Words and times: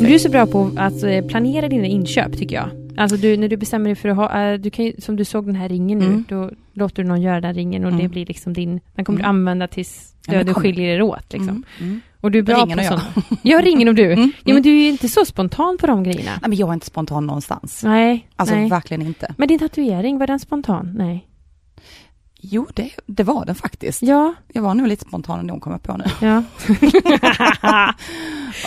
Du 0.00 0.14
är 0.14 0.18
så 0.18 0.28
bra 0.28 0.46
på 0.46 0.70
att 0.76 1.02
eh, 1.02 1.24
planera 1.26 1.68
dina 1.68 1.86
inköp 1.86 2.32
tycker 2.38 2.56
jag. 2.56 2.68
Alltså 2.96 3.16
du, 3.16 3.36
när 3.36 3.48
du 3.48 3.56
bestämmer 3.56 3.84
dig 3.86 3.94
för 3.94 4.08
att 4.08 4.16
ha, 4.16 4.42
eh, 4.52 4.58
du 4.60 4.70
kan 4.70 4.84
ju, 4.84 4.92
som 4.98 5.16
du 5.16 5.24
såg 5.24 5.46
den 5.46 5.56
här 5.56 5.68
ringen 5.68 5.98
nu, 5.98 6.04
Mm. 6.04 6.24
då 6.28 6.50
låter 6.72 7.02
du 7.02 7.08
någon 7.08 7.22
göra 7.22 7.40
den 7.40 7.54
ringen 7.54 7.84
och 7.84 7.90
Mm. 7.90 8.02
det 8.02 8.08
blir 8.08 8.26
liksom 8.26 8.52
din, 8.52 8.80
den 8.94 9.04
kommer 9.04 9.18
Mm. 9.20 9.22
du 9.24 9.28
använda 9.28 9.66
tills 9.68 10.14
Ja, 10.26 10.44
du 10.44 10.52
kom. 10.54 10.62
skiljer 10.62 10.94
er 10.96 11.02
åt 11.02 11.32
liksom. 11.32 11.64
Och 12.24 12.30
du 12.30 12.38
är 12.38 12.42
bra 12.42 12.56
Ringen 12.56 12.78
på 12.78 12.94
och 12.94 13.00
jag. 13.42 13.64
ringen 13.64 13.88
och 13.88 13.94
du. 13.94 14.12
Mm, 14.12 14.32
Ja 14.44 14.54
men 14.54 14.62
du 14.62 14.70
är 14.70 14.82
ju 14.82 14.88
inte 14.88 15.08
så 15.08 15.24
spontan 15.24 15.78
på 15.80 15.86
de 15.86 16.02
grejerna. 16.02 16.30
Nej, 16.30 16.48
men 16.48 16.58
jag 16.58 16.68
är 16.68 16.72
inte 16.74 16.86
spontan 16.86 17.26
någonstans. 17.26 17.82
Nej, 17.84 18.28
Alltså 18.36 18.54
nej. 18.54 18.68
verkligen 18.70 19.02
inte. 19.06 19.34
Men 19.38 19.48
din 19.48 19.58
tatuering, 19.58 20.18
var 20.18 20.26
den 20.26 20.40
spontan? 20.40 20.94
Nej. 20.96 21.26
Jo, 22.50 22.66
det, 22.74 22.90
det 23.06 23.22
var 23.22 23.44
den 23.44 23.54
faktiskt. 23.54 24.02
Ja, 24.02 24.34
Jag 24.52 24.62
var 24.62 24.74
nog 24.74 24.86
lite 24.88 25.04
spontan 25.04 25.38
ändå, 25.40 25.60
kommer 25.60 25.74
jag 25.76 25.82
på 25.82 25.96
nu. 25.96 26.04
ja. 26.20 26.42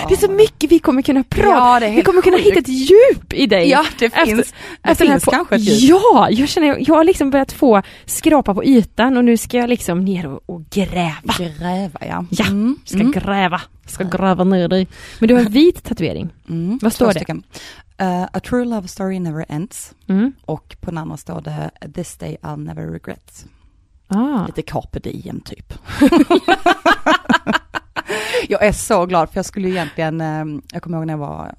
det 0.07 0.13
är 0.13 0.17
så 0.19 0.31
mycket 0.31 0.71
vi 0.71 0.79
kommer 0.79 1.01
kunna 1.01 1.23
prata 1.23 1.47
Ja, 1.49 1.79
det 1.79 1.89
Vi 1.95 2.01
kommer 2.01 2.21
kunna 2.21 2.37
hitta 2.37 2.59
ett 2.59 2.67
djup 2.67 3.33
i 3.33 3.47
dig. 3.47 3.69
Ja, 3.69 3.85
det 3.99 4.05
Efter- 4.05 4.25
finns, 4.25 4.53
det 4.83 4.89
Efter 4.91 5.05
den 5.05 5.11
här 5.11 5.19
finns 5.19 5.35
kanske 5.35 5.55
ett 5.55 5.61
djup. 5.61 5.89
Ja, 6.03 6.27
jag 6.31 6.49
känner, 6.49 6.77
jag 6.89 6.95
har 6.95 7.03
liksom 7.03 7.29
börjat 7.31 7.51
få 7.51 7.81
skrapa 8.05 8.53
på 8.53 8.63
ytan 8.63 9.17
och 9.17 9.25
nu 9.25 9.37
ska 9.37 9.57
jag 9.57 9.69
liksom 9.69 10.05
ner 10.05 10.27
och, 10.27 10.41
och 10.45 10.69
gräva. 10.69 11.33
Gräva, 11.37 11.99
ja. 12.07 12.25
Ja, 12.29 12.45
Mm, 12.47 12.79
Ska 12.85 12.99
mm, 12.99 13.11
gräva, 13.11 13.61
ska 13.85 14.03
gräva 14.03 14.43
ner 14.43 14.67
dig. 14.67 14.87
Men 15.19 15.27
du 15.27 15.33
har 15.35 15.41
en 15.41 15.51
vit 15.51 15.83
tatuering. 15.83 16.29
mm. 16.49 16.79
Vad 16.81 16.93
står 16.93 17.13
det? 17.13 17.33
Uh, 18.01 18.23
a 18.33 18.39
true 18.39 18.65
love 18.65 18.87
story 18.87 19.19
never 19.19 19.45
ends. 19.49 19.93
Mm. 20.09 20.33
Och 20.45 20.75
på 20.81 20.91
den 20.91 20.97
andra 20.97 21.17
står 21.17 21.41
det 21.41 21.71
This 21.93 22.15
day 22.17 22.37
I'll 22.41 22.57
never 22.57 22.87
regret. 22.91 23.45
Ah. 24.07 24.45
Lite 24.47 24.61
carpe 24.61 24.99
diem 24.99 25.41
typ. 25.41 25.73
jag 28.49 28.63
är 28.63 28.71
så 28.71 29.05
glad 29.05 29.29
för 29.29 29.37
jag 29.37 29.45
skulle 29.45 29.69
egentligen, 29.69 30.21
eh, 30.21 30.45
jag 30.73 30.83
kommer 30.83 30.97
ihåg 30.97 31.07
när 31.07 31.13
jag 31.13 31.17
var 31.17 31.55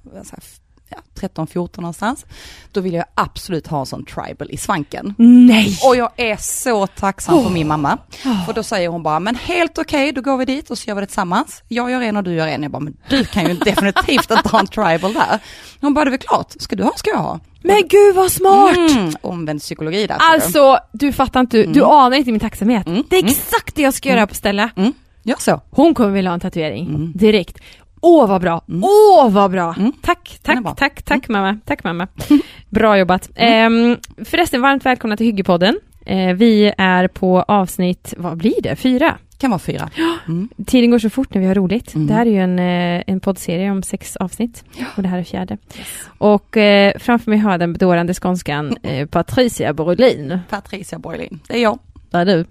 ja, 0.89 0.97
13-14 1.27 1.69
någonstans. 1.81 2.25
Då 2.71 2.81
ville 2.81 2.97
jag 2.97 3.05
absolut 3.15 3.67
ha 3.67 3.79
en 3.79 3.85
sån 3.85 4.05
tribal 4.05 4.51
i 4.51 4.57
svanken. 4.57 5.13
Nej! 5.17 5.77
Och 5.85 5.95
jag 5.95 6.09
är 6.15 6.35
så 6.37 6.87
tacksam 6.87 7.43
för 7.43 7.49
min 7.49 7.67
mamma. 7.67 7.97
För 8.45 8.53
då 8.53 8.63
säger 8.63 8.89
hon 8.89 9.03
bara, 9.03 9.19
men 9.19 9.35
helt 9.35 9.77
okej, 9.77 10.11
då 10.11 10.21
går 10.21 10.37
vi 10.37 10.45
dit 10.45 10.69
och 10.69 10.77
så 10.77 10.87
gör 10.89 10.95
vi 10.95 11.01
det 11.01 11.07
tillsammans. 11.07 11.63
Jag 11.67 11.91
gör 11.91 12.01
en 12.01 12.17
och 12.17 12.23
du 12.23 12.33
gör 12.33 12.47
en. 12.47 12.63
Jag 12.63 12.71
bara, 12.71 12.79
men 12.79 12.97
du 13.09 13.25
kan 13.25 13.47
ju 13.47 13.53
definitivt 13.65 14.31
inte 14.31 14.49
ha 14.49 14.59
en 14.59 14.67
tribal 14.67 15.13
där. 15.13 15.39
Hon 15.81 15.93
bara, 15.93 16.05
det 16.05 16.09
är 16.09 16.11
väl 16.11 16.19
klart, 16.19 16.53
ska 16.59 16.75
du 16.75 16.83
ha 16.83 16.91
ska 16.95 17.09
jag 17.09 17.17
ha. 17.17 17.39
Men 17.63 17.87
gud 17.87 18.15
vad 18.15 18.31
smart! 18.31 18.77
Mm, 18.77 19.11
omvänd 19.21 19.59
psykologi 19.61 20.07
där. 20.07 20.17
Alltså, 20.19 20.77
du 20.91 21.11
fattar 21.13 21.39
inte, 21.39 21.63
du 21.63 21.83
anar 21.83 22.17
inte 22.17 22.31
min 22.31 22.39
tacksamhet. 22.39 22.87
Mm. 22.87 23.03
Det 23.09 23.15
är 23.15 23.19
Mm. 23.21 23.31
exakt 23.31 23.75
det 23.75 23.81
jag 23.81 23.93
ska 23.93 24.09
göra 24.09 24.27
på 24.27 24.35
ställe. 24.35 24.69
Mm, 24.75 24.93
gör 25.23 25.35
så. 25.39 25.61
Hon 25.69 25.93
kommer 25.95 26.09
vilja 26.11 26.29
ha 26.31 26.33
en 26.33 26.39
tatuering 26.39 26.87
Mm. 26.87 27.11
direkt. 27.15 27.57
Åh 28.01 28.27
vad 28.27 28.41
bra! 28.41 28.61
Mm. 28.67 28.83
Åh 28.83 29.29
vad 29.29 29.51
bra! 29.51 29.75
Mm. 29.77 29.91
Tack, 30.01 30.39
tack, 30.43 30.63
bra. 30.63 30.75
tack, 30.75 31.01
tack 31.01 31.29
mamma. 31.29 31.57
Tack 31.65 31.83
mamma. 31.83 32.07
Bra 32.69 32.97
jobbat. 32.97 33.29
Mm. 33.35 33.91
Ehm, 33.91 34.25
förresten, 34.25 34.61
varmt 34.61 34.85
välkomna 34.85 35.17
till 35.17 35.25
Hyggepodden. 35.25 35.79
Eh, 36.05 36.33
vi 36.33 36.73
är 36.77 37.07
på 37.07 37.41
avsnitt, 37.41 38.13
vad 38.17 38.37
blir 38.37 38.61
det? 38.63 38.75
Fyra? 38.75 39.17
Kan 39.37 39.51
vara 39.51 39.59
fyra. 39.59 39.89
Mm. 40.27 40.49
Tiden 40.65 40.91
går 40.91 40.99
så 40.99 41.09
fort 41.09 41.33
när 41.33 41.41
vi 41.41 41.47
har 41.47 41.55
roligt. 41.55 41.95
Mm. 41.95 42.07
Det 42.07 42.13
här 42.13 42.25
är 42.25 42.29
ju 42.31 42.37
en, 42.39 42.59
eh, 42.59 43.03
en 43.07 43.19
poddserie 43.19 43.71
om 43.71 43.83
sex 43.83 44.15
avsnitt 44.15 44.63
och 44.95 45.03
det 45.03 45.09
här 45.09 45.19
är 45.19 45.23
fjärde. 45.23 45.57
Och 46.17 46.57
eh, 46.57 46.93
framför 46.99 47.31
mig 47.31 47.39
har 47.39 47.51
jag 47.51 47.59
den 47.59 47.73
bedårande 47.73 48.13
skånskan 48.13 48.77
eh, 48.83 49.07
Patricia 49.07 49.73
Borlin. 49.73 50.39
Patricia 50.49 50.99
Borglin, 50.99 51.39
det 51.47 51.57
är 51.57 51.61
jag. 51.63 51.79
Där 52.09 52.25
är 52.25 52.25
du. 52.25 52.45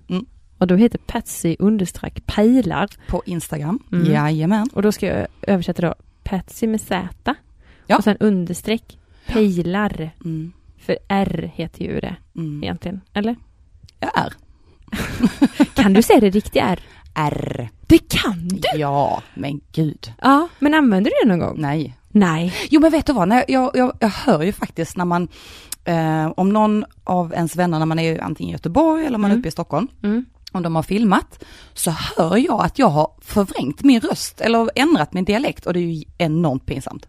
Och 0.58 0.66
du 0.66 0.76
heter 0.76 0.98
Patsy 0.98 1.56
understreck 1.58 2.26
Pejlar. 2.26 2.88
På 3.08 3.22
Instagram, 3.26 3.78
Mm. 3.92 4.12
jajamän. 4.12 4.68
Och 4.72 4.82
då 4.82 4.92
ska 4.92 5.06
jag 5.06 5.26
översätta 5.42 5.82
då 5.82 5.94
Patsy 6.24 6.66
med 6.66 6.80
Z. 6.80 7.34
Ja. 7.86 7.96
Och 7.96 8.04
sen 8.04 8.16
understreck 8.20 8.98
Pejlar. 9.26 10.10
Mm. 10.24 10.52
För 10.78 10.98
R 11.08 11.50
heter 11.54 11.84
ju 11.84 12.00
det 12.00 12.16
Mm. 12.36 12.62
egentligen. 12.64 13.00
Eller? 13.12 13.36
Jag 14.00 14.10
är 14.18 14.32
Kan 15.74 15.92
du 15.92 16.02
säga 16.02 16.20
det 16.20 16.30
riktiga 16.30 16.64
R? 16.64 16.80
R. 17.14 17.68
Det 17.86 17.98
kan 18.08 18.48
du! 18.48 18.78
Ja, 18.78 19.22
men 19.34 19.60
gud. 19.72 20.12
Ja, 20.22 20.48
men 20.58 20.74
använder 20.74 21.10
du 21.10 21.16
det 21.28 21.28
någon 21.36 21.46
gång? 21.48 21.60
Nej. 21.60 21.96
Nej. 22.08 22.54
Jo 22.70 22.80
men 22.80 22.90
vet 22.90 23.06
du 23.06 23.12
vad, 23.12 23.44
jag, 23.48 23.70
jag, 23.74 23.96
jag 24.00 24.08
hör 24.08 24.42
ju 24.42 24.52
faktiskt 24.52 24.96
när 24.96 25.04
man, 25.04 25.28
eh, 25.84 26.26
om 26.36 26.48
någon 26.48 26.84
av 27.04 27.32
ens 27.32 27.56
vänner 27.56 27.78
när 27.78 27.86
man 27.86 27.98
är 27.98 28.20
antingen 28.20 28.48
i 28.50 28.52
Göteborg 28.52 29.06
eller 29.06 29.18
man 29.18 29.30
är 29.30 29.34
Mm. 29.34 29.40
uppe 29.40 29.48
i 29.48 29.52
Stockholm, 29.52 29.88
Mm. 30.02 30.24
Om 30.52 30.62
de 30.62 30.76
har 30.76 30.82
filmat, 30.82 31.44
så 31.74 31.90
hör 31.90 32.36
jag 32.36 32.64
att 32.64 32.78
jag 32.78 32.88
har 32.88 33.10
förvrängt 33.20 33.82
min 33.82 34.00
röst 34.00 34.40
eller 34.40 34.70
ändrat 34.74 35.12
min 35.12 35.24
dialekt 35.24 35.66
och 35.66 35.72
det 35.72 35.80
är 35.80 35.82
ju 35.82 36.04
enormt 36.18 36.66
pinsamt. 36.66 37.06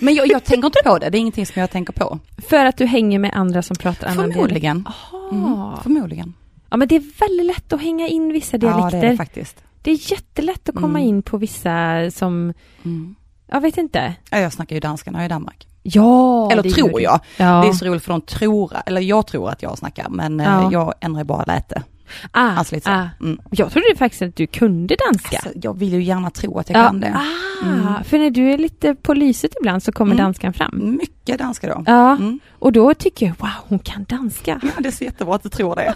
Men 0.00 0.14
jag, 0.14 0.26
jag 0.28 0.44
tänker 0.44 0.66
inte 0.66 0.78
på 0.84 0.98
det, 0.98 1.10
det 1.10 1.18
är 1.18 1.20
ingenting 1.20 1.46
som 1.46 1.60
jag 1.60 1.70
tänker 1.70 1.92
på. 1.92 2.18
För 2.48 2.66
att 2.66 2.76
du 2.76 2.86
hänger 2.86 3.18
med 3.18 3.30
andra 3.34 3.62
som 3.62 3.76
pratar 3.76 4.06
annan 4.06 4.16
dialekt? 4.16 4.34
Förmodligen. 4.36 4.88
Jaha. 5.12 5.28
Mm, 5.32 5.82
förmodligen. 5.82 6.34
Ja 6.70 6.76
men 6.76 6.88
det 6.88 6.96
är 6.96 7.02
väldigt 7.20 7.46
lätt 7.46 7.72
att 7.72 7.80
hänga 7.82 8.08
in 8.08 8.32
vissa 8.32 8.56
Ja 8.56 8.58
dialekter. 8.58 9.00
det 9.00 9.06
är 9.06 9.10
det 9.10 9.16
faktiskt. 9.16 9.62
det 9.82 9.90
är 9.90 10.10
jättelätt 10.12 10.68
att 10.68 10.74
komma 10.74 10.98
Mm. 10.98 11.08
in 11.08 11.22
på 11.22 11.36
vissa 11.38 12.10
som, 12.10 12.52
Mm. 12.84 13.14
jag 13.46 13.60
vet 13.60 13.76
inte. 13.78 14.14
Ja, 14.30 14.38
jag 14.38 14.52
snackar 14.52 14.76
ju 14.76 14.80
danska 14.80 15.10
när 15.10 15.18
jag 15.18 15.24
är 15.24 15.28
i 15.28 15.32
Danmark. 15.32 15.66
Ja, 15.82 16.50
eller 16.52 16.62
tror 16.62 17.00
jag. 17.00 17.20
Ja. 17.36 17.62
Det 17.62 17.68
är 17.68 17.72
så 17.72 17.84
roligt 17.84 18.02
för 18.04 18.12
de 18.12 18.20
tror, 18.20 18.72
eller 18.86 19.00
jag 19.00 19.26
tror 19.26 19.50
att 19.50 19.62
jag 19.62 19.78
snackar, 19.78 20.08
men 20.08 20.40
eh, 20.40 20.46
Ja. 20.46 20.68
jag 20.72 20.94
ändrar 21.00 21.24
bara 21.24 21.44
läte. 21.44 21.82
Ah, 22.30 22.40
Alltså 22.50 22.74
lite 22.74 22.90
ah. 22.90 23.08
Mm. 23.20 23.38
Jag 23.50 23.72
trodde 23.72 23.86
faktiskt 23.98 24.22
att 24.22 24.36
du 24.36 24.46
kunde 24.46 24.96
danska. 25.10 25.36
Alltså, 25.36 25.52
jag 25.62 25.78
vill 25.78 25.92
ju 25.92 26.02
gärna 26.02 26.30
tro 26.30 26.58
att 26.58 26.70
jag 26.70 26.86
kan 26.86 27.00
det. 27.00 27.14
Ah, 27.16 27.22
Mm. 27.64 28.04
För 28.04 28.18
när 28.18 28.30
du 28.30 28.50
är 28.52 28.58
lite 28.58 28.94
på 28.94 29.14
lyset 29.14 29.50
ibland 29.60 29.82
så 29.82 29.92
kommer 29.92 30.12
Mm. 30.14 30.24
danskan 30.24 30.52
fram. 30.52 30.96
Mycket 31.00 31.38
danska 31.38 31.66
då. 31.66 31.82
Ja, 31.86 32.10
Mm. 32.16 32.40
och 32.58 32.72
då 32.72 32.94
tycker 32.94 33.26
jag 33.26 33.34
wow, 33.38 33.50
hon 33.68 33.78
kan 33.78 34.04
danska. 34.04 34.60
Ja, 34.62 34.70
det 34.78 34.88
är 34.88 34.92
så 34.92 35.04
jättebra 35.04 35.34
att 35.34 35.42
du 35.42 35.48
tror 35.48 35.76
det. 35.76 35.94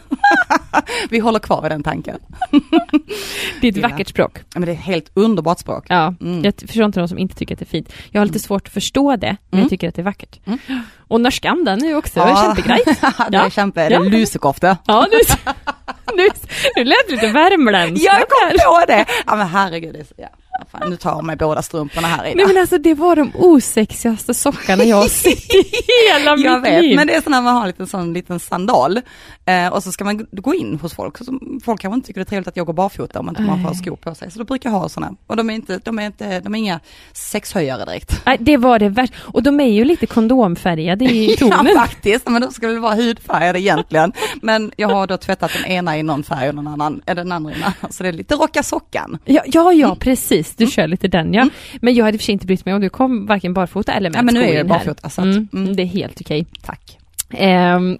Vi 1.11 1.19
håller 1.19 1.39
kvar 1.39 1.67
i 1.67 1.69
den 1.69 1.83
tanken. 1.83 2.19
Det 2.51 2.57
är 2.57 3.69
ett 3.71 3.77
Gillar. 3.77 3.89
vackert 3.89 4.09
språk. 4.09 4.39
Ja, 4.39 4.45
men 4.61 4.63
det 4.63 4.71
är 4.71 4.75
ett 4.75 4.81
helt 4.81 5.11
underbart 5.15 5.59
språk. 5.59 5.85
Ja, 5.89 6.15
Mm. 6.21 6.45
jag 6.45 6.55
förstår 6.61 6.85
inte 6.85 7.01
de 7.01 7.09
som 7.09 7.19
inte 7.19 7.35
tycker 7.35 7.55
att 7.55 7.59
det 7.59 7.65
är 7.65 7.67
fint. 7.67 7.93
Jag 8.11 8.21
har 8.21 8.27
lite 8.27 8.39
svårt 8.39 8.67
att 8.67 8.73
förstå 8.73 9.17
det, 9.17 9.37
men 9.51 9.59
Mm. 9.59 9.63
jag 9.63 9.71
tycker 9.71 9.89
att 9.89 9.95
det 9.95 10.03
är 10.03 10.05
vackert. 10.05 10.41
Mm. 10.47 10.59
Och 10.99 11.21
norskan, 11.21 11.65
den 11.65 11.85
är 11.85 11.89
ju 11.89 11.95
också 11.95 12.19
Ja. 12.21 12.43
kämpegrej. 12.55 12.81
det 12.87 13.37
Ja. 13.37 13.47
är 13.47 13.51
kämpe, 13.51 13.89
det 13.89 13.95
Ja. 13.95 14.05
är 14.07 14.11
lusekofte. 14.11 14.77
Ja, 14.87 15.07
nu, 15.13 15.19
nu, 16.17 16.29
nu 16.77 16.85
lät 16.85 17.09
det 17.09 17.13
lite 17.13 17.27
värmländskt. 17.29 18.05
Jag 18.05 18.29
kom 18.29 18.59
på 18.65 18.85
det! 18.87 19.07
Ja 19.27 19.37
men 19.37 19.47
herregud, 19.47 20.07
ja. 20.17 20.29
Fan, 20.73 20.91
nu 20.91 20.97
tar 20.97 21.11
jag 21.11 21.25
mig 21.25 21.37
båda 21.37 21.63
strumporna 21.63 22.09
här 22.09 22.23
Nej 22.23 22.33
Ida. 22.33 22.47
men 22.47 22.57
alltså 22.57 22.79
det 22.79 22.95
var 22.95 23.17
de 23.17 23.33
osexigaste 23.35 24.35
sockarna 24.35 24.85
jag 24.85 24.97
har 24.97 25.09
sett 25.09 25.55
i 25.55 25.65
hela 26.13 26.31
Jag 26.37 26.61
mitt 26.61 26.71
vet, 26.73 26.83
liv. 26.83 26.97
men 26.97 27.07
det 27.07 27.15
är 27.15 27.21
så 27.21 27.31
när 27.31 27.43
man 27.43 27.55
har 27.55 27.61
en 27.63 27.67
liten 27.69 27.87
sån 27.87 28.13
liten 28.13 28.41
sandal 28.41 29.01
eh, 29.47 29.69
och 29.69 29.83
så 29.83 29.93
ska 29.93 30.05
man 30.05 30.27
gå 30.33 30.55
in 30.55 30.79
hos 30.83 30.95
folk. 30.95 31.19
Så 31.19 31.39
folk 31.65 31.81
kanske 31.81 31.95
inte 31.95 32.07
tycker 32.07 32.21
det 32.21 32.23
är 32.23 32.29
trevligt 32.29 32.49
att 32.49 32.57
jag 32.57 32.67
går 32.67 32.73
barfota 32.73 33.21
om 33.21 33.29
inte 33.29 33.43
man 33.43 33.57
får 33.57 33.63
ha 33.63 33.71
Nej. 33.71 33.79
skor 33.83 33.97
på 33.97 34.15
sig. 34.15 34.31
Så 34.31 34.39
då 34.39 34.45
brukar 34.45 34.71
jag 34.71 34.79
ha 34.79 34.89
såna. 34.89 35.15
Och 35.27 35.37
de 35.37 35.51
är 35.51 35.55
inte, 35.55 35.81
de 35.85 35.99
är 35.99 36.07
inte, 36.07 36.41
de 36.41 36.55
är 36.55 36.59
inga 36.59 36.81
sexhöjare 37.13 37.85
direkt. 37.85 38.23
Nej, 38.27 38.37
det 38.41 38.57
var 38.57 38.79
det 38.79 38.89
värsta. 38.89 39.17
Och 39.23 39.43
de 39.43 39.61
är 39.61 39.69
ju 39.69 39.85
lite 39.85 40.07
kondomfärgade 40.07 41.05
i 41.05 41.37
tonen. 41.39 41.67
Ja 41.75 41.81
faktiskt, 41.81 42.29
men 42.29 42.43
de 42.43 42.53
ska 42.53 42.67
väl 42.67 42.79
vara 42.79 42.95
hudfärgade 42.95 43.61
egentligen. 43.61 44.13
Men 44.43 44.73
jag 44.77 44.89
har 44.89 45.07
då 45.07 45.17
tvättat 45.17 45.51
den 45.53 45.65
ena 45.67 45.99
i 45.99 46.03
någon 46.03 46.23
färg 46.23 46.49
och 46.49 46.55
den, 46.55 46.67
annan, 46.67 47.03
den 47.05 47.33
andra 47.33 47.53
i 47.53 47.55
en 47.55 47.63
annan. 47.63 47.93
Så 47.93 48.03
det 48.03 48.09
är 48.09 48.13
lite 48.13 48.35
rocka 48.35 48.63
sockan. 48.63 49.19
Ja, 49.25 49.43
ja, 49.47 49.73
ja 49.73 49.97
precis. 50.01 50.50
Du 50.57 50.67
kör 50.67 50.87
lite 50.87 51.09
den 51.09 51.35
ja. 51.35 51.49
Men 51.81 51.95
jag 51.95 52.05
hade 52.05 52.19
för 52.19 52.25
sig 52.25 52.33
inte 52.33 52.47
brytt 52.47 52.65
mig 52.65 52.75
om 52.75 52.81
du 52.81 52.89
kom 52.89 53.27
varken 53.27 53.55
barfota 53.55 53.93
eller 53.93 54.11
med 54.11 54.19
Ja 54.19 54.23
men 54.23 54.35
nu 54.35 54.41
är 54.45 54.55
jag 54.55 54.67
barfota 54.69 55.09
så 55.11 55.21
att, 55.21 55.27
Mm, 55.27 55.49
mm, 55.53 55.77
Det 55.77 55.83
är 55.83 55.87
helt 55.87 56.21
okej. 56.21 56.47
tack. 56.63 56.97
Ehm, 57.33 57.99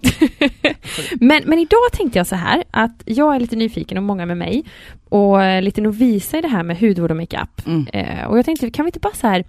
men, 1.19 1.43
men 1.45 1.59
idag 1.59 1.91
tänkte 1.93 2.19
jag 2.19 2.27
så 2.27 2.35
här 2.35 2.63
att 2.71 3.03
jag 3.05 3.35
är 3.35 3.39
lite 3.39 3.55
nyfiken 3.55 3.97
och 3.97 4.03
många 4.03 4.25
med 4.25 4.37
mig 4.37 4.63
och 5.09 5.63
lite 5.63 5.81
novisa 5.81 6.37
i 6.37 6.41
det 6.41 6.47
här 6.47 6.63
med 6.63 6.79
hudvård 6.79 7.11
och 7.11 7.17
makeup. 7.17 7.67
Mm. 7.67 7.87
Eh, 7.93 8.25
och 8.25 8.37
jag 8.37 8.45
tänkte, 8.45 8.69
kan 8.71 8.85
vi 8.85 8.89
inte 8.89 8.99
bara 8.99 9.13
så 9.13 9.27
här 9.27 9.43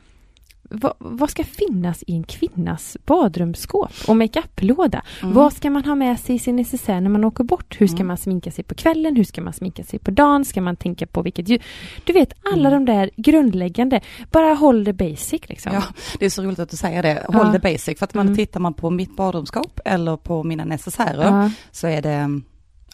vad, 0.72 0.92
vad 0.98 1.30
ska 1.30 1.44
finnas 1.44 2.02
i 2.06 2.12
en 2.16 2.22
kvinnas 2.24 2.96
badrumsskåp 3.06 3.90
och 4.08 4.16
makeuplåda? 4.16 5.02
Mm. 5.22 5.34
Vad 5.34 5.52
ska 5.52 5.70
man 5.70 5.84
ha 5.84 5.94
med 5.94 6.20
sig 6.20 6.34
i 6.36 6.38
sin 6.38 6.56
necessär 6.56 7.00
när 7.00 7.10
man 7.10 7.24
åker 7.24 7.44
bort? 7.44 7.76
Hur 7.80 7.86
ska 7.86 7.96
Mm. 7.96 8.06
man 8.06 8.16
sminka 8.16 8.50
sig 8.50 8.64
på 8.64 8.74
kvällen? 8.74 9.16
Hur 9.16 9.24
ska 9.24 9.40
man 9.42 9.52
sminka 9.52 9.84
sig 9.84 9.98
på 9.98 10.10
dagen? 10.10 10.44
Ska 10.44 10.60
man 10.60 10.76
tänka 10.76 11.06
på 11.06 11.22
vilket 11.22 11.48
ljus? 11.48 11.62
Du 12.04 12.12
vet, 12.12 12.32
alla 12.52 12.68
Mm. 12.68 12.84
de 12.86 12.92
där 12.92 13.10
grundläggande. 13.16 14.00
Bara 14.30 14.54
håll 14.54 14.84
det 14.84 14.92
basic 14.92 15.48
liksom. 15.48 15.72
Ja, 15.74 15.82
det 16.18 16.24
är 16.24 16.30
så 16.30 16.42
roligt 16.42 16.58
att 16.58 16.70
du 16.70 16.76
säger 16.76 17.02
det. 17.02 17.22
Håll 17.26 17.46
Ja. 17.46 17.52
det 17.52 17.58
basic. 17.72 17.98
För 17.98 18.04
att 18.04 18.14
man 18.14 18.26
Mm. 18.26 18.36
tittar 18.36 18.60
man 18.60 18.74
på 18.74 18.90
mitt 18.90 19.16
badrumsskåp 19.16 19.80
eller 19.84 20.16
på 20.16 20.42
mina 20.42 20.64
necessärer 20.64 21.24
Ja. 21.24 21.50
så 21.70 21.86
är 21.86 22.02
det, 22.02 22.40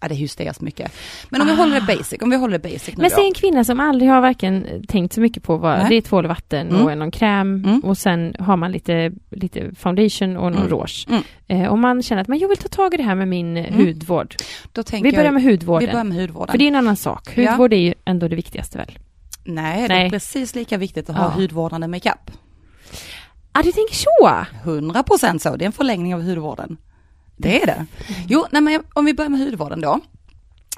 Ja, 0.03 0.09
det 0.09 0.15
är 0.15 0.17
hysteriskt 0.17 0.61
mycket. 0.61 0.93
Men 1.29 1.41
om 1.41 1.47
vi 1.47 1.55
håller 1.55 1.81
det 1.81 1.87
basic, 1.97 2.23
om 2.23 2.31
vi 2.31 2.37
håller 2.37 2.59
det 2.59 2.71
basic 2.73 2.97
nu 2.97 3.03
Men 3.03 3.11
säg 3.11 3.25
en 3.27 3.35
kvinna 3.35 3.65
som 3.65 3.81
aldrig 3.81 4.11
har 4.11 4.21
varken 4.21 4.67
tänkt 4.89 5.13
så 5.13 5.21
mycket 5.21 5.43
på 5.43 5.57
vad, 5.57 5.79
Nej. 5.79 5.87
det 5.89 5.95
är 5.97 6.01
tvål 6.01 6.25
och 6.25 6.29
vatten 6.29 6.69
Mm. 6.69 6.83
och 6.87 6.99
någon 6.99 7.11
kräm 7.11 7.65
Mm. 7.65 7.81
och 7.81 7.99
sen 7.99 8.35
har 8.39 8.57
man 8.57 8.73
lite, 8.73 9.13
lite 9.31 9.75
foundation 9.75 10.37
och 10.37 10.43
någon 10.53 10.57
Mm. 10.57 10.69
rouge. 10.69 11.07
Mm. 11.09 11.23
Eh, 11.49 11.73
om 11.73 11.81
man 11.81 12.03
känner 12.03 12.23
att 12.23 12.29
men 12.29 12.39
jag 12.39 12.49
vill 12.49 12.59
ta 12.59 12.69
tag 12.69 12.95
i 12.95 12.97
det 12.97 13.03
här 13.03 13.15
med 13.15 13.29
min 13.29 13.57
eh, 13.57 13.67
Mm. 13.75 13.87
hudvård. 13.87 14.35
Vi 15.03 15.13
börjar 15.13 15.31
med 15.33 15.43
vi 15.43 15.51
hudvården. 15.51 15.91
börjar 15.91 16.05
med 16.05 16.17
hudvården. 16.21 16.51
För 16.53 16.59
det 16.59 16.65
är 16.65 16.69
en 16.69 16.75
annan 16.75 16.97
sak. 16.97 17.31
Ja. 17.39 17.51
Hudvård 17.51 17.73
är 17.73 17.77
ju 17.77 17.95
ändå 18.05 18.29
det 18.29 18.37
viktigaste 18.37 18.79
väl? 18.79 18.99
Nej, 19.45 19.83
det 19.83 19.95
Nej. 19.95 20.07
är 20.07 20.11
precis 20.11 20.55
lika 20.55 20.77
viktigt 20.77 21.11
att 21.11 21.17
ha 21.17 21.25
Ja. 21.25 21.31
hudvårdande 21.31 21.89
makeup. 21.89 22.31
Ah, 23.53 23.63
du 23.63 23.73
tänker 23.73 23.95
så? 23.95 24.45
100% 24.65 25.39
så, 25.43 25.57
det 25.57 25.65
är 25.65 25.67
en 25.67 25.73
förlängning 25.73 26.15
av 26.15 26.23
hudvården. 26.23 26.77
Det 27.39 27.63
är 27.63 27.67
det. 27.67 27.73
Mm. 27.73 27.87
Jo, 28.29 28.47
nej, 28.53 28.63
men 28.63 28.83
om 28.95 29.05
vi 29.05 29.15
börjar 29.15 29.29
med 29.31 29.41
hudvården 29.41 29.81
då. 29.81 30.01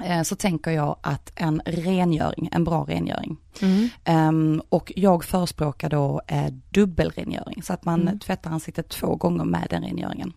eh, 0.04 0.22
Så 0.22 0.36
tänker 0.36 0.70
jag 0.70 0.96
att 1.02 1.32
en 1.34 1.62
rengöring, 1.64 2.48
en 2.52 2.64
bra 2.64 2.84
rengöring. 2.88 3.36
Mm. 3.62 3.88
Ehm, 4.04 4.62
och 4.68 4.92
jag 4.96 5.24
förespråkar 5.24 5.90
då 5.90 6.20
eh, 6.26 6.46
dubbelrengöring, 6.70 7.62
så 7.62 7.72
att 7.72 7.84
man 7.84 8.00
Mm. 8.02 8.18
tvättar 8.18 8.50
ansiktet 8.50 8.88
två 8.88 9.14
gånger 9.16 9.44
med 9.44 9.66
den 9.70 9.82
rengöringen. 9.82 10.32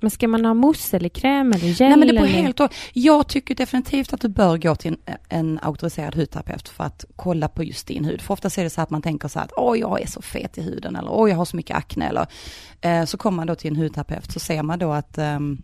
Men 0.00 0.10
ska 0.10 0.28
man 0.28 0.44
ha 0.44 0.54
mousse 0.54 0.96
eller 0.96 1.08
kräm 1.08 1.52
eller 1.52 1.66
gel? 1.66 1.88
Nej 1.88 1.98
men 1.98 2.08
det 2.08 2.14
beror 2.14 2.26
eller? 2.26 2.42
helt 2.42 2.60
och 2.60 2.74
Jag 2.92 3.28
tycker 3.28 3.54
definitivt 3.54 4.12
att 4.12 4.20
du 4.20 4.28
bör 4.28 4.58
gå 4.58 4.74
till 4.74 4.96
en, 5.06 5.16
en 5.28 5.58
auktoriserad 5.62 6.14
hudterapeut 6.14 6.68
för 6.68 6.84
att 6.84 7.04
kolla 7.16 7.48
på 7.48 7.64
just 7.64 7.86
din 7.86 8.04
hud. 8.04 8.20
För 8.20 8.34
ofta 8.34 8.48
är 8.48 8.64
det 8.64 8.70
så 8.70 8.80
att 8.80 8.90
man 8.90 9.02
tänker 9.02 9.28
så 9.28 9.38
här 9.38 9.46
att 9.46 9.52
åh 9.56 9.78
jag 9.78 10.02
är 10.02 10.06
så 10.06 10.22
fet 10.22 10.58
i 10.58 10.62
huden 10.62 10.96
eller 10.96 11.10
åh 11.12 11.30
jag 11.30 11.36
har 11.36 11.44
så 11.44 11.56
mycket 11.56 11.76
akne 11.76 12.08
eller 12.08 12.26
eh, 12.80 13.04
så 13.04 13.16
kommer 13.16 13.36
man 13.36 13.46
då 13.46 13.54
till 13.54 13.70
en 13.70 13.76
hudterapeut 13.76 14.32
så 14.32 14.40
ser 14.40 14.62
man 14.62 14.78
då 14.78 14.92
att 14.92 15.18
ehm, 15.18 15.62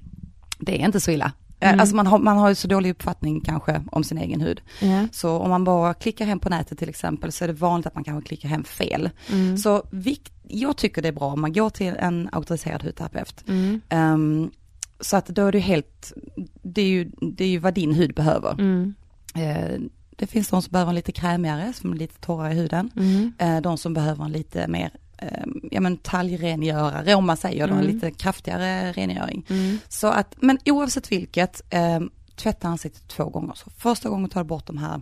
det 0.58 0.80
är 0.80 0.86
inte 0.86 1.00
så 1.00 1.10
illa. 1.10 1.32
Eh, 1.60 1.68
Mm. 1.68 1.80
Alltså 1.80 1.96
man 1.96 2.06
har, 2.06 2.18
man 2.18 2.36
har 2.36 2.48
ju 2.48 2.54
så 2.54 2.68
dålig 2.68 2.90
uppfattning 2.90 3.40
kanske 3.40 3.84
om 3.92 4.04
sin 4.04 4.18
egen 4.18 4.40
hud. 4.40 4.60
Ja. 4.80 5.06
Så 5.12 5.38
om 5.38 5.50
man 5.50 5.64
bara 5.64 5.94
klickar 5.94 6.26
hem 6.26 6.40
på 6.40 6.48
nätet 6.48 6.78
till 6.78 6.88
exempel 6.88 7.32
så 7.32 7.44
är 7.44 7.48
det 7.48 7.54
vanligt 7.54 7.86
att 7.86 7.94
man 7.94 8.04
kanske 8.04 8.28
klickar 8.28 8.48
hem 8.48 8.64
fel. 8.64 9.10
Mm. 9.32 9.58
Så 9.58 9.82
vikt, 9.90 10.32
jag 10.50 10.76
tycker 10.76 11.02
det 11.02 11.08
är 11.08 11.12
bra 11.12 11.32
om 11.32 11.40
man 11.40 11.52
går 11.52 11.70
till 11.70 11.94
en 11.98 12.28
auktoriserad 12.32 12.82
hudterapeut. 12.82 13.44
Mm. 13.48 13.80
Ehm, 13.88 14.50
så 15.00 15.16
att 15.16 15.26
då 15.26 15.46
är 15.46 15.52
du 15.52 15.58
helt, 15.58 16.12
det 16.62 16.82
är 16.82 16.86
ju, 16.88 17.10
det 17.20 17.44
är 17.44 17.48
ju 17.48 17.58
vad 17.58 17.74
din 17.74 17.92
hud 17.94 18.14
behöver. 18.14 18.52
Mm. 18.52 18.94
Eh, 19.34 19.80
det 20.16 20.26
finns 20.26 20.48
de 20.48 20.62
som 20.62 20.72
behöver 20.72 20.88
en 20.90 20.94
lite 20.94 21.12
krämigare, 21.12 21.72
som 21.72 21.92
är 21.92 21.96
lite 21.96 22.20
torrare 22.20 22.52
i 22.52 22.56
huden. 22.56 22.90
Mm. 22.96 23.32
Eh, 23.38 23.60
de 23.60 23.78
som 23.78 23.94
behöver 23.94 24.24
en 24.24 24.32
lite 24.32 24.68
mer, 24.68 24.90
ja 25.70 25.80
men 25.80 25.96
talgrengörare 25.96 27.14
om 27.14 27.26
man 27.26 27.36
säger 27.36 27.66
då, 27.68 27.74
en 27.74 27.80
Mm. 27.80 27.94
lite 27.94 28.10
kraftigare 28.10 28.92
rengöring. 28.92 29.46
Mm. 29.48 29.78
Så 29.88 30.06
att, 30.06 30.34
men 30.40 30.58
oavsett 30.64 31.12
vilket, 31.12 31.62
eh, 31.70 32.00
tvätta 32.36 32.68
ansiktet 32.68 33.08
två 33.08 33.24
gånger. 33.24 33.54
Så 33.54 33.70
första 33.70 34.08
gången 34.08 34.30
tar 34.30 34.40
du 34.40 34.48
bort 34.48 34.66
de 34.66 34.78
här 34.78 35.00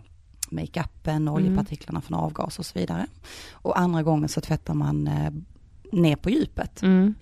makeupen 0.51 1.27
och 1.27 1.39
Mm. 1.39 1.49
oljepartiklarna 1.51 2.01
från 2.01 2.19
avgas 2.19 2.59
och 2.59 2.65
så 2.65 2.79
vidare. 2.79 3.05
Och 3.53 3.79
andra 3.79 4.03
gången 4.03 4.29
så 4.29 4.41
tvättar 4.41 4.73
man 4.73 5.07
eh, 5.07 5.31
ner 5.91 6.15
på 6.15 6.29
djupet. 6.29 6.81
Mm. 6.81 7.13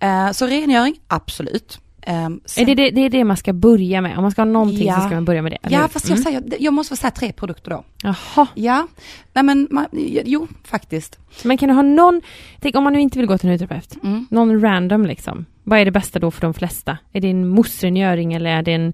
Eh, 0.00 0.30
så 0.32 0.46
rengöring, 0.46 1.00
absolut. 1.08 1.80
Eh, 2.02 2.28
sen- 2.44 2.66
det, 2.66 2.74
det, 2.74 2.90
det 2.90 3.00
är 3.00 3.10
det 3.10 3.24
man 3.24 3.36
ska 3.36 3.52
börja 3.52 4.00
med? 4.00 4.16
Om 4.16 4.22
man 4.22 4.30
ska 4.30 4.40
ha 4.40 4.46
någonting 4.46 4.86
Ja. 4.86 4.94
så 4.94 5.00
ska 5.06 5.14
man 5.14 5.24
börja 5.24 5.42
med 5.42 5.52
det? 5.52 5.58
Ja, 5.70 5.80
hur? 5.80 5.88
fast 5.88 6.08
jag 6.08 6.18
Mm. 6.18 6.24
säger, 6.24 6.62
jag 6.62 6.74
måste 6.74 6.96
säga 6.96 7.10
tre 7.10 7.32
produkter 7.32 7.70
då. 7.70 7.84
Jaha. 8.02 8.46
Ja, 8.54 8.86
nej 9.32 9.44
men, 9.44 9.68
man, 9.70 9.86
jo, 10.24 10.46
faktiskt. 10.64 11.18
Men 11.44 11.58
kan 11.58 11.68
du 11.68 11.74
ha 11.74 11.82
någon, 11.82 12.22
tänk 12.60 12.76
om 12.76 12.84
man 12.84 12.92
nu 12.92 13.00
inte 13.00 13.18
vill 13.18 13.26
gå 13.28 13.38
till 13.38 13.48
en 13.48 13.52
hudterapeut, 13.52 13.96
Mm. 14.02 14.26
någon 14.30 14.60
random 14.60 15.06
liksom. 15.06 15.44
Vad 15.62 15.78
är 15.78 15.84
det 15.84 15.90
bästa 15.90 16.18
då 16.18 16.30
för 16.30 16.40
de 16.40 16.54
flesta? 16.54 16.98
Är 17.12 17.20
det 17.20 17.28
en 17.30 17.48
moussrengöring 17.48 18.32
eller 18.32 18.50
är 18.50 18.62
det 18.62 18.72
en, 18.72 18.92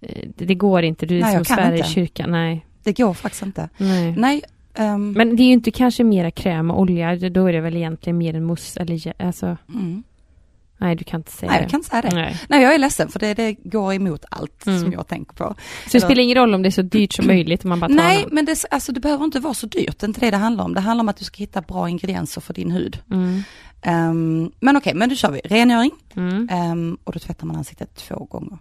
eh, 0.00 0.28
det, 0.36 0.44
det 0.44 0.54
går 0.54 0.82
inte, 0.82 1.06
du 1.06 1.16
är 1.18 1.20
Nej, 1.22 1.34
som 1.34 1.44
svär 1.44 1.72
i 1.72 1.82
kyrkan, 1.82 2.30
nej. 2.30 2.65
Det 2.86 2.92
går 3.02 3.14
faktiskt 3.14 3.42
inte. 3.42 3.68
nej. 3.76 4.14
Nej, 4.16 4.42
ehm, 4.74 5.12
Men 5.12 5.36
det 5.36 5.42
är 5.42 5.46
ju 5.46 5.52
inte 5.52 5.70
kanske 5.70 6.04
mera 6.04 6.30
kräm 6.30 6.70
och 6.70 6.80
olja, 6.80 7.16
då 7.30 7.46
är 7.46 7.52
det 7.52 7.60
väl 7.60 7.76
egentligen 7.76 8.18
mer 8.18 8.34
en 8.34 8.44
mousse 8.44 8.80
eller 8.80 9.12
alltså, 9.22 9.56
mm. 9.74 10.02
nej 10.78 10.96
du 10.96 11.04
kan 11.04 11.20
inte 11.20 11.32
säga 11.32 11.50
nej 11.50 11.58
det. 11.58 11.64
jag 11.64 11.70
kan 11.70 11.78
inte 11.80 11.88
säga 11.90 12.02
det. 12.02 12.14
Nej. 12.14 12.40
Nej, 12.48 12.62
jag 12.62 12.74
är 12.74 12.78
ledsen 12.78 13.08
för 13.08 13.18
det, 13.18 13.34
det 13.34 13.52
går 13.52 13.94
emot 13.94 14.24
allt 14.30 14.66
Mm. 14.66 14.80
som 14.80 14.92
jag 14.92 15.06
tänker 15.06 15.34
på. 15.34 15.54
Så 15.86 15.90
det 15.92 16.00
spelar 16.00 16.22
ingen 16.22 16.36
roll 16.36 16.54
om 16.54 16.62
det 16.62 16.68
är 16.68 16.70
så 16.70 16.82
dyrt 16.82 17.12
som 17.12 17.26
möjligt 17.34 17.64
om 17.64 17.68
man 17.68 17.80
bara 17.80 17.88
tar 17.88 17.94
Nej, 17.94 18.22
någon. 18.22 18.34
men 18.34 18.44
det, 18.44 18.64
alltså, 18.70 18.92
det 18.92 19.00
behöver 19.00 19.24
inte 19.24 19.40
vara 19.40 19.54
så 19.54 19.66
dyrt, 19.66 19.98
det 19.98 20.04
är 20.04 20.08
inte 20.08 20.20
det 20.20 20.30
det 20.30 20.36
handlar 20.36 20.64
om. 20.64 20.74
Det 20.74 20.80
handlar 20.80 21.02
om 21.04 21.08
att 21.08 21.16
du 21.16 21.24
ska 21.24 21.36
hitta 21.38 21.60
bra 21.60 21.88
ingredienser 21.88 22.40
för 22.40 22.54
din 22.54 22.70
hud. 22.70 22.98
Mm. 23.10 23.42
Ehm, 23.82 24.50
men 24.60 24.76
okej, 24.76 24.94
men 24.94 25.08
då 25.08 25.14
kör 25.14 25.30
vi. 25.30 25.40
Rengöring, 25.44 25.90
Mm. 26.16 26.48
ehm, 26.52 26.98
och 27.04 27.12
då 27.12 27.18
tvättar 27.18 27.46
man 27.46 27.56
ansiktet 27.56 27.94
två 27.94 28.24
gånger. 28.24 28.58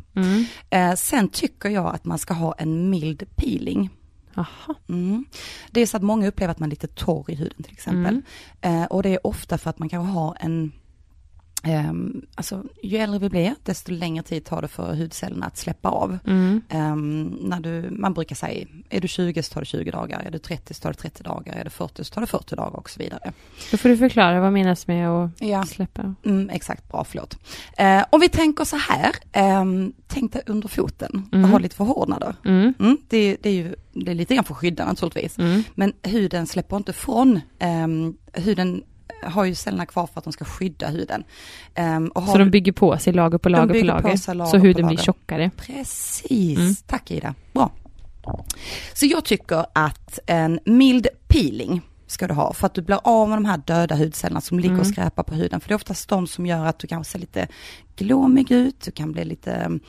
Eh, 0.69 0.93
sen 0.95 1.27
tycker 1.29 1.69
jag 1.69 1.85
att 1.95 2.05
man 2.05 2.17
ska 2.17 2.33
ha 2.33 2.53
en 2.57 2.89
mild 2.89 3.23
peeling. 3.35 3.89
Jaha. 4.35 4.75
Mm. 4.89 5.25
Det 5.71 5.81
är 5.81 5.85
så 5.85 5.97
att 5.97 6.03
många 6.03 6.27
upplever 6.27 6.51
att 6.51 6.59
man 6.59 6.67
är 6.67 6.71
lite 6.71 6.87
torr 6.87 7.31
i 7.31 7.35
huden 7.35 7.63
till 7.63 7.73
exempel. 7.73 8.21
Mm. 8.61 8.81
Eh, 8.81 8.85
och 8.85 9.03
det 9.03 9.09
är 9.09 9.27
ofta 9.27 9.57
för 9.57 9.69
att 9.69 9.79
man 9.79 9.89
kanske 9.89 10.11
har 10.11 10.37
en, 10.39 10.71
ehm, 11.65 12.21
alltså 12.35 12.63
ju 12.83 12.97
äldre 12.97 13.19
vi 13.19 13.29
blir, 13.29 13.55
desto 13.63 13.91
längre 13.91 14.23
tid 14.23 14.45
tar 14.45 14.61
det 14.61 14.67
för 14.67 14.95
hudcellerna 14.95 15.45
att 15.45 15.57
släppa 15.57 15.89
av. 15.89 16.17
Mm. 16.27 16.61
Ehm, 16.69 17.23
när 17.41 17.59
du, 17.59 17.87
man 17.91 18.13
brukar 18.13 18.35
säga, 18.35 18.67
är 18.89 19.01
du 19.01 19.07
20 19.07 19.43
så 19.43 19.53
tar 19.53 19.61
det 19.61 19.65
20 19.65 19.91
dagar, 19.91 20.19
är 20.25 20.31
du 20.31 20.37
30 20.39 20.73
så 20.73 20.81
tar 20.81 20.89
det 20.91 20.97
30 20.97 21.23
dagar, 21.23 21.53
är 21.53 21.63
du 21.63 21.69
40 21.69 22.03
så 22.03 22.13
tar 22.13 22.21
det 22.21 22.27
40 22.27 22.55
dagar 22.55 22.75
och 22.79 22.89
så 22.89 22.99
vidare. 22.99 23.33
Då 23.71 23.77
får 23.77 23.89
du 23.89 23.97
förklara 23.97 24.39
vad 24.41 24.53
menas 24.53 24.87
med 24.87 25.09
att 25.09 25.31
Ja, 25.41 25.65
släppa. 25.65 26.15
mm, 26.25 26.49
exakt, 26.49 26.89
bra, 26.91 27.03
förlåt. 27.03 27.37
Eh, 27.77 28.03
om 28.09 28.19
vi 28.19 28.29
tänker 28.29 28.63
så 28.65 28.75
här, 28.77 29.11
ehm, 29.31 29.93
tänk 30.07 30.33
dig 30.33 30.41
under 30.45 30.67
foten, 30.67 31.29
Mm. 31.33 31.51
ha 31.51 31.59
lite 31.59 31.75
förhårdnader. 31.75 32.35
Mm. 32.45 32.73
Mm, 32.79 32.97
det, 33.09 33.37
det 33.41 33.49
är 33.49 33.53
ju 33.53 33.75
det 33.93 34.11
är 34.11 34.15
lite 34.15 34.35
grann 34.35 34.43
för 34.43 34.53
att 34.53 34.57
skydda 34.59 34.85
naturligtvis. 34.85 35.37
Mm. 35.39 35.63
Men 35.75 35.93
huden 36.03 36.47
släpper 36.47 36.77
inte 36.77 36.93
från, 36.93 37.39
ehm, 37.59 38.13
huden 38.33 38.83
har 39.29 39.45
ju 39.45 39.55
cellerna 39.55 39.85
kvar 39.85 40.07
för 40.07 40.17
att 40.19 40.23
de 40.23 40.33
ska 40.33 40.45
skydda 40.45 40.87
huden. 40.87 41.23
Ehm, 41.75 42.07
och 42.07 42.23
Så 42.23 42.37
de 42.37 42.49
bygger 42.51 42.71
på 42.71 42.97
sig 42.97 43.13
lager 43.13 43.37
på 43.37 43.49
lager 43.49 43.67
på 43.67 43.73
bygger 43.73 43.91
på 44.01 44.01
lager. 44.07 44.17
sig 44.17 44.35
lager 44.35 44.51
så 44.51 44.57
huden 44.57 44.73
blir 44.87 44.95
lager. 44.95 45.03
tjockare. 45.03 45.51
Precis, 45.57 46.57
Mm. 46.59 46.75
tack 46.87 47.11
Ida. 47.11 47.35
Bra. 47.53 47.71
Så 48.93 49.05
jag 49.05 49.25
tycker 49.25 49.65
att 49.73 50.19
en 50.27 50.59
mild 50.65 51.07
peeling 51.27 51.81
ska 52.07 52.27
du 52.27 52.33
ha 52.33 52.53
för 52.53 52.65
att 52.67 52.73
du 52.73 52.81
blir 52.81 52.99
av 53.03 53.29
med 53.29 53.37
de 53.37 53.45
här 53.45 53.57
döda 53.57 53.95
hudcellerna 53.95 54.41
som 54.41 54.59
ligger 54.59 54.73
och 54.75 54.81
Mm. 54.81 54.91
skräpar 54.93 55.23
på 55.23 55.33
huden. 55.35 55.59
För 55.59 55.67
det 55.67 55.73
är 55.73 55.75
oftast 55.75 56.09
de 56.09 56.27
som 56.27 56.45
gör 56.45 56.65
att 56.65 56.79
du 56.79 56.87
kanske 56.87 57.11
ser 57.11 57.19
lite 57.19 57.47
glåmig 57.95 58.51
ut, 58.51 58.81
du 58.81 58.91
kan 58.91 59.11
bli 59.11 59.25
lite, 59.25 59.79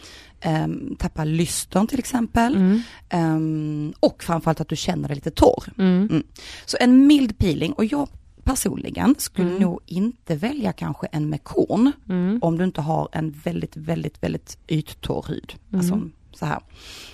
um, 0.46 0.96
tappa 0.98 1.24
lystern 1.24 1.86
till 1.86 1.98
exempel. 1.98 2.56
Mm. 2.56 2.82
Ehm, 3.08 3.92
och 4.00 4.22
framförallt 4.22 4.60
att 4.60 4.68
du 4.68 4.76
känner 4.76 5.08
dig 5.08 5.14
lite 5.14 5.30
torr. 5.30 5.64
Mm. 5.78 6.22
Så 6.66 6.76
en 6.80 7.06
mild 7.06 7.38
peeling 7.38 7.72
och 7.72 7.84
jag 7.84 8.08
personligen 8.46 9.14
skulle 9.18 9.48
Mm. 9.48 9.62
nog 9.62 9.80
inte 9.86 10.36
välja 10.36 10.72
kanske 10.72 11.06
en 11.06 11.28
med 11.30 11.44
korn 11.44 11.92
Mm. 12.08 12.38
om 12.42 12.58
du 12.58 12.64
inte 12.64 12.80
har 12.80 13.08
en 13.12 13.30
väldigt, 13.44 13.76
väldigt, 13.76 14.22
väldigt 14.22 14.58
yttorr 14.68 15.24
hud. 15.28 15.54
Mm. 15.72 15.80
Alltså 15.80 16.00
så 16.34 16.46
här. 16.46 16.60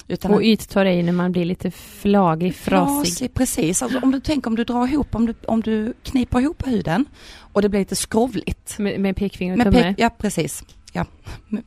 Utan 0.09 0.35
Och 0.35 0.43
yttorr 0.43 0.85
är 0.87 0.93
ju 0.93 1.03
när 1.03 1.13
man 1.13 1.33
blir 1.33 1.45
lite 1.45 1.71
flagig, 1.71 2.55
frasig. 2.55 3.09
frasig. 3.13 3.35
Precis, 3.35 3.83
alltså 3.83 3.99
om 4.03 4.11
du 4.11 4.21
tänker 4.21 4.49
om 4.51 4.57
du 4.57 4.65
drar 4.65 4.87
ihop, 4.87 5.15
om 5.15 5.27
du, 5.27 5.35
om 5.49 5.61
du 5.61 5.93
kniper 6.03 6.41
ihop 6.41 6.67
huden 6.67 7.05
och 7.53 7.63
det 7.63 7.69
blir 7.69 7.81
lite 7.81 7.97
skrovligt. 7.97 8.79
Med, 8.79 9.01
med 9.01 9.17
pekfinger 9.17 9.57
och 9.67 9.73
tumme. 9.73 9.95
ja, 9.99 10.11
precis. 10.19 10.65
Ja, 10.95 11.07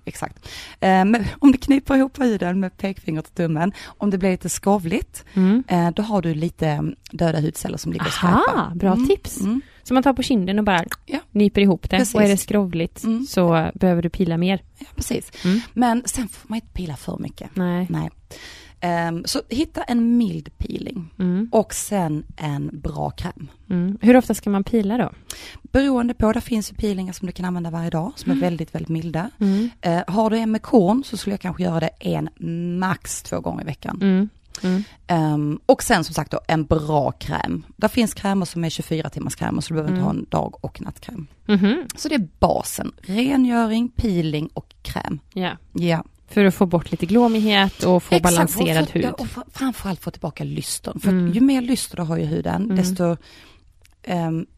exakt. 0.06 0.48
Eh, 0.80 1.06
men 1.06 1.26
om 1.40 1.52
du 1.52 1.58
kniper 1.58 1.96
ihop 1.96 2.20
huden 2.20 2.60
med 2.60 2.78
pekfingret 2.78 3.28
och 3.28 3.36
tummen, 3.36 3.72
om 3.86 4.10
det 4.10 4.18
blir 4.18 4.32
lite 4.32 4.50
skrovligt, 4.50 5.26
Mm. 5.34 5.64
eh, 5.68 5.92
då 5.92 6.02
har 6.04 6.22
du 6.22 6.34
lite 6.34 6.68
mm, 6.68 6.96
döda 7.12 7.40
hudceller 7.42 7.78
som 7.78 7.92
ligger 7.94 8.06
och 8.06 8.12
skräpar. 8.12 8.76
Bra 8.76 8.94
Mm, 8.94 9.08
tips. 9.08 9.42
Mm. 9.42 9.62
Så 9.84 9.94
man 9.94 10.04
tar 10.04 10.14
på 10.14 10.24
kinden 10.24 10.60
och 10.60 10.66
bara 10.66 10.84
Ja. 11.06 11.20
nyper 11.32 11.62
ihop 11.62 11.90
det. 11.90 11.98
Precis. 11.98 12.16
Och 12.16 12.24
är 12.24 12.28
det 12.28 12.38
skrovligt 12.38 13.04
Mm. 13.04 13.26
så 13.26 13.72
behöver 13.76 14.02
du 14.02 14.10
pila 14.10 14.38
mer. 14.38 14.62
Ja, 14.78 14.86
precis. 14.96 15.32
Mm. 15.46 15.60
Men 15.74 16.04
sen 16.06 16.28
får 16.28 16.50
man 16.50 16.56
inte 16.56 16.68
pila 16.74 16.96
för 16.96 17.18
mycket. 17.18 17.50
Nej. 17.56 17.88
Nej. 17.90 18.10
Ehm, 18.86 19.24
så 19.26 19.42
hitta 19.50 19.84
en 19.84 20.18
mild 20.18 20.58
peeling 20.58 21.14
Mm. 21.20 21.50
och 21.52 21.74
sen 21.74 22.24
en 22.38 22.70
bra 22.80 23.10
kräm. 23.10 23.48
Mm. 23.70 23.98
Hur 24.02 24.18
ofta 24.18 24.34
ska 24.34 24.50
man 24.50 24.64
pila 24.64 24.98
då? 24.98 25.12
Beroende 25.64 26.14
på, 26.14 26.32
det 26.32 26.42
finns 26.42 26.72
ju 26.72 26.76
peelingar 26.76 27.14
som 27.14 27.26
du 27.26 27.32
kan 27.32 27.46
använda 27.46 27.70
varje 27.70 27.90
dag 27.90 28.12
som 28.16 28.32
är 28.32 28.36
väldigt, 28.36 28.76
väldigt 28.76 28.90
milda. 28.90 29.30
Mm. 29.40 29.70
Eh, 29.82 30.02
har 30.08 30.30
du 30.30 30.38
en 30.38 30.52
med 30.52 30.62
korn 30.62 31.04
så 31.04 31.18
skulle 31.18 31.34
jag 31.34 31.40
kanske 31.42 31.64
göra 31.64 31.80
det 31.80 31.90
en, 32.00 32.30
max 32.80 33.24
två 33.24 33.40
gånger 33.40 33.62
i 33.62 33.66
veckan. 33.66 34.00
Mm. 34.02 34.30
Mm. 34.64 34.84
Ehm, 35.08 35.60
och 35.66 35.84
sen 35.84 36.04
som 36.04 36.14
sagt 36.14 36.32
då 36.32 36.40
en 36.48 36.66
bra 36.66 37.12
kräm. 37.12 37.66
Där 37.76 37.88
finns 37.88 38.14
krämer 38.14 38.46
som 38.46 38.64
är 38.64 38.70
24 38.70 39.10
timmars 39.10 39.36
krämer 39.36 39.62
så 39.62 39.68
du 39.68 39.74
behöver 39.74 39.90
inte 39.90 40.02
Mm. 40.02 40.16
ha 40.16 40.20
en 40.22 40.26
dag 40.30 40.58
och 40.66 40.82
nattkräm. 40.82 41.28
Mhm. 41.46 41.84
Så 41.96 42.10
det 42.10 42.16
är 42.16 42.28
basen, 42.40 42.92
rengöring, 43.02 43.90
peeling 43.90 44.48
och 44.54 44.74
kräm. 44.82 45.20
Ja. 45.34 45.52
Ja. 45.74 46.04
För 46.28 46.46
att 46.46 46.56
få 46.56 46.66
bort 46.66 46.92
lite 46.92 47.06
glåmighet 47.06 47.84
och 47.84 48.04
få 48.04 48.16
Exakt, 48.16 48.24
balanserad 48.36 48.90
hud. 48.92 49.06
Och 49.06 49.20
fr- 49.28 49.44
framförallt 49.54 50.02
få 50.02 50.12
tillbaka 50.12 50.44
lystern. 50.44 51.00
För 51.00 51.10
Mm. 51.10 51.32
ju 51.34 51.42
mer 51.42 51.62
lyster 51.62 51.98
du 51.98 52.04
har 52.04 52.18
i 52.18 52.26
huden, 52.26 52.64
Mm. 52.64 52.76
desto 52.78 53.18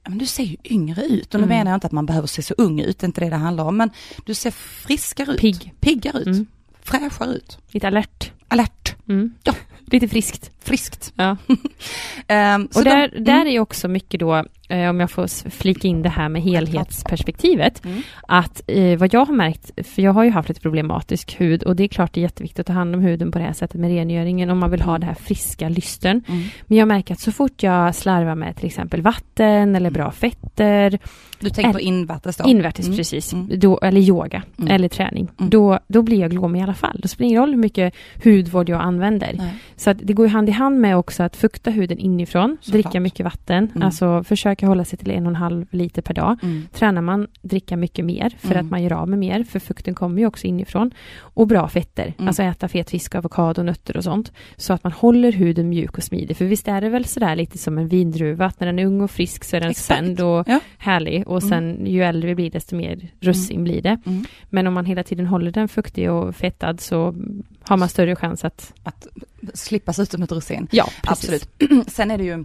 men 0.09 0.17
du 0.17 0.25
ser 0.25 0.43
ju 0.43 0.55
yngre 0.63 1.01
ut. 1.05 1.33
Och 1.35 1.39
nu 1.41 1.45
Mm. 1.45 1.57
menar 1.57 1.71
jag 1.71 1.75
inte 1.77 1.87
att 1.87 1.93
man 1.93 2.05
behöver 2.05 2.27
se 2.27 2.41
så 2.41 2.53
ung 2.57 2.79
ut, 2.79 2.99
det 2.99 3.03
är 3.03 3.07
inte 3.07 3.21
det 3.21 3.29
det 3.29 3.35
handlar 3.35 3.63
om. 3.63 3.77
Men 3.77 3.89
du 4.25 4.33
ser 4.33 4.51
friskare 4.51 5.31
ut. 5.31 5.39
Pigg. 5.39 5.73
Piggare 5.79 6.19
ut. 6.19 6.27
Mm. 6.27 6.45
fräschare 6.83 7.29
ut. 7.33 7.57
Lite 7.71 7.87
alert. 7.87 8.31
Alert, 8.47 8.95
Mm. 9.09 9.33
Ja. 9.43 9.53
Lite 9.85 10.07
friskt. 10.07 10.51
friskt. 10.63 11.13
Ja. 11.15 11.37
Så 11.47 12.79
Och 12.79 12.83
där, 12.85 13.07
de- 13.11 13.19
där 13.23 13.33
mm. 13.35 13.47
är 13.47 13.51
ju 13.51 13.59
också 13.59 13.87
mycket 13.87 14.19
då, 14.19 14.45
eh, 14.67 14.89
om 14.89 14.99
jag 14.99 15.11
får 15.11 15.49
flika 15.49 15.87
in 15.87 16.01
det 16.01 16.09
här 16.09 16.29
med 16.29 16.41
helhetsperspektivet, 16.41 17.85
Mm. 17.85 18.01
att 18.27 18.61
eh, 18.67 18.97
vad 18.97 19.13
jag 19.13 19.25
har 19.25 19.33
märkt, 19.33 19.71
för 19.87 20.01
jag 20.01 20.13
har 20.13 20.23
ju 20.23 20.29
haft 20.29 20.49
lite 20.49 20.61
problematisk 20.61 21.35
hud 21.41 21.63
och 21.63 21.75
det 21.75 21.83
är 21.83 21.87
klart 21.87 22.13
det 22.13 22.19
är 22.19 22.21
jätteviktigt 22.21 22.59
att 22.59 22.65
ta 22.65 22.73
hand 22.73 22.95
om 22.95 23.01
huden 23.01 23.31
på 23.31 23.39
det 23.39 23.45
här 23.45 23.53
sättet 23.53 23.81
med 23.81 23.89
rengöringen 23.89 24.49
om 24.49 24.57
man 24.57 24.71
vill 24.71 24.81
ha 24.81 24.97
det 24.97 25.05
här 25.05 25.13
friska 25.13 25.69
lysten. 25.69 26.23
Mm. 26.27 26.43
Men 26.67 26.77
jag 26.77 26.87
märker 26.87 27.13
att 27.13 27.19
så 27.19 27.31
fort 27.31 27.63
jag 27.63 27.95
slarvar 27.95 28.35
med 28.35 28.55
till 28.55 28.65
exempel 28.65 29.01
vatten 29.01 29.75
eller 29.75 29.89
bra 29.91 30.11
fetter, 30.11 30.99
Du 31.39 31.49
tänker 31.49 31.73
på 31.73 31.79
invärtes 31.79 32.37
då? 32.37 32.43
invärtes 32.49 32.85
Mm. 32.85 32.97
precis, 32.97 33.33
Mm. 33.33 33.59
då, 33.59 33.79
eller 33.79 34.01
yoga 34.01 34.43
Mm. 34.59 34.71
eller 34.71 34.89
träning, 34.89 35.27
Mm. 35.39 35.49
då, 35.49 35.79
då 35.87 36.01
blir 36.01 36.19
jag 36.21 36.31
glåmig 36.31 36.59
i 36.59 36.63
alla 36.63 36.73
fall. 36.73 36.99
Då 37.03 37.07
spelar 37.07 37.25
det 37.25 37.29
ingen 37.29 37.41
roll 37.41 37.49
hur 37.49 37.57
mycket 37.57 37.93
hudvård 38.23 38.69
jag 38.69 38.81
använder. 38.81 39.33
Nej. 39.37 39.53
Så 39.75 39.89
att 39.89 39.97
det 40.03 40.13
går 40.13 40.27
hand 40.27 40.49
i 40.49 40.51
hand 40.51 40.79
med 40.79 40.97
också 40.97 41.23
att 41.23 41.35
fukta 41.35 41.71
huden 41.71 41.97
inifrån, 41.99 42.57
Såklart. 42.61 42.73
dricka 42.83 42.99
mycket 42.99 43.23
vatten, 43.23 43.71
Mm. 43.75 43.85
alltså 43.85 44.23
försöka 44.57 44.67
hålla 44.67 44.85
sig 44.85 44.99
till 44.99 45.11
en 45.11 45.25
och 45.25 45.29
en 45.29 45.35
halv 45.35 45.65
liter 45.71 46.01
per 46.01 46.13
dag. 46.13 46.37
Mm. 46.43 46.67
Tränar 46.73 47.01
man, 47.01 47.27
dricka 47.41 47.77
mycket 47.77 48.05
mer 48.05 48.29
för 48.39 48.51
Mm. 48.51 48.65
att 48.65 48.71
man 48.71 48.83
gör 48.83 48.93
av 48.93 49.07
med 49.09 49.19
mer, 49.19 49.43
för 49.43 49.59
fukten 49.59 49.95
kommer 49.95 50.19
ju 50.21 50.27
också 50.27 50.47
inifrån. 50.47 50.91
Och 51.35 51.47
bra 51.47 51.67
fetter, 51.67 52.13
Mm. 52.17 52.27
alltså 52.27 52.43
äta 52.43 52.67
fet 52.67 52.89
fisk, 52.89 53.15
avokado, 53.15 53.63
nötter 53.63 53.97
och 53.97 54.03
sånt. 54.03 54.31
Så 54.57 54.73
att 54.73 54.83
man 54.83 54.91
håller 54.93 55.31
huden 55.31 55.69
mjuk 55.69 55.97
och 55.97 56.03
smidig. 56.03 56.37
För 56.37 56.45
visst 56.45 56.67
är 56.67 56.81
det 56.81 56.89
väl 56.89 57.05
sådär 57.05 57.35
lite 57.35 57.57
som 57.57 57.77
en 57.77 57.87
vindruva, 57.87 58.45
att 58.45 58.59
när 58.59 58.67
den 58.67 58.79
är 58.79 58.85
ung 58.85 59.01
och 59.01 59.11
frisk 59.11 59.43
så 59.43 59.55
är 59.55 59.59
den 59.61 59.69
Exakt. 59.71 59.85
spänd 59.85 60.21
och 60.21 60.43
Ja. 60.47 60.59
härlig. 60.77 61.27
Och 61.27 61.43
sen 61.43 61.85
ju 61.85 62.03
äldre 62.03 62.27
vi 62.27 62.35
blir 62.35 62.51
desto 62.51 62.75
mer 62.75 63.09
russin 63.19 63.63
blir 63.63 63.81
det. 63.81 63.97
Mm. 64.05 64.25
Men 64.49 64.67
om 64.67 64.73
man 64.73 64.85
hela 64.85 65.03
tiden 65.03 65.25
håller 65.25 65.51
den 65.51 65.67
fuktig 65.67 66.11
och 66.11 66.35
fettad 66.35 66.77
så 66.79 67.15
har 67.61 67.77
man 67.77 67.89
större 67.89 68.15
chans 68.15 68.45
att... 68.45 68.73
Att 68.83 69.07
slippa 69.53 69.93
se 69.93 70.01
ut 70.01 70.11
som 70.11 70.23
ett 70.23 70.31
russin. 70.31 70.67
Ja, 70.71 70.85
precis. 71.03 71.33
Absolut. 71.57 71.87
Sen 71.91 72.11
är 72.11 72.17
det 72.17 72.23
ju, 72.23 72.43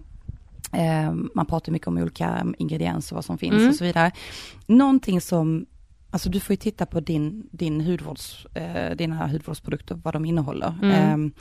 eh, 0.72 1.12
man 1.34 1.46
pratar 1.46 1.72
mycket 1.72 1.88
om 1.88 1.98
olika 1.98 2.46
ingredienser, 2.58 3.14
vad 3.16 3.24
som 3.24 3.38
finns 3.38 3.54
Mm. 3.54 3.68
och 3.68 3.74
så 3.74 3.84
vidare. 3.84 4.12
Någonting 4.66 5.20
som, 5.20 5.66
alltså 6.10 6.28
du 6.30 6.40
får 6.40 6.52
ju 6.52 6.56
titta 6.56 6.86
på 6.86 7.00
din, 7.00 7.48
din 7.50 7.80
hudvårds, 7.80 8.46
eh, 8.54 8.96
dina 8.96 9.26
hudvårdsprodukter, 9.26 9.94
vad 10.02 10.14
de 10.14 10.24
innehåller. 10.24 10.74
Mm. 10.82 11.24
Eh, 11.26 11.32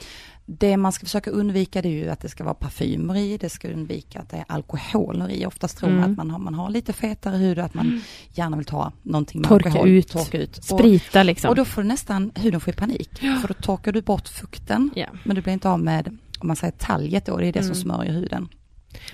det 0.46 0.78
man 0.78 0.92
ska 0.92 1.06
försöka 1.06 1.32
undvika 1.32 1.82
det 1.82 1.88
är 1.90 2.04
ju 2.04 2.10
att 2.10 2.20
det 2.20 2.30
ska 2.30 2.44
vara 2.44 2.54
parfymer 2.54 3.16
i, 3.18 3.38
det 3.38 3.50
ska 3.50 3.70
undvika 3.74 4.20
att 4.20 4.30
det 4.30 4.38
är 4.38 4.46
alkoholer 4.48 5.32
i. 5.32 5.46
Oftast 5.46 5.78
tror 5.78 5.90
man 5.90 5.98
Mm. 6.00 6.12
att 6.12 6.18
man 6.18 6.30
har, 6.32 6.40
man 6.40 6.54
har 6.54 6.70
lite 6.70 6.94
fetare 6.94 7.38
hud 7.38 7.60
och 7.60 7.66
att 7.66 7.74
man 7.74 8.02
gärna 8.34 8.58
vill 8.58 8.66
ta 8.66 8.92
någonting 9.04 9.42
med 9.42 9.50
Torka 9.50 9.70
alkohol. 9.70 9.88
ut. 9.90 10.08
Torka 10.08 10.38
ut. 10.38 10.58
Och, 10.58 10.64
Sprita 10.64 11.24
liksom. 11.24 11.50
och 11.50 11.56
då 11.56 11.66
får 11.66 11.82
du 11.82 11.88
nästan, 11.88 12.32
huden 12.36 12.60
får 12.60 12.72
panik. 12.72 13.20
För 13.42 13.48
då 13.48 13.54
torkar 13.54 13.92
du 13.92 14.02
bort 14.02 14.28
fukten 14.28 14.90
ja. 14.96 15.08
men 15.24 15.36
du 15.36 15.42
blir 15.42 15.54
inte 15.54 15.70
av 15.70 15.80
med, 15.80 16.18
om 16.40 16.48
man 16.48 16.56
säger 16.56 16.72
talget 16.78 17.26
då, 17.26 17.38
det 17.38 17.48
är 17.48 17.54
det 17.54 17.60
som 17.64 17.72
Mm. 17.72 17.82
smörjer 17.82 18.14
huden. 18.14 18.50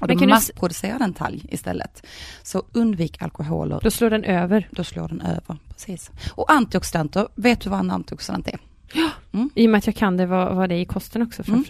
Och 0.01 0.07
Men 0.07 0.17
då 0.17 0.19
kan 0.19 0.27
du 0.29 0.33
s- 0.33 0.49
massproducerar 0.49 0.99
den 0.99 1.13
talg 1.13 1.45
istället. 1.49 2.05
Så 2.43 2.63
undvik 2.73 3.21
alkoholer, 3.21 3.79
Då 3.83 3.91
slår 3.91 4.09
den 4.09 4.23
över. 4.23 4.67
då 4.71 4.83
slår 4.83 5.07
den 5.07 5.21
över. 5.21 5.57
Precis. 5.69 6.11
Och 6.33 6.51
antioxidanter, 6.51 7.27
vet 7.35 7.61
du 7.61 7.69
vad 7.69 7.79
en 7.79 7.91
antioxidant 7.91 8.47
är? 8.47 8.59
I 9.55 9.67
och 9.67 9.71
med 9.71 9.77
att 9.77 9.85
jag 9.87 9.95
kan 9.95 10.17
det, 10.17 10.25
vad, 10.25 10.55
vad 10.55 10.69
det 10.69 10.75
är 10.75 10.79
i 10.79 10.85
kosten 10.85 11.21
också 11.21 11.43
Mm. 11.47 11.63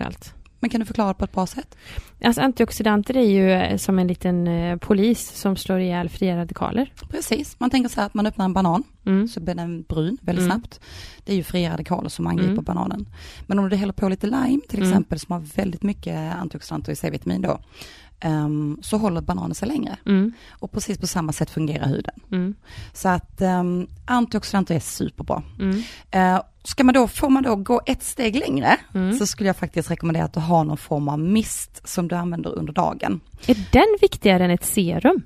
Men 0.59 0.69
kan 0.69 0.79
du 0.79 0.85
förklara 0.85 1.13
på 1.13 1.25
ett 1.25 1.31
bra 1.31 1.47
sätt? 1.47 1.77
Alltså 2.23 2.41
antioxidanter 2.41 3.17
är 3.17 3.25
ju 3.29 3.51
eh, 3.51 3.77
som 3.77 3.99
en 3.99 4.07
liten 4.07 4.47
eh, 4.47 4.77
polis 4.77 5.31
som 5.35 5.55
slår 5.55 5.79
ihjäl 5.79 6.09
fria 6.09 6.37
radikaler. 6.37 6.93
Precis, 7.09 7.55
man 7.59 7.69
tänker 7.69 7.89
så 7.89 7.99
här 7.99 8.07
att 8.07 8.13
man 8.13 8.25
öppnar 8.27 8.45
en 8.45 8.53
banan, 8.53 8.83
Mm. 9.05 9.27
så 9.27 9.39
blir 9.39 9.55
den 9.55 9.81
brun 9.81 10.17
väldigt 10.21 10.45
Mm. 10.45 10.51
snabbt. 10.59 10.79
Det 11.25 11.31
är 11.31 11.35
ju 11.35 11.43
fria 11.43 11.73
radikaler 11.73 12.09
som 12.09 12.27
angriper 12.27 12.51
Mm. 12.51 12.63
bananen. 12.63 13.07
Men 13.47 13.59
om 13.59 13.69
du 13.69 13.75
häller 13.75 13.93
på 13.93 14.09
lite 14.09 14.27
lime 14.27 14.61
till 14.69 14.79
Mm. 14.79 14.89
exempel, 14.89 15.19
som 15.19 15.33
har 15.33 15.39
väldigt 15.39 15.83
mycket 15.83 16.35
antioxidanter 16.35 16.91
i 16.91 16.95
C-vitamin 16.95 17.41
då, 17.41 17.59
ehm, 18.19 18.77
så 18.81 18.97
håller 18.97 19.21
bananen 19.21 19.55
sig 19.55 19.67
längre. 19.67 19.97
Mm. 20.05 20.33
Och 20.49 20.71
precis 20.71 20.97
på 20.97 21.07
samma 21.07 21.31
sätt 21.33 21.49
fungerar 21.49 21.87
huden. 21.87 22.13
Mm. 22.31 22.55
Så 22.93 23.09
att 23.09 23.41
um, 23.41 23.87
antioxidanter 24.05 24.75
är 24.75 24.79
superbra. 24.79 25.43
Uh, 26.15 26.41
ska 26.67 26.83
man 26.83 26.93
då, 26.93 27.07
får 27.07 27.29
man 27.29 27.43
då 27.43 27.55
gå 27.55 27.81
ett 27.85 28.03
steg 28.03 28.35
längre 28.35 28.77
Mm. 28.93 29.17
så 29.17 29.27
skulle 29.27 29.49
jag 29.49 29.57
faktiskt 29.57 29.91
rekommendera 29.91 30.23
att 30.25 30.33
du 30.33 30.39
har 30.39 30.63
någon 30.63 30.77
form 30.77 31.09
av 31.09 31.19
mist 31.19 31.87
som 31.87 32.07
du 32.07 32.15
använder 32.15 32.49
under 32.55 32.73
dagen. 32.73 33.19
Är 33.47 33.57
den 33.71 33.97
viktigare 34.01 34.45
än 34.45 34.51
ett 34.51 34.65
serum? 34.65 35.21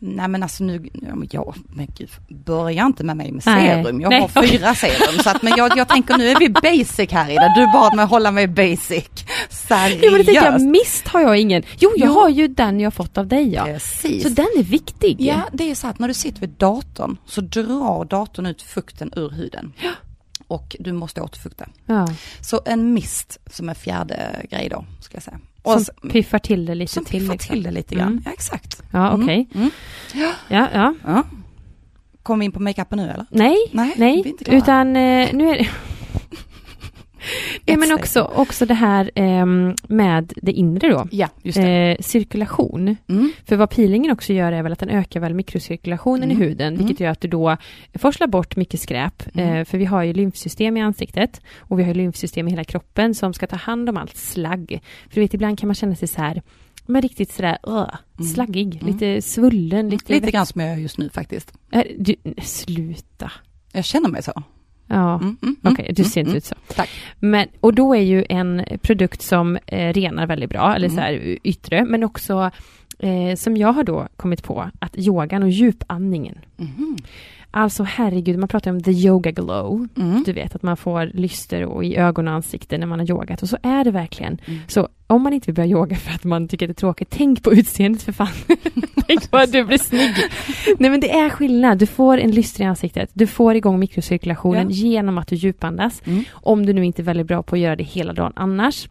Nej 0.00 0.28
men 0.28 0.42
alltså 0.42 0.64
nu, 0.64 0.88
ja, 1.30 1.54
men 1.68 1.88
gud, 1.98 2.10
börja 2.28 2.86
inte 2.86 3.04
med 3.04 3.16
mig 3.16 3.32
med 3.32 3.42
Nej. 3.46 3.84
serum. 3.84 4.00
Jag 4.00 4.10
Nej, 4.10 4.20
har 4.20 4.42
fyra 4.42 4.74
serum. 4.74 5.18
Så 5.22 5.30
att, 5.30 5.42
men 5.42 5.52
jag, 5.56 5.76
jag 5.76 5.88
tänker 5.88 6.18
nu 6.18 6.28
är 6.28 6.38
vi 6.38 6.48
basic 6.48 7.10
här 7.10 7.30
Ida. 7.30 7.52
Du 7.56 7.66
bad 7.72 7.96
mig 7.96 8.06
hålla 8.06 8.30
mig 8.30 8.46
basic. 8.46 9.08
Seriöst. 9.50 9.98
Jo 10.02 10.10
men 10.10 10.18
det 10.20 10.24
tänker 10.24 10.44
jag, 10.44 10.60
mist 10.60 11.08
har 11.08 11.20
jag 11.20 11.36
ingen. 11.38 11.62
Jo, 11.78 11.90
jag 11.96 12.08
Jo. 12.08 12.14
har 12.14 12.28
ju 12.28 12.48
den 12.48 12.80
jag 12.80 12.94
fått 12.94 13.18
av 13.18 13.26
dig 13.26 13.48
ja. 13.54 13.64
Precis. 13.64 14.22
Så 14.22 14.28
den 14.28 14.46
är 14.58 14.62
viktig. 14.62 15.16
Ja, 15.20 15.40
det 15.52 15.70
är 15.70 15.74
så 15.74 15.86
att 15.86 15.98
när 15.98 16.08
du 16.08 16.14
sitter 16.14 16.40
vid 16.40 16.50
datorn 16.50 17.16
så 17.26 17.40
drar 17.40 18.04
datorn 18.04 18.46
ut 18.46 18.62
fukten 18.62 19.12
ur 19.16 19.30
huden. 19.30 19.72
Och 20.48 20.76
du 20.80 20.92
måste 20.92 21.20
återfukta. 21.20 21.68
Ja. 21.86 22.08
Så 22.40 22.60
en 22.64 22.94
mist 22.94 23.38
som 23.46 23.68
är 23.68 23.74
fjärde 23.74 24.46
grej 24.50 24.68
då, 24.68 24.84
ska 25.00 25.16
jag 25.16 25.22
säga. 25.22 25.38
Som 25.64 25.84
så- 25.84 25.92
piffar 26.08 26.38
till 26.38 26.66
det 26.66 26.74
lite 26.74 26.92
som 26.92 27.04
till. 27.04 27.20
piffar 27.20 27.32
liksom. 27.34 27.54
till 27.54 27.62
det 27.62 27.70
lite 27.70 27.94
grann. 27.94 28.08
Mm. 28.08 28.22
Ja, 28.26 28.32
exakt. 28.32 28.82
Ja, 28.92 29.08
Mm, 29.12 29.22
okej. 29.24 29.48
Mm. 29.54 29.70
Ja, 30.14 30.32
ja. 30.72 30.94
Ja. 31.06 31.22
Kommer 32.22 32.38
vi 32.38 32.44
in 32.44 32.52
på 32.52 32.60
makeupen 32.60 32.98
nu 32.98 33.10
eller? 33.10 33.26
Nej, 33.30 33.56
Nej, 33.72 33.94
nej, 33.96 34.34
utan 34.46 34.96
eh, 34.96 35.28
nu 35.34 35.50
är 35.50 35.58
det... 35.58 35.68
Ja, 37.64 37.76
men 37.76 37.92
också, 37.92 38.22
också 38.22 38.66
det 38.66 38.74
här 38.74 39.10
ehm, 39.14 39.74
med 39.88 40.32
det 40.42 40.52
inre 40.52 40.88
då. 40.88 41.08
Ja, 41.10 41.28
just. 41.42 41.58
Eh, 41.58 41.96
cirkulation. 42.00 42.96
Mm. 43.08 43.32
För 43.46 43.56
vad 43.56 43.70
peelingen 43.70 44.12
också 44.12 44.32
gör 44.32 44.52
är 44.52 44.62
väl 44.62 44.72
att 44.72 44.78
den 44.78 44.90
ökar 44.90 45.20
väl 45.20 45.34
mikrocirkulationen 45.34 46.30
Mm. 46.30 46.42
i 46.42 46.44
huden, 46.46 46.76
vilket 46.76 47.00
gör 47.00 47.10
att 47.10 47.20
du 47.20 47.28
då 47.28 47.56
forslar 47.94 48.26
bort 48.26 48.56
mycket 48.56 48.80
skräp. 48.80 49.22
Mm. 49.34 49.54
Eh, 49.56 49.64
för 49.64 49.78
vi 49.78 49.84
har 49.84 50.02
ju 50.02 50.12
lymfsystem 50.12 50.76
i 50.76 50.80
ansiktet 50.80 51.40
och 51.58 51.78
vi 51.78 51.84
har 51.84 51.94
lymfsystem 51.94 52.48
i 52.48 52.50
hela 52.50 52.64
kroppen 52.64 53.14
som 53.14 53.34
ska 53.34 53.46
ta 53.46 53.56
hand 53.56 53.88
om 53.88 53.96
allt 53.96 54.16
slagg. 54.16 54.80
För 55.08 55.14
du 55.14 55.20
vet, 55.20 55.34
ibland 55.34 55.58
kan 55.58 55.66
man 55.68 55.74
känna 55.74 55.94
sig 55.94 56.08
så 56.08 56.20
här, 56.22 56.42
men 56.86 57.02
riktigt 57.02 57.32
sådär, 57.32 57.58
uh, 57.68 57.88
Mm. 58.18 58.28
slaggig, 58.34 58.78
Mm. 58.82 58.92
lite 58.92 59.22
svullen, 59.22 59.88
lite... 59.90 60.12
Lite 60.12 60.30
grann 60.30 60.46
som 60.46 60.60
jag 60.60 60.70
gör 60.70 60.76
just 60.76 60.98
nu 60.98 61.08
faktiskt. 61.10 61.52
Eh, 61.72 61.82
du, 61.98 62.14
sluta. 62.42 63.32
Jag 63.72 63.84
känner 63.84 64.08
mig 64.08 64.22
så. 64.22 64.42
Ja. 64.88 65.14
Mm, 65.14 65.36
mm, 65.42 65.56
Okej, 65.62 65.84
mm, 65.84 65.94
du 65.94 66.02
mm, 66.02 66.10
ser 66.10 66.20
inte 66.20 66.30
mm. 66.30 66.36
ut 66.36 66.44
så. 66.44 66.54
Tack. 66.74 66.88
Men, 67.18 67.48
och 67.60 67.74
då 67.74 67.94
är 67.94 68.00
ju 68.02 68.24
en 68.28 68.64
produkt 68.82 69.22
som 69.22 69.58
eh, 69.66 69.92
renar 69.92 70.26
väldigt 70.26 70.50
bra, 70.50 70.74
eller 70.74 70.88
Mm. 70.88 70.96
så 70.96 71.00
här 71.02 71.38
yttre, 71.42 71.84
men 71.84 72.04
också 72.04 72.50
eh, 72.98 73.34
som 73.36 73.56
jag 73.56 73.72
har 73.72 73.84
då 73.84 74.08
kommit 74.16 74.42
på, 74.42 74.70
att 74.78 74.98
yogan 74.98 75.42
och 75.42 75.50
djupandningen. 75.50 76.38
Alltså 77.50 77.82
herregud, 77.82 78.38
man 78.38 78.48
pratar 78.48 78.70
om 78.70 78.82
the 78.82 78.90
yoga 78.90 79.30
glow. 79.30 79.88
Mm. 79.96 80.22
Du 80.26 80.32
vet 80.32 80.54
att 80.54 80.62
man 80.62 80.76
får 80.76 81.10
lyster 81.14 81.64
och 81.64 81.84
i 81.84 81.96
ögon 81.96 82.28
och 82.28 82.34
ansikte 82.34 82.78
när 82.78 82.86
man 82.86 82.98
har 82.98 83.10
yogat 83.10 83.42
och 83.42 83.48
så 83.48 83.56
är 83.62 83.84
det 83.84 83.90
verkligen. 83.90 84.38
Mm. 84.46 84.60
Så 84.68 84.88
om 85.06 85.22
man 85.22 85.32
inte 85.32 85.46
vill 85.46 85.54
börja 85.54 85.68
yoga 85.68 85.96
för 85.96 86.14
att 86.14 86.24
man 86.24 86.48
tycker 86.48 86.66
det 86.66 86.72
är 86.72 86.74
tråkigt, 86.74 87.08
tänk 87.10 87.42
på 87.42 87.52
utseendet 87.52 88.02
för 88.02 88.12
fan. 88.12 88.28
tänk 89.06 89.30
på 89.30 89.36
att 89.36 89.52
du 89.52 89.64
blir 89.64 89.78
snygg. 89.78 90.14
Nej 90.78 90.90
men 90.90 91.00
det 91.00 91.10
är 91.10 91.30
skillnad, 91.30 91.78
du 91.78 91.86
får 91.86 92.18
en 92.18 92.30
lyster 92.30 92.62
i 92.62 92.66
ansiktet, 92.66 93.10
du 93.12 93.26
får 93.26 93.54
igång 93.54 93.78
mikrocirkulationen 93.78 94.66
Ja. 94.70 94.76
genom 94.86 95.18
att 95.18 95.28
du 95.28 95.36
djupandas. 95.36 96.02
Mm. 96.04 96.24
Om 96.30 96.66
du 96.66 96.72
nu 96.72 96.84
inte 96.84 97.02
är 97.02 97.04
väldigt 97.04 97.26
bra 97.26 97.42
på 97.42 97.54
att 97.56 97.60
göra 97.60 97.76
det 97.76 97.84
hela 97.84 98.12
dagen 98.12 98.32
annars. 98.36 98.88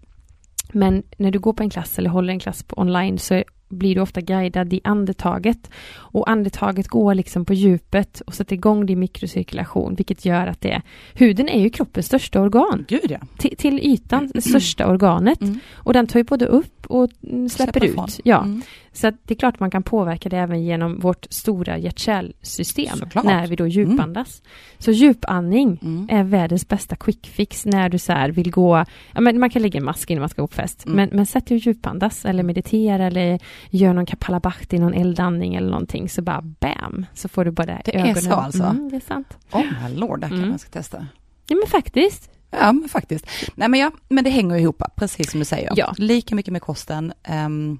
Men 0.71 1.03
när 1.17 1.31
du 1.31 1.39
går 1.39 1.53
på 1.53 1.63
en 1.63 1.69
klass 1.69 1.99
eller 1.99 2.09
håller 2.09 2.33
en 2.33 2.39
klass 2.39 2.63
på 2.63 2.81
online 2.81 3.19
så 3.19 3.43
blir 3.69 3.95
du 3.95 4.01
ofta 4.01 4.21
guidad 4.21 4.73
i 4.73 4.81
andetaget. 4.83 5.69
Och 5.95 6.29
andetaget 6.29 6.87
går 6.87 7.15
liksom 7.15 7.45
på 7.45 7.53
djupet 7.53 8.21
och 8.21 8.33
sätter 8.33 8.55
igång 8.55 8.85
din 8.85 8.99
mikrocirkulation, 8.99 9.95
vilket 9.95 10.25
gör 10.25 10.47
att 10.47 10.61
det 10.61 10.81
huden 11.13 11.49
är 11.49 11.61
ju 11.61 11.69
kroppens 11.69 12.05
största 12.05 12.41
organ. 12.41 12.85
Gud 12.87 13.11
ja. 13.11 13.19
Till, 13.37 13.57
till 13.57 13.79
ytan, 13.79 14.31
det 14.33 14.41
största 14.41 14.87
organet. 14.87 15.41
Mm. 15.41 15.59
Och 15.73 15.93
den 15.93 16.07
tar 16.07 16.19
ju 16.19 16.23
både 16.23 16.45
upp 16.45 16.85
och 16.87 17.09
mm, 17.23 17.49
släpper, 17.49 17.79
Släpper 17.79 18.03
ut. 18.03 18.19
Ja. 18.23 18.43
Mm. 18.43 18.61
Så 18.97 19.11
det 19.23 19.33
är 19.33 19.35
klart 19.35 19.59
man 19.59 19.71
kan 19.71 19.83
påverka 19.83 20.29
det 20.29 20.37
även 20.37 20.63
genom 20.63 20.99
vårt 20.99 21.25
stora 21.29 21.77
hjärt-kärlsystem 21.77 22.99
när 23.23 23.47
vi 23.47 23.55
då 23.55 23.67
djupandas. 23.67 24.41
Så 24.77 24.91
djupandning 24.91 25.79
Mm. 25.81 26.07
är 26.11 26.23
världens 26.23 26.67
bästa 26.67 26.95
quick 26.95 27.27
fix 27.27 27.65
när 27.65 27.89
du 27.89 27.99
så 27.99 28.13
här 28.13 28.29
vill 28.29 28.51
gå, 28.51 28.85
ja 29.13 29.21
men 29.21 29.39
man 29.39 29.49
kan 29.49 29.61
lägga 29.61 29.77
en 29.77 29.83
mask 29.85 30.09
innan 30.09 30.19
man 30.19 30.29
ska 30.29 30.41
gå 30.41 30.47
på 30.47 30.53
fest, 30.55 30.85
Mm. 30.85 30.95
men, 30.95 31.09
men 31.13 31.25
sätt 31.25 31.47
dig 31.47 31.55
och 31.55 31.59
djupandas 31.65 32.25
eller 32.25 32.43
meditera 32.43 33.05
eller 33.05 33.39
gör 33.69 33.93
någon 33.93 34.05
kapalabhakti, 34.05 34.79
någon 34.79 34.93
eldandning 34.93 35.55
eller 35.55 35.69
någonting 35.69 36.09
så 36.09 36.21
bara 36.21 36.41
bam, 36.41 37.05
så 37.13 37.27
får 37.27 37.45
du 37.45 37.51
bara 37.51 37.79
Det 37.85 37.95
är 37.95 37.99
ögonen. 37.99 38.15
så 38.21 38.31
alltså? 38.33 38.63
Mm, 38.63 38.89
det 38.89 38.95
är 38.95 38.99
sant. 38.99 39.37
Oh 39.51 39.63
my 39.89 39.95
lord, 39.95 40.19
det 40.21 40.27
kan 40.27 40.37
Mm. 40.37 40.49
man 40.49 40.59
ska 40.59 40.69
testa. 40.69 41.07
Ja 41.47 41.55
men 41.55 41.67
faktiskt. 41.67 42.29
Ja, 42.51 42.71
men 42.71 42.89
faktiskt. 42.89 43.25
Nej, 43.55 43.69
men, 43.69 43.79
ja, 43.79 43.91
men 44.09 44.23
det 44.23 44.29
hänger 44.29 44.55
ihop, 44.55 44.81
precis 44.95 45.31
som 45.31 45.39
du 45.39 45.45
säger. 45.45 45.71
Ja. 45.75 45.93
Lika 45.97 46.35
mycket 46.35 46.51
med 46.53 46.61
kosten 46.61 47.13
ehm, 47.23 47.79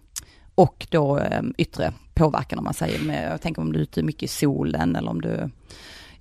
och 0.57 0.87
då 0.89 1.17
ehm, 1.17 1.53
yttre 1.57 1.93
påverkan 2.13 2.59
om 2.59 2.65
man 2.65 2.73
säger. 2.73 2.99
Med, 3.03 3.31
jag 3.31 3.41
tänker 3.41 3.61
om 3.61 3.71
du 3.73 3.79
är 3.79 3.83
ute 3.83 4.03
mycket 4.03 4.23
i 4.23 4.27
solen 4.27 4.95
eller 4.95 5.09
om 5.09 5.21
du 5.21 5.49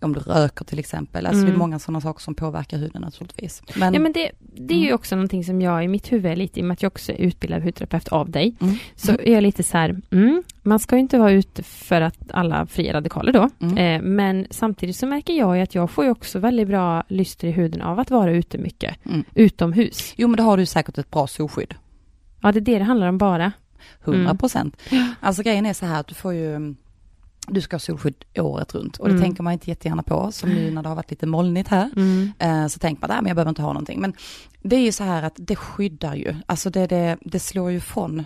om 0.00 0.12
du 0.12 0.20
röker 0.20 0.64
till 0.64 0.78
exempel. 0.78 1.26
Alltså 1.26 1.42
Mm. 1.42 1.50
det 1.50 1.56
är 1.56 1.58
många 1.58 1.78
sådana 1.78 2.00
saker 2.00 2.20
som 2.22 2.34
påverkar 2.34 2.78
huden 2.78 3.02
naturligtvis. 3.02 3.62
Men, 3.76 3.94
Ja 3.94 4.00
men 4.00 4.12
det, 4.12 4.30
det 4.40 4.74
är 4.74 4.78
ju 4.78 4.84
Mm. 4.84 4.94
också 4.94 5.16
någonting 5.16 5.44
som 5.44 5.60
jag 5.62 5.84
i 5.84 5.88
mitt 5.88 6.12
huvud 6.12 6.32
är 6.32 6.36
lite, 6.36 6.60
i 6.60 6.62
och 6.62 6.66
med 6.66 6.72
att 6.74 6.82
jag 6.82 6.92
också 6.92 7.12
är 7.12 7.16
utbildad 7.16 7.62
hudterapeut 7.62 8.08
av 8.08 8.30
dig, 8.30 8.54
mm, 8.60 8.74
så 8.96 9.12
är 9.12 9.32
jag 9.32 9.42
lite 9.42 9.62
så 9.62 9.78
här, 9.78 10.00
mm, 10.10 10.42
man 10.62 10.78
ska 10.78 10.96
ju 10.96 11.00
inte 11.00 11.18
vara 11.18 11.30
ute 11.30 11.62
för 11.62 12.00
att 12.00 12.18
alla 12.30 12.66
fria 12.66 12.92
radikaler 12.92 13.32
då, 13.32 13.50
mm, 13.60 13.78
eh, 13.78 14.02
men 14.02 14.46
samtidigt 14.50 14.96
så 14.96 15.06
märker 15.06 15.32
jag 15.32 15.56
ju 15.56 15.62
att 15.62 15.74
jag 15.74 15.90
får 15.90 16.04
ju 16.04 16.10
också 16.10 16.38
väldigt 16.38 16.68
bra 16.68 17.04
lyster 17.08 17.48
i 17.48 17.50
huden 17.50 17.82
av 17.82 17.98
att 17.98 18.10
vara 18.10 18.30
ute 18.32 18.58
mycket, 18.58 18.96
mm. 19.06 19.24
utomhus. 19.34 20.14
Jo 20.16 20.28
men 20.28 20.36
då 20.36 20.42
har 20.42 20.56
du 20.56 20.66
säkert 20.66 20.98
ett 20.98 21.10
bra 21.10 21.26
solskydd. 21.26 21.74
Ja, 22.42 22.52
det 22.52 22.58
är 22.58 22.60
det 22.60 22.78
det 22.78 22.84
handlar 22.84 23.08
om 23.08 23.18
bara. 23.18 23.52
100 24.04 24.34
procent. 24.34 24.76
Alltså 25.20 25.42
grejen 25.42 25.66
är 25.66 25.72
så 25.72 25.86
här 25.86 26.00
att 26.00 26.06
du 26.06 26.14
får 26.14 26.32
ju 26.34 26.74
du 27.48 27.60
ska 27.60 27.74
ha 27.74 27.80
solskydd 27.80 28.24
året 28.38 28.74
runt 28.74 28.96
och 28.96 29.08
det 29.08 29.12
Mm. 29.14 29.22
tänker 29.22 29.42
man 29.42 29.52
inte 29.52 29.70
jättegärna 29.70 30.02
på 30.02 30.32
som 30.32 30.50
nu 30.50 30.70
när 30.70 30.82
det 30.82 30.88
har 30.88 30.96
varit 30.96 31.10
lite 31.10 31.26
molnigt 31.26 31.68
här. 31.68 31.90
Mm. 31.96 32.32
Eh, 32.38 32.66
så 32.66 32.78
tänker 32.78 33.00
man, 33.00 33.08
nej 33.10 33.18
men 33.22 33.26
jag 33.28 33.36
behöver 33.36 33.48
inte 33.48 33.62
ha 33.62 33.72
någonting. 33.72 34.00
Men 34.00 34.14
det 34.62 34.76
är 34.76 34.80
ju 34.80 34.92
så 34.92 35.04
här 35.04 35.22
att 35.22 35.34
det 35.36 35.56
skyddar 35.56 36.14
ju, 36.14 36.34
alltså 36.46 36.70
det, 36.70 36.86
det, 36.86 37.16
det 37.20 37.40
slår 37.40 37.70
ju 37.70 37.80
från 37.80 38.22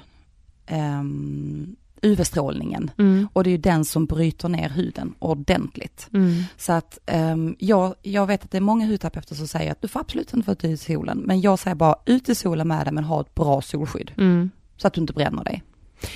ehm, 0.67 1.77
UV-strålningen. 2.03 2.91
Mm. 2.99 3.29
Och 3.33 3.45
det 3.45 3.51
är 3.51 3.53
ju 3.53 3.59
den 3.59 3.85
som 3.85 4.07
bryter 4.07 4.49
ner 4.49 4.69
huden 4.69 5.15
ordentligt. 5.19 6.09
Mm. 6.13 6.43
Så 6.57 6.73
att 6.73 6.99
ehm, 7.07 7.57
jag, 7.59 7.95
jag 8.03 8.27
vet 8.27 8.45
att 8.45 8.51
det 8.51 8.57
är 8.57 8.61
många 8.63 8.87
hudterapeuter 8.87 9.35
som 9.35 9.49
säger 9.49 9.73
att 9.73 9.83
du 9.83 9.89
får 9.89 10.01
absolut 10.01 10.35
inte 10.35 10.47
vara 10.47 10.53
ute 10.55 10.69
i 10.69 10.77
solen. 10.77 11.19
Men 11.19 11.41
jag 11.41 11.59
säger 11.59 11.75
bara 11.75 11.95
ut 12.07 12.29
i 12.29 12.35
solen 12.35 12.69
med 12.69 12.87
det 12.87 12.93
men 12.93 13.05
ha 13.05 13.21
ett 13.21 13.35
bra 13.35 13.61
solskydd. 13.63 14.13
Mm. 14.17 14.51
Så 14.81 14.87
att 14.87 14.95
du 14.95 15.01
inte 15.01 15.13
bränner 15.13 15.45
dig. 15.45 15.63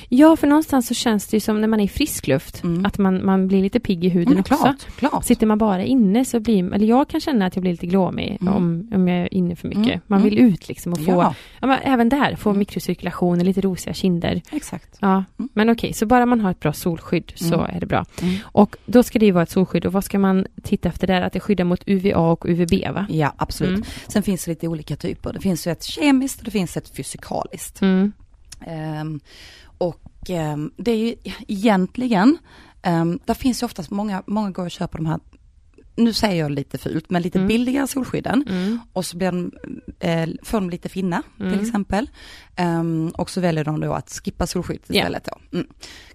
Ja, 0.08 0.36
för 0.36 0.46
någonstans 0.46 0.86
så 0.86 0.94
känns 0.94 1.26
det 1.26 1.36
ju 1.36 1.40
som 1.40 1.60
när 1.60 1.68
man 1.68 1.80
är 1.80 1.84
i 1.84 1.88
frisk 1.88 2.26
luft, 2.26 2.62
Mm. 2.64 2.86
att 2.86 2.98
man, 2.98 3.24
man 3.24 3.48
blir 3.48 3.62
lite 3.62 3.80
pigg 3.80 4.04
i 4.04 4.08
huden 4.08 4.32
Mm, 4.32 4.40
också. 4.40 4.56
klart, 4.56 4.86
klart. 4.96 5.24
Sitter 5.24 5.46
man 5.46 5.58
bara 5.58 5.84
inne 5.84 6.24
så 6.24 6.40
blir, 6.40 6.74
eller 6.74 6.86
jag 6.86 7.08
kan 7.08 7.20
känna 7.20 7.46
att 7.46 7.56
jag 7.56 7.60
blir 7.62 7.72
lite 7.72 7.86
glåmig 7.86 8.38
Mm. 8.40 8.54
om, 8.54 8.90
om 8.94 9.08
jag 9.08 9.18
är 9.18 9.34
inne 9.34 9.56
för 9.56 9.68
mycket. 9.68 9.86
Mm, 9.86 10.00
Man 10.06 10.20
mm. 10.20 10.30
vill 10.30 10.38
ut 10.38 10.68
liksom 10.68 10.92
och 10.92 10.98
få, 10.98 11.10
ja. 11.10 11.34
Ja, 11.60 11.66
men 11.66 11.78
även 11.82 12.08
där, 12.08 12.36
få 12.36 12.50
Mm. 12.50 12.58
mikrocirkulation 12.58 13.38
och 13.38 13.44
lite 13.44 13.60
rosiga 13.60 13.94
kinder. 13.94 14.42
exakt. 14.52 14.98
Ja, 15.00 15.24
men 15.36 15.70
okej, 15.70 15.92
så 15.92 16.06
bara 16.06 16.26
man 16.26 16.40
har 16.40 16.50
ett 16.50 16.60
bra 16.60 16.72
solskydd 16.72 17.32
så 17.36 17.60
är 17.60 17.80
det 17.80 17.86
bra. 17.86 18.04
Och 18.42 18.76
då 18.86 19.02
ska 19.02 19.18
det 19.18 19.26
ju 19.26 19.32
vara 19.32 19.42
ett 19.42 19.50
solskydd 19.50 19.86
och 19.86 19.92
vad 19.92 20.04
ska 20.04 20.18
man 20.18 20.46
titta 20.62 20.88
efter 20.88 21.06
där? 21.06 21.22
Att 21.22 21.32
det 21.32 21.40
skyddar 21.40 21.64
mot 21.64 21.82
UVA 21.86 22.18
och 22.18 22.44
UVB 22.48 22.92
va? 22.94 23.06
Ja, 23.10 23.32
absolut. 23.36 23.86
Sen 24.08 24.22
finns 24.22 24.44
det 24.44 24.50
lite 24.50 24.68
olika 24.68 24.96
typer. 24.96 25.32
Det 25.32 25.40
finns 25.40 25.66
ju 25.66 25.70
ett 25.72 25.84
kemiskt 25.84 26.38
och 26.38 26.44
det 26.44 26.50
finns 26.50 26.76
ett 26.76 26.96
fysikaliskt. 26.96 27.80
Ehm, 28.66 29.20
och 29.78 30.30
ehm, 30.30 30.70
det 30.76 30.90
är 30.90 30.96
ju 30.96 31.14
egentligen, 31.48 32.38
ehm, 32.82 33.18
där 33.24 33.34
finns 33.34 33.62
ju 33.62 33.64
oftast 33.64 33.90
många, 33.90 34.22
många 34.26 34.50
går 34.50 34.64
och 34.64 34.70
köper 34.70 34.98
de 34.98 35.06
här, 35.06 35.20
nu 35.96 36.12
säger 36.12 36.42
jag 36.42 36.50
lite 36.50 36.78
fult, 36.78 37.10
men 37.10 37.22
lite 37.22 37.38
Mm. 37.38 37.48
billigare 37.48 37.86
solskydden. 37.86 38.44
Mm. 38.48 38.80
Och 38.92 39.06
så 39.06 39.16
blir 39.16 39.26
de, 39.32 39.52
eh, 40.00 40.28
får 40.42 40.60
de 40.60 40.70
lite 40.70 40.88
finna 40.88 41.22
Mm. 41.40 41.52
till 41.52 41.66
exempel. 41.66 42.10
Ehm, 42.56 43.08
och 43.18 43.30
så 43.30 43.40
väljer 43.40 43.64
de 43.64 43.80
då 43.80 43.92
att 43.92 44.10
skippa 44.24 44.46
solskydd 44.46 44.80
istället 44.88 45.24
då. 45.24 45.38
Mm. 45.58 45.66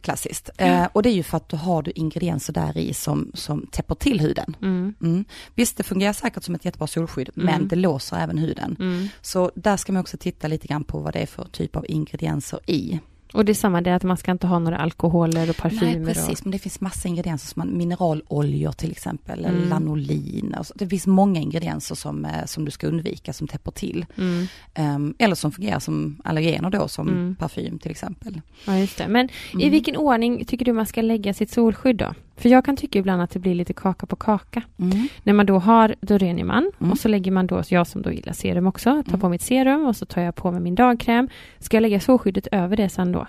Klassiskt. 0.02 0.50
Eh, 0.58 0.86
och 0.94 1.04
det 1.04 1.10
är 1.10 1.14
ju 1.14 1.24
för 1.24 1.38
att 1.38 1.50
då 1.50 1.58
har 1.58 1.82
du 1.82 1.92
ingredienser 1.96 2.54
där 2.54 2.78
i 2.78 2.94
som, 2.94 3.32
som 3.34 3.68
täpper 3.72 3.96
till 3.96 4.20
huden. 4.20 4.56
Mm. 4.62 4.94
Mm. 5.02 5.26
Visst, 5.56 5.78
det 5.78 5.84
fungerar 5.84 6.14
säkert 6.14 6.44
som 6.44 6.56
ett 6.56 6.66
jättebra 6.66 6.88
solskydd, 6.88 7.30
Mm. 7.36 7.46
men 7.46 7.68
det 7.68 7.76
låser 7.76 8.18
även 8.18 8.38
huden. 8.38 8.76
Mm. 8.80 9.08
Så 9.22 9.52
där 9.56 9.78
ska 9.78 9.92
man 9.94 10.00
också 10.00 10.18
titta 10.18 10.48
lite 10.48 10.68
grann 10.68 10.84
på 10.84 11.00
vad 11.00 11.14
det 11.14 11.20
är 11.20 11.26
för 11.28 11.44
typ 11.52 11.76
av 11.76 11.86
ingredienser 11.90 12.60
i. 12.66 13.00
Och 13.34 13.46
det 13.46 13.52
är 13.52 13.54
samma 13.54 13.82
det 13.82 13.96
att 13.96 14.04
man 14.04 14.18
ska 14.18 14.32
inte 14.32 14.48
ha 14.48 14.60
några 14.60 14.78
alkoholer 14.78 15.50
och 15.50 15.58
parfymer. 15.58 16.00
Nej, 16.00 16.06
precis, 16.16 16.46
men 16.46 16.52
det 16.52 16.60
finns 16.60 16.82
massa 16.82 17.08
ingredienser 17.08 17.48
som 17.48 17.78
mineraloljor 17.78 18.72
till 18.72 18.92
exempel, 18.92 19.40
eller 19.46 19.50
Mm. 19.58 19.70
lanolin. 19.70 20.54
Alltså, 20.58 20.74
det 20.78 20.88
finns 20.88 21.08
många 21.08 21.40
ingredienser 21.42 21.96
som, 21.96 22.26
eh, 22.26 22.46
som 22.46 22.66
du 22.66 22.72
ska 22.72 22.88
undvika, 22.88 23.34
som 23.34 23.48
täpper 23.48 23.72
till. 23.72 24.06
Och, 24.14 24.20
mm. 24.20 24.46
Ehm, 24.74 25.14
eller 25.20 25.36
som 25.36 25.52
fungerar 25.52 25.80
som 25.80 26.22
allergener 26.24 26.70
då, 26.70 26.88
som 26.88 27.08
Mm. 27.10 27.36
parfym 27.36 27.80
till 27.80 27.92
exempel. 27.92 28.42
Ja, 28.66 28.78
just 28.78 28.98
det. 28.98 29.08
Men 29.08 29.26
i 29.26 29.54
Mm. 29.54 29.72
vilken 29.72 29.96
ordning 29.98 30.46
tycker 30.46 30.66
du 30.66 30.74
man 30.74 30.86
ska 30.86 31.02
lägga 31.02 31.34
sitt 31.34 31.52
solskydd 31.52 31.96
då? 31.98 32.14
För 32.40 32.50
jag 32.50 32.66
kan 32.66 32.78
tycka 32.78 33.00
ibland 33.00 33.22
att 33.22 33.30
det 33.32 33.40
blir 33.40 33.56
lite 33.56 33.74
kaka 33.74 34.06
på 34.06 34.16
kaka. 34.16 34.62
Mm. 34.80 35.08
När 35.24 35.34
man 35.34 35.46
då 35.46 35.60
har, 35.60 35.96
då 36.02 36.18
rengör 36.18 36.46
man 36.46 36.72
Mm. 36.80 36.92
och 36.92 36.98
så 36.98 37.08
lägger 37.08 37.32
man 37.32 37.48
då, 37.48 37.64
jag 37.70 37.88
som 37.88 38.02
då 38.02 38.12
gillar 38.12 38.34
serum 38.34 38.68
också, 38.68 38.90
tar 38.90 39.10
Mm. 39.10 39.20
på 39.20 39.30
mitt 39.30 39.42
serum 39.42 39.86
och 39.86 39.96
så 39.96 40.06
tar 40.06 40.22
jag 40.22 40.36
på 40.36 40.52
mig 40.52 40.62
min 40.62 40.76
dagkräm. 40.76 41.30
Ska 41.60 41.78
jag 41.78 41.82
lägga 41.82 42.00
solskyddet 42.00 42.48
över 42.52 42.78
det 42.78 42.90
sen 42.90 43.12
då? 43.12 43.28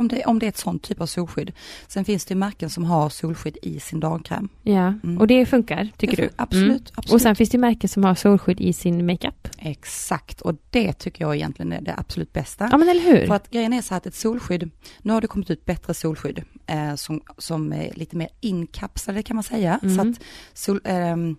Om, 0.00 0.08
det, 0.08 0.24
om 0.24 0.38
det 0.38 0.46
är 0.46 0.48
ett 0.48 0.56
sånt 0.56 0.82
typ 0.82 1.00
av 1.00 1.06
solskydd. 1.06 1.52
Sen 1.88 2.04
finns 2.04 2.24
det 2.24 2.34
ju 2.34 2.38
märken 2.38 2.70
som 2.70 2.84
har 2.84 3.08
solskydd 3.08 3.56
i 3.62 3.80
sin 3.80 4.00
dagkräm. 4.00 4.48
Ja, 4.62 4.94
Mm. 5.02 5.18
och 5.18 5.26
det 5.26 5.46
funkar, 5.46 5.88
tycker 5.96 6.16
Det 6.16 6.22
du? 6.22 6.28
fun- 6.28 6.34
Absolut, 6.36 6.68
Mm. 6.68 6.80
absolut. 6.94 7.12
Och 7.14 7.20
sen 7.20 7.36
finns 7.36 7.50
det 7.50 7.58
märken 7.58 7.88
som 7.88 8.04
har 8.04 8.14
solskydd 8.14 8.60
i 8.60 8.72
sin 8.72 9.06
makeup. 9.06 9.48
Exakt, 9.58 10.40
och 10.40 10.54
det 10.70 10.92
tycker 10.92 11.24
jag 11.24 11.36
egentligen 11.36 11.72
är 11.72 11.80
det 11.80 11.94
absolut 11.98 12.32
bästa. 12.32 12.68
Ja, 12.72 12.78
men 12.78 12.88
eller 12.88 13.00
hur? 13.02 13.26
För 13.26 13.34
att 13.34 13.50
grejen 13.50 13.72
är 13.72 13.82
så 13.82 13.94
här 13.94 13.96
att 13.96 14.06
ett 14.06 14.14
solskydd, 14.14 14.70
nu 15.02 15.12
har 15.12 15.20
det 15.20 15.26
kommit 15.26 15.50
ut 15.50 15.64
bättre 15.64 15.94
solskydd 15.94 16.42
eh, 16.66 16.94
som, 16.94 17.20
som 17.38 17.72
är 17.72 17.92
lite 17.94 18.16
mer 18.16 18.28
inkapslade 18.40 19.22
kan 19.22 19.36
man 19.36 19.42
säga. 19.42 19.80
Mm. 19.82 19.96
Så 19.96 20.02
att 20.10 20.20
sol, 20.54 20.80
ehm, 20.84 21.36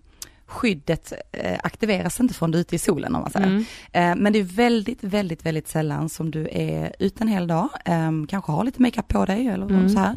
skyddet 0.52 1.12
eh, 1.32 1.58
aktiveras 1.62 2.20
inte 2.20 2.34
från 2.34 2.50
du 2.50 2.58
ute 2.58 2.74
i 2.74 2.78
solen 2.78 3.14
om 3.14 3.20
man 3.20 3.30
säger. 3.30 3.46
Mm. 3.46 3.64
Eh, 3.92 4.22
men 4.22 4.32
det 4.32 4.38
är 4.38 4.42
väldigt, 4.42 5.04
väldigt, 5.04 5.46
väldigt 5.46 5.68
sällan 5.68 6.08
som 6.08 6.30
du 6.30 6.48
är 6.52 6.92
ute 6.98 7.24
en 7.24 7.28
hel 7.28 7.46
dag, 7.46 7.68
ehm, 7.84 8.26
kanske 8.26 8.52
har 8.52 8.64
lite 8.64 8.82
makeup 8.82 9.08
på 9.08 9.24
dig 9.24 9.46
eller 9.48 9.66
Mm. 9.66 9.88
så 9.88 9.98
här. 9.98 10.14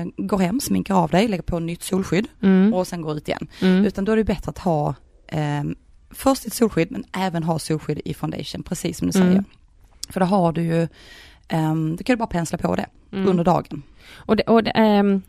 Eh, 0.00 0.06
går 0.16 0.38
hem, 0.38 0.60
sminkar 0.60 0.94
av 0.94 1.10
dig, 1.10 1.28
lägger 1.28 1.42
på 1.42 1.58
nytt 1.58 1.82
solskydd 1.82 2.26
Mm. 2.42 2.74
och 2.74 2.86
sen 2.86 3.02
går 3.02 3.16
ut 3.16 3.28
igen. 3.28 3.48
Mm. 3.62 3.84
Utan 3.84 4.04
då 4.04 4.12
är 4.12 4.16
det 4.16 4.24
bättre 4.24 4.50
att 4.50 4.58
ha 4.58 4.94
ehm, 5.28 5.74
först 6.10 6.46
ett 6.46 6.54
solskydd 6.54 6.90
men 6.90 7.04
även 7.16 7.42
ha 7.42 7.58
solskydd 7.58 8.00
i 8.04 8.14
foundation, 8.14 8.62
precis 8.62 8.98
som 8.98 9.10
du 9.10 9.18
Mm. 9.18 9.28
säger. 9.30 9.44
För 10.08 10.20
då 10.20 10.26
har 10.26 10.52
du 10.52 10.62
ju, 10.62 10.88
um, 11.52 11.96
du 11.96 12.04
kan 12.04 12.14
du 12.14 12.18
bara 12.18 12.26
pensla 12.26 12.58
på 12.58 12.76
det 12.76 12.86
Mm. 13.12 13.28
under 13.28 13.44
dagen. 13.44 13.82
Och, 14.14 14.36
det, 14.36 14.42
och 14.42 14.64
det, 14.64 14.70
ehm, 14.70 15.22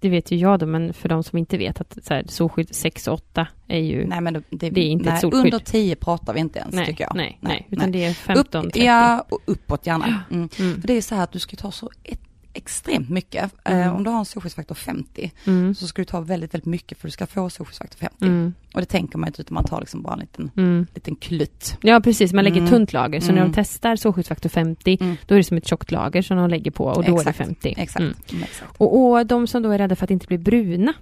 det 0.00 0.08
vet 0.08 0.30
ju 0.30 0.36
jag 0.36 0.58
då, 0.58 0.66
men 0.66 0.92
för 0.94 1.08
de 1.08 1.22
som 1.22 1.38
inte 1.38 1.58
vet 1.58 1.80
att 1.80 1.98
så 2.04 2.14
här, 2.14 2.24
solskydd 2.28 2.74
6 2.74 3.08
och 3.08 3.14
8 3.14 3.46
är 3.68 3.78
ju... 3.78 4.06
Nej 4.06 4.20
men 4.20 4.34
det, 4.34 4.42
det, 4.50 4.70
Det 4.70 4.80
är 4.80 4.84
inte 4.84 5.04
ett 5.08 5.12
nej, 5.12 5.20
solskydd. 5.20 5.44
Under 5.44 5.58
10 5.58 5.96
pratar 5.96 6.34
vi 6.34 6.40
inte 6.40 6.58
ens 6.58 6.74
nej, 6.74 6.86
tycker 6.86 7.04
jag. 7.04 7.14
nej, 7.16 7.38
nej, 7.40 7.52
Nej, 7.52 7.66
utan 7.70 7.90
nej. 7.90 8.00
det 8.00 8.06
är 8.06 8.12
15, 8.14 8.66
Upp, 8.66 8.72
30. 8.72 8.86
ja, 8.86 9.24
och 9.28 9.38
uppåt 9.44 9.86
gärna. 9.86 10.22
Mm. 10.30 10.48
Mm. 10.58 10.80
För 10.80 10.88
det 10.88 10.92
är 10.96 11.02
så 11.02 11.14
här 11.14 11.22
att 11.24 11.32
du 11.32 11.38
ska 11.38 11.56
ta 11.56 11.70
så 11.70 11.90
ett, 12.04 12.20
extremt 12.52 13.08
mycket. 13.10 13.52
Mm. 13.64 13.80
Eh, 13.88 13.96
om 13.96 14.04
du 14.04 14.10
har 14.10 14.18
en 14.18 14.24
solskyddsfaktor 14.24 14.74
50 14.74 15.32
Mm. 15.46 15.74
så 15.74 15.86
ska 15.86 16.02
du 16.02 16.06
ta 16.06 16.20
väldigt, 16.20 16.54
väldigt 16.54 16.66
mycket 16.66 16.98
för 16.98 17.08
du 17.08 17.12
ska 17.12 17.26
få 17.26 17.50
solskyddsfaktor 17.50 17.98
50. 17.98 18.24
Mm. 18.26 18.54
Och 18.74 18.80
det 18.80 18.86
tänker 18.86 19.18
man 19.18 19.26
inte 19.28 19.40
utan 19.42 19.54
man 19.54 19.64
tar 19.64 19.80
liksom 19.80 20.02
bara 20.02 20.12
en 20.12 20.18
liten, 20.20 20.50
Mm. 20.56 20.86
liten 20.94 21.16
klutt. 21.16 21.76
Ja, 21.82 22.00
precis. 22.00 22.32
Man 22.32 22.44
lägger 22.44 22.56
Mm. 22.58 22.70
tunt 22.70 22.92
lager. 22.92 23.20
Så 23.20 23.26
när 23.32 23.38
Mm. 23.38 23.52
de 23.52 23.54
testar 23.54 23.96
solskyddsfaktor 23.96 24.48
50, 24.48 24.98
Mm. 25.00 25.16
då 25.26 25.34
är 25.34 25.38
det 25.38 25.44
som 25.44 25.56
ett 25.56 25.66
tjockt 25.66 25.90
lager 25.90 26.22
som 26.22 26.36
de 26.36 26.50
lägger 26.50 26.70
på 26.70 26.84
och 26.84 26.94
då 26.94 27.00
är 27.00 27.06
det 27.24 27.30
Exakt, 27.30 27.38
50. 27.38 27.74
Exakt. 27.76 28.00
Mm. 28.00 28.14
Mm, 28.32 28.42
exakt. 28.42 28.70
Och, 28.76 29.10
och 29.10 29.26
de 29.26 29.46
som 29.46 29.62
då 29.62 29.70
är 29.70 29.78
rädda 29.78 29.96
för 29.96 30.04
att 30.04 30.10
inte 30.10 30.26
bli 30.26 30.38
bruna. 30.38 30.92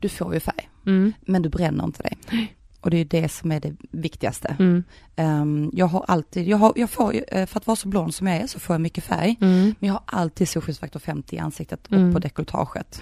Du 0.00 0.08
får 0.08 0.34
ju 0.34 0.40
färg, 0.40 0.68
Mm. 0.86 1.12
men 1.20 1.42
du 1.42 1.48
bränner 1.48 1.84
inte 1.84 2.02
dig. 2.02 2.18
Och 2.82 2.90
det 2.90 2.96
är 2.96 3.04
det 3.04 3.28
som 3.28 3.52
är 3.52 3.60
det 3.60 3.72
viktigaste. 3.90 4.56
Mm. 4.58 4.84
Ehm, 5.16 5.70
jag 5.74 5.86
har 5.86 6.04
alltid, 6.08 6.48
jag, 6.48 6.56
har, 6.56 6.72
jag 6.76 6.90
får, 6.90 7.14
eh, 7.28 7.46
för 7.46 7.56
att 7.60 7.66
vara 7.66 7.76
så 7.76 7.88
blond 7.88 8.14
som 8.14 8.26
jag 8.26 8.36
är 8.36 8.46
så 8.46 8.58
får 8.60 8.74
jag 8.74 8.80
mycket 8.80 9.04
färg. 9.04 9.36
Mm. 9.40 9.74
Men 9.78 9.86
jag 9.88 9.94
har 9.94 10.02
alltid 10.06 10.48
solskyddsfaktor 10.48 11.00
50 11.00 11.36
i 11.36 11.38
ansiktet 11.38 11.90
Mm. 11.90 12.06
och 12.08 12.12
på 12.14 12.18
dekolletaget. 12.18 13.00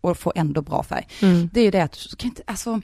Och 0.00 0.18
får 0.18 0.32
ändå 0.36 0.62
bra 0.62 0.82
färg. 0.82 1.08
Mm. 1.22 1.50
Det 1.52 1.60
är 1.60 1.64
ju 1.64 1.70
det 1.70 1.80
att 1.80 1.98
du 2.10 2.16
kan 2.16 2.28
inte, 2.30 2.42
alltså 2.46 2.80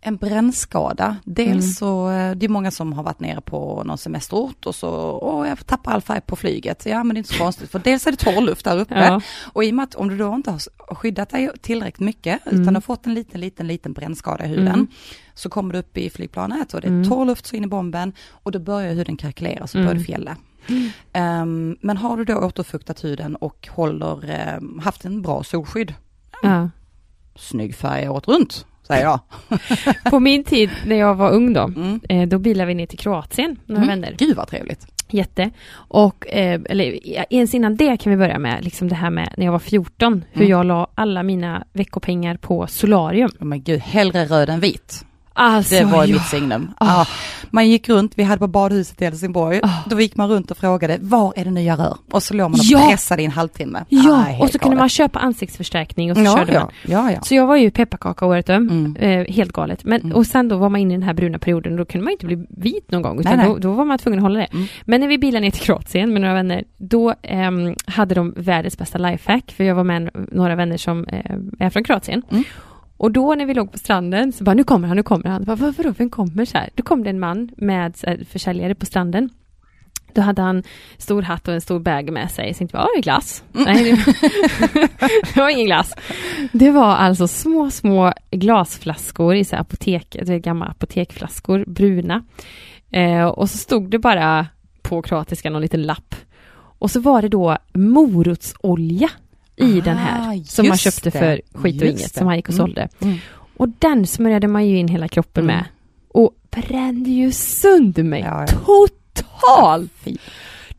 en 0.00 0.16
brännskada, 0.16 1.16
dels 1.24 1.48
Mm. 1.50 1.62
så, 1.62 2.10
eh, 2.10 2.34
det 2.36 2.46
är 2.46 2.48
många 2.48 2.70
som 2.70 2.92
har 2.92 3.02
varit 3.02 3.20
nere 3.20 3.40
på 3.40 3.82
någon 3.86 3.98
semesterort 3.98 4.66
och 4.66 4.74
så, 4.74 4.90
åh 5.22 5.48
jag 5.48 5.66
tappar 5.66 5.92
all 5.92 6.02
färg 6.02 6.20
på 6.20 6.36
flyget. 6.36 6.86
Ja 6.86 7.04
men 7.04 7.14
det 7.14 7.18
är 7.18 7.20
inte 7.20 7.32
så 7.34 7.38
konstigt, 7.38 7.70
för 7.70 7.78
dels 7.78 8.06
är 8.06 8.10
det 8.10 8.16
torr 8.16 8.40
luft 8.40 8.64
där 8.64 8.78
uppe. 8.78 8.94
Ja. 8.98 9.20
Och 9.52 9.64
i 9.64 9.70
och 9.70 9.74
med 9.74 9.82
att 9.82 9.94
om 9.94 10.08
du 10.08 10.16
då 10.18 10.34
inte 10.34 10.50
har 10.50 10.94
skyddat 10.94 11.30
dig 11.30 11.50
tillräckligt 11.62 12.06
mycket, 12.06 12.46
Mm. 12.46 12.62
utan 12.62 12.74
har 12.74 12.80
fått 12.82 13.06
en 13.06 13.14
liten, 13.14 13.40
liten, 13.40 13.66
liten 13.66 13.92
brännskada 13.92 14.44
i 14.44 14.48
huden, 14.48 14.68
Mm. 14.68 14.86
så 15.34 15.48
kommer 15.48 15.72
du 15.72 15.78
upp 15.78 15.96
i 15.98 16.10
flygplanet 16.10 16.74
och 16.74 16.80
det 16.80 16.86
är 16.86 16.92
Mm. 16.92 17.08
torr 17.08 17.24
luft 17.24 17.46
så 17.46 17.56
in 17.56 17.64
i 17.64 17.68
bomben 17.68 18.12
och 18.30 18.52
då 18.52 18.58
börjar 18.58 18.94
huden 18.94 19.16
krackelera 19.16 19.66
så 19.66 19.78
Mm. 19.78 19.86
börjar 19.86 19.98
det 19.98 20.04
fjälla. 20.04 20.36
Ehm, 21.12 21.76
men 21.80 21.96
har 21.96 22.16
du 22.16 22.24
då 22.24 22.34
återfuktat 22.36 23.04
huden 23.04 23.36
och 23.36 23.68
håller, 23.70 24.30
ehm, 24.30 24.78
haft 24.84 25.04
en 25.04 25.22
bra 25.22 25.42
solskydd, 25.44 25.94
Ja. 26.42 26.70
Snygg 27.38 27.74
färg 27.74 28.08
året 28.08 28.28
runt, 28.28 28.66
säger 28.86 29.04
jag. 29.04 29.20
På 30.10 30.20
min 30.20 30.44
tid 30.44 30.70
när 30.86 30.96
jag 30.96 31.14
var 31.14 31.30
ung 31.30 31.52
då, 31.52 31.60
Mm. 31.62 32.00
eh, 32.08 32.28
då 32.28 32.38
bilade 32.38 32.66
vi 32.68 32.74
ner 32.74 32.86
till 32.86 32.98
Kroatien, 32.98 33.56
några 33.66 33.82
Mm. 33.82 34.00
vänner. 34.00 34.14
Gud 34.18 34.36
vad 34.36 34.48
trevligt. 34.48 34.86
Jätte. 35.10 35.50
Och, 35.74 36.26
eh, 36.28 36.60
eller 36.68 36.98
ens 37.34 37.54
innan 37.54 37.76
det 37.76 37.96
kan 37.96 38.10
vi 38.10 38.16
börja 38.16 38.38
med, 38.38 38.64
liksom 38.64 38.88
det 38.88 38.94
här 38.94 39.10
med 39.10 39.34
när 39.36 39.44
jag 39.44 39.52
var 39.52 39.58
14, 39.58 40.24
hur 40.32 40.40
Mm. 40.42 40.50
jag 40.50 40.66
la 40.66 40.90
alla 40.94 41.22
mina 41.22 41.64
veckopengar 41.72 42.36
på 42.36 42.66
solarium. 42.66 43.30
Oh 43.40 43.44
men 43.46 43.62
gud, 43.62 43.80
hellre 43.80 44.24
röd 44.24 44.48
än 44.50 44.60
vit. 44.60 45.04
Alltså, 45.40 45.74
Det 45.74 45.84
var 45.84 46.04
ja. 46.04 46.12
mitt 46.12 46.26
signum. 46.26 46.70
Ah. 46.78 46.86
Ja, 46.86 47.06
man 47.50 47.68
gick 47.68 47.88
runt, 47.88 48.12
vi 48.16 48.22
hade 48.22 48.38
på 48.38 48.46
badhuset 48.46 49.02
i 49.02 49.04
Helsingborg, 49.04 49.60
Ah. 49.62 49.68
då 49.86 50.00
gick 50.00 50.16
man 50.16 50.28
runt 50.30 50.50
och 50.50 50.56
frågade, 50.56 50.98
var 51.00 51.32
är 51.36 51.44
det 51.44 51.50
nya 51.50 51.76
rör? 51.76 51.96
Och 52.10 52.22
så 52.22 52.34
låg 52.34 52.50
man 52.50 52.60
och 52.60 52.64
Ja. 52.66 52.86
pressade 52.90 53.22
i 53.22 53.24
en 53.24 53.30
halvtimme. 53.30 53.84
Ja, 53.88 54.24
Ah, 54.38 54.42
och 54.42 54.50
så 54.50 54.58
kunde 54.58 54.76
man 54.76 54.88
köpa 54.88 55.18
ansiktsförstärkning 55.18 56.10
och 56.10 56.16
så 56.16 56.22
ja, 56.22 56.36
körde 56.36 56.52
man. 56.52 56.68
ja, 56.86 56.90
ja, 57.08 57.12
ja. 57.12 57.20
Så 57.22 57.34
jag 57.34 57.46
var 57.46 57.56
ju 57.56 57.70
pepparkaka 57.70 58.26
året 58.26 58.48
om. 58.48 58.56
Mm. 58.56 58.96
Eh, 58.96 59.34
helt 59.34 59.52
galet. 59.52 59.84
Men, 59.84 60.00
Mm. 60.00 60.16
Och 60.16 60.26
sen 60.26 60.48
då 60.48 60.56
var 60.56 60.68
man 60.68 60.80
inne 60.80 60.94
i 60.94 60.96
den 60.96 61.02
här 61.06 61.14
bruna 61.14 61.38
perioden 61.38 61.72
och 61.72 61.78
då 61.78 61.84
kunde 61.84 62.04
man 62.04 62.12
inte 62.12 62.26
bli 62.26 62.46
vit 62.48 62.90
någon 62.90 63.02
gång. 63.02 63.20
Utan 63.20 63.36
Nej, 63.36 63.46
nej. 63.46 63.54
Då, 63.54 63.68
då 63.68 63.72
var 63.72 63.84
man 63.84 63.98
tvungen 63.98 64.18
att 64.18 64.22
hålla 64.22 64.38
det. 64.40 64.44
Mm. 64.52 64.66
Men 64.84 65.00
när 65.00 65.08
vi 65.08 65.18
bilade 65.18 65.40
ner 65.44 65.50
till 65.50 65.62
Kroatien 65.62 66.12
med 66.12 66.20
några 66.22 66.34
vänner, 66.34 66.64
då 66.78 67.14
ehm, 67.22 67.74
hade 67.86 68.14
de 68.14 68.34
världens 68.36 68.78
bästa 68.78 68.98
lifehack. 68.98 69.52
För 69.56 69.64
jag 69.64 69.74
var 69.74 69.84
med 69.84 70.10
några 70.32 70.54
vänner 70.54 70.76
som 70.76 71.04
eh, 71.04 71.36
är 71.66 71.70
från 71.70 71.84
Kroatien. 71.84 72.22
Mm. 72.98 73.04
Och 73.04 73.12
då 73.12 73.34
när 73.34 73.46
vi 73.46 73.54
låg 73.54 73.72
på 73.72 73.78
stranden 73.78 74.32
så 74.32 74.44
bara, 74.44 74.54
nu 74.54 74.64
kommer 74.64 74.88
han, 74.88 74.96
nu 74.96 75.02
kommer 75.02 75.28
han. 75.28 75.44
Bara, 75.44 75.56
Vad, 75.56 75.74
vadå, 75.74 75.94
vem 75.98 76.10
kommer 76.10 76.44
så 76.44 76.58
här? 76.58 76.70
Då 76.74 76.82
kom 76.82 77.04
det 77.04 77.10
en 77.10 77.20
man 77.20 77.50
med 77.56 77.96
här, 78.02 78.24
försäljare 78.30 78.74
på 78.74 78.86
stranden. 78.86 79.30
Då 80.12 80.22
hade 80.22 80.42
han 80.42 80.62
stor 80.98 81.22
hatt 81.22 81.48
och 81.48 81.54
en 81.54 81.60
stor 81.60 81.80
bag 81.80 82.12
med 82.12 82.30
sig. 82.30 82.54
Så 82.54 82.58
tänkte, 82.58 82.76
ja, 82.76 82.88
det 82.96 83.02
glass. 83.02 83.44
Nej, 83.52 83.84
det, 83.84 84.12
det 85.34 85.40
var 85.40 85.48
ingen 85.48 85.66
glass. 85.66 85.94
Det 86.52 86.70
var 86.70 86.94
alltså 86.96 87.28
små, 87.28 87.70
små 87.70 88.12
glasflaskor 88.30 89.34
i 89.34 89.44
så 89.44 89.56
här 89.56 89.60
apotek, 89.60 90.16
gamla 90.42 90.66
apotekflaskor, 90.66 91.64
bruna. 91.66 92.24
Eh, 92.90 93.24
och 93.24 93.50
så 93.50 93.58
stod 93.58 93.90
det 93.90 93.98
bara 93.98 94.46
på 94.82 95.02
kroatiska 95.02 95.50
någon 95.50 95.62
liten 95.62 95.82
lapp. 95.82 96.14
Och 96.78 96.90
så 96.90 97.00
var 97.00 97.22
det 97.22 97.28
då 97.28 97.58
morotsolja 97.74 99.10
i 99.58 99.78
Ah, 99.80 99.84
den 99.84 99.96
här, 99.96 100.42
som 100.44 100.68
man 100.68 100.76
köpte 100.78 101.10
det. 101.10 101.18
för 101.18 101.40
skit 101.54 101.82
och 101.82 101.88
inget, 101.88 102.14
som 102.14 102.26
han 102.26 102.36
gick 102.36 102.48
och 102.48 102.54
Mm. 102.54 102.66
sålde. 102.66 102.88
Mm. 103.00 103.18
Och 103.56 103.68
den 103.78 104.06
smörjde 104.06 104.48
man 104.48 104.66
ju 104.66 104.78
in 104.78 104.88
hela 104.88 105.08
kroppen 105.08 105.44
Mm. 105.44 105.56
med. 105.56 105.64
Och 106.08 106.32
brände 106.50 107.10
ju 107.10 107.32
sönder 107.32 108.02
mig 108.02 108.20
Ja, 108.20 108.40
ja. 108.40 108.46
totalt! 108.46 109.92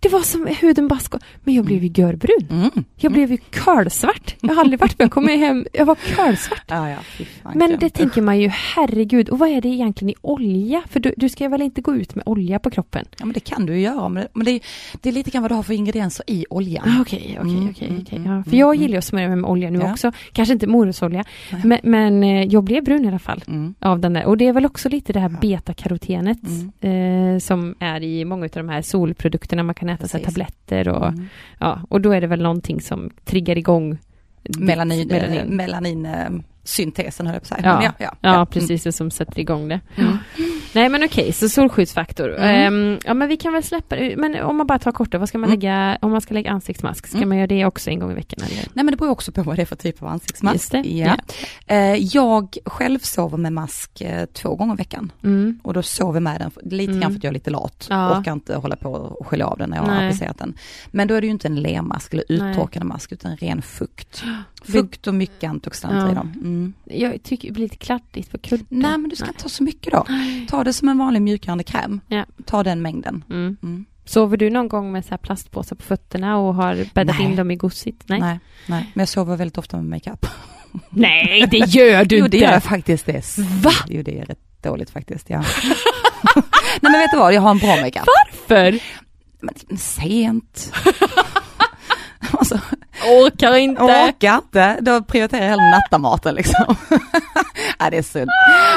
Det 0.02 0.10
var 0.10 0.22
som 0.22 0.48
huden 0.62 0.88
bara 0.88 1.00
sko- 1.00 1.18
Men 1.44 1.54
jag 1.54 1.66
blev 1.66 1.84
ju 1.84 1.92
görbrun. 2.04 2.48
Mm. 2.50 2.70
Jag 2.96 3.12
blev 3.12 3.32
ju 3.32 3.38
kölsvart. 3.66 4.36
Jag 4.42 4.54
har 4.56 4.62
aldrig 4.62 4.80
varit 4.80 5.00
med. 5.00 5.06
Jag 5.06 5.12
kom 5.12 5.28
hem, 5.28 5.66
jag 5.74 5.86
var 5.86 5.96
kölsvart. 6.16 6.64
Ja, 6.68 6.90
ja. 6.90 6.98
Men 7.56 7.80
det 7.80 7.90
tänker 7.90 8.22
man 8.22 8.40
ju, 8.40 8.48
herregud, 8.48 9.30
och 9.30 9.40
vad 9.40 9.50
är 9.50 9.62
det 9.62 9.68
egentligen 9.68 10.10
i 10.10 10.16
olja? 10.22 10.84
För 10.90 11.00
du, 11.00 11.14
du 11.18 11.30
ska 11.30 11.50
väl 11.50 11.62
inte 11.62 11.82
gå 11.82 11.96
ut 11.96 12.16
med 12.16 12.24
olja 12.28 12.60
på 12.60 12.70
kroppen? 12.70 13.06
Ja, 13.20 13.26
men 13.26 13.34
det 13.34 13.40
kan 13.40 13.66
du 13.66 13.74
ju 13.74 13.80
göra. 13.82 14.10
Men 14.10 14.24
det, 14.24 14.28
men 14.34 14.46
det, 14.46 14.52
är, 14.52 14.62
det 15.02 15.10
är 15.10 15.14
lite 15.14 15.32
grann 15.32 15.42
vad 15.42 15.52
du 15.52 15.56
har 15.56 15.64
för 15.64 15.74
ingredienser 15.74 16.24
i 16.28 16.46
oljan. 16.50 16.84
Ah, 16.90 17.02
Okej, 17.02 17.38
okej, 17.42 17.52
Mm, 17.58 17.70
okej. 17.70 17.88
mm, 17.88 17.98
mm. 18.12 18.44
För 18.44 18.50
mm, 18.50 18.60
jag 18.60 18.70
mm. 18.76 18.82
gillar 18.82 18.94
ju 18.94 18.98
att 18.98 19.06
smörja 19.06 19.28
mig 19.28 19.38
med 19.38 19.50
olja 19.50 19.70
nu 19.70 19.80
Ja. 19.80 19.92
också. 19.92 20.12
Kanske 20.34 20.54
inte 20.54 20.68
morotsolja, 20.68 21.24
men, 21.64 21.80
men 21.84 22.24
eh, 22.24 22.44
jag 22.44 22.64
blev 22.64 22.84
brun 22.84 23.06
i 23.06 23.08
alla 23.08 23.20
fall. 23.20 23.44
Mm. 23.48 23.74
Av 23.80 24.00
den 24.00 24.14
där. 24.14 24.26
Och 24.26 24.38
det 24.38 24.48
är 24.48 24.54
väl 24.54 24.66
också 24.66 24.90
lite 24.90 25.14
det 25.14 25.20
här 25.20 25.30
betakarotenet 25.42 26.38
Mm. 26.82 27.34
eh, 27.36 27.40
som 27.40 27.76
är 27.80 28.04
i 28.04 28.26
många 28.26 28.44
av 28.46 28.50
de 28.54 28.70
här 28.70 28.82
solprodukterna. 28.82 29.64
Man 29.64 29.76
kan 29.76 29.89
äta 29.90 30.08
så 30.08 30.18
här 30.18 30.24
Precis. 30.26 30.36
tabletter 30.36 30.88
och, 30.88 31.08
Mm. 31.08 31.26
ja, 31.60 31.82
och 31.90 32.02
då 32.02 32.12
är 32.12 32.22
det 32.22 32.28
väl 32.28 32.42
någonting 32.42 32.82
som 32.82 33.10
triggar 33.26 33.58
igång 33.58 33.98
Melanin, 34.60 35.08
melanin. 35.08 35.56
melanin. 35.56 36.44
Syntesen 36.70 37.28
höll 37.28 37.34
jag 37.36 37.42
på 37.48 37.56
att 37.56 37.62
säga. 37.62 37.70
Ja, 37.74 37.84
ja, 37.84 37.92
ja, 38.06 38.16
Ja, 38.22 38.34
ja. 38.34 38.46
precis, 38.46 38.84
det 38.84 38.92
som 38.92 39.12
sätter 39.12 39.40
igång 39.40 39.68
det. 39.68 39.80
Mm. 39.96 40.18
Nej 40.74 40.90
men 40.90 41.04
okej, 41.04 41.32
så 41.34 41.50
solskyddsfaktor. 41.50 42.36
Mm. 42.38 42.74
Ehm, 42.74 43.00
ja 43.06 43.14
men 43.14 43.28
vi 43.30 43.38
kan 43.38 43.54
väl 43.54 43.64
släppa 43.64 43.96
det. 43.96 44.16
Men 44.18 44.36
om 44.42 44.58
man 44.58 44.68
bara 44.68 44.80
tar 44.80 44.92
kort 44.92 45.12
då, 45.12 45.18
vad 45.18 45.30
ska 45.30 45.38
man 45.38 45.50
Mm. 45.50 45.60
lägga, 45.60 45.98
om 46.02 46.12
man 46.12 46.22
ska 46.22 46.34
lägga 46.34 46.52
ansiktsmask, 46.52 47.08
ska 47.08 47.18
Mm. 47.18 47.30
man 47.30 47.38
göra 47.38 47.48
det 47.48 47.66
också 47.66 47.90
en 47.90 48.00
gång 48.00 48.12
i 48.12 48.14
veckan 48.16 48.40
eller? 48.46 48.56
Nej 48.74 48.86
men 48.86 48.88
det 48.88 48.98
beror 48.98 49.10
också 49.12 49.32
på 49.32 49.44
vad 49.44 49.56
det 49.56 49.62
är 49.62 49.66
för 49.66 49.76
typ 49.76 50.02
av 50.04 50.08
ansiktsmask. 50.08 50.56
Just 50.56 50.72
det, 50.72 50.78
Ja. 50.80 51.16
Eh, 51.68 51.96
Jag 51.96 52.58
själv 52.66 53.00
sover 53.00 53.38
med 53.38 53.54
mask 53.54 54.02
eh, 54.02 54.26
två 54.26 54.56
gånger 54.56 54.74
i 54.74 54.78
veckan. 54.78 55.12
Mm. 55.24 55.60
Och 55.64 55.74
då 55.74 55.82
sover 55.84 56.14
jag 56.16 56.24
med 56.24 56.42
den, 56.42 56.72
lite 56.72 56.92
Mm. 56.92 57.02
grann 57.02 57.12
för 57.12 57.18
att 57.18 57.24
jag 57.24 57.32
är 57.32 57.34
lite 57.34 57.50
lat. 57.50 57.88
Ja. 57.90 58.20
Orkar 58.20 58.32
inte 58.34 58.56
hålla 58.56 58.76
på 58.76 58.92
och 58.92 59.28
skölja 59.28 59.46
av 59.48 59.58
den 59.58 59.70
när 59.70 59.78
jag 59.78 59.84
har 59.84 59.92
Nej. 59.96 60.06
applicerat 60.08 60.38
den. 60.38 60.54
Men 60.92 61.08
då 61.08 61.16
är 61.16 61.22
det 61.22 61.28
ju 61.28 61.32
inte 61.32 61.48
en 61.48 61.62
lermask 61.62 62.14
eller 62.14 62.24
Nej. 62.30 62.52
uttorkande 62.52 62.86
mask 62.88 63.12
utan 63.12 63.36
ren 63.38 63.62
fukt. 63.62 64.24
Fukt 64.66 65.08
och 65.08 65.14
mycket 65.14 65.50
antioxidanter 65.50 66.06
Ja. 66.06 66.12
i 66.12 66.16
dem. 66.16 66.34
Mm. 66.36 66.74
Jag 66.86 67.24
tycker 67.24 67.48
det 67.48 67.54
blir 67.54 67.64
lite 67.64 67.78
kladdigt 67.78 68.32
på 68.32 68.38
kudden. 68.38 68.66
Nej 68.70 68.98
men 68.98 69.10
du 69.10 69.16
ska 69.16 69.28
inte 69.28 69.44
ta 69.44 69.50
så 69.50 69.64
mycket 69.64 69.94
då. 69.94 70.06
Ta 70.50 70.64
det 70.64 70.74
som 70.74 70.90
en 70.90 70.98
vanlig 70.98 71.22
mjukgörande 71.22 71.64
kräm. 71.64 72.02
Ja. 72.08 72.26
Ta 72.46 72.64
den 72.64 72.82
mängden. 72.82 73.24
Mm. 73.30 73.58
Mm. 73.64 73.86
Sover 74.06 74.38
du 74.38 74.50
någon 74.50 74.68
gång 74.68 74.92
med 74.92 75.06
så 75.06 75.10
här 75.10 75.18
plastpåsar 75.18 75.76
på 75.76 75.84
fötterna 75.84 76.38
och 76.38 76.56
har 76.56 76.86
bäddat 76.94 77.16
Nej. 77.20 77.26
in 77.28 77.36
dem 77.36 77.52
i 77.52 77.56
gosigt? 77.56 78.04
Nej. 78.10 78.20
Nej. 78.20 78.40
Nej, 78.68 78.92
men 78.94 79.02
jag 79.02 79.10
sover 79.10 79.36
väldigt 79.36 79.58
ofta 79.58 79.78
med 79.78 79.86
makeup. 79.86 80.26
Nej, 80.90 81.48
det 81.52 81.58
gör 81.58 82.06
du 82.06 82.18
jo, 82.18 82.26
inte! 82.26 82.38
det 82.38 82.44
gör 82.44 82.52
jag 82.52 82.64
faktiskt 82.64 83.06
det. 83.06 83.38
Va? 83.38 83.72
Jo, 83.88 84.02
det 84.04 84.20
är 84.20 84.26
rätt 84.26 84.62
dåligt 84.64 84.90
faktiskt, 84.90 85.30
ja. 85.30 85.38
Nej, 86.36 86.92
men 86.92 86.92
vet 86.92 87.12
du 87.12 87.18
vad? 87.18 87.34
Jag 87.34 87.42
har 87.42 87.52
en 87.52 87.58
bra 87.58 87.76
makeup. 87.76 88.06
Varför? 88.06 88.80
Men 89.42 89.78
sent. 89.78 90.74
alltså, 92.32 92.60
Orkar 93.10 93.56
inte. 93.56 93.82
orkar 93.82 94.36
inte. 94.36 94.78
Då 94.82 95.02
prioriterar 95.04 95.42
jag 95.42 95.50
hellre 95.50 95.70
nattamaten 95.72 96.36
liksom. 96.36 96.76
Nej, 97.80 97.92
det 97.92 97.98
är 97.98 98.02
synd. 98.02 98.30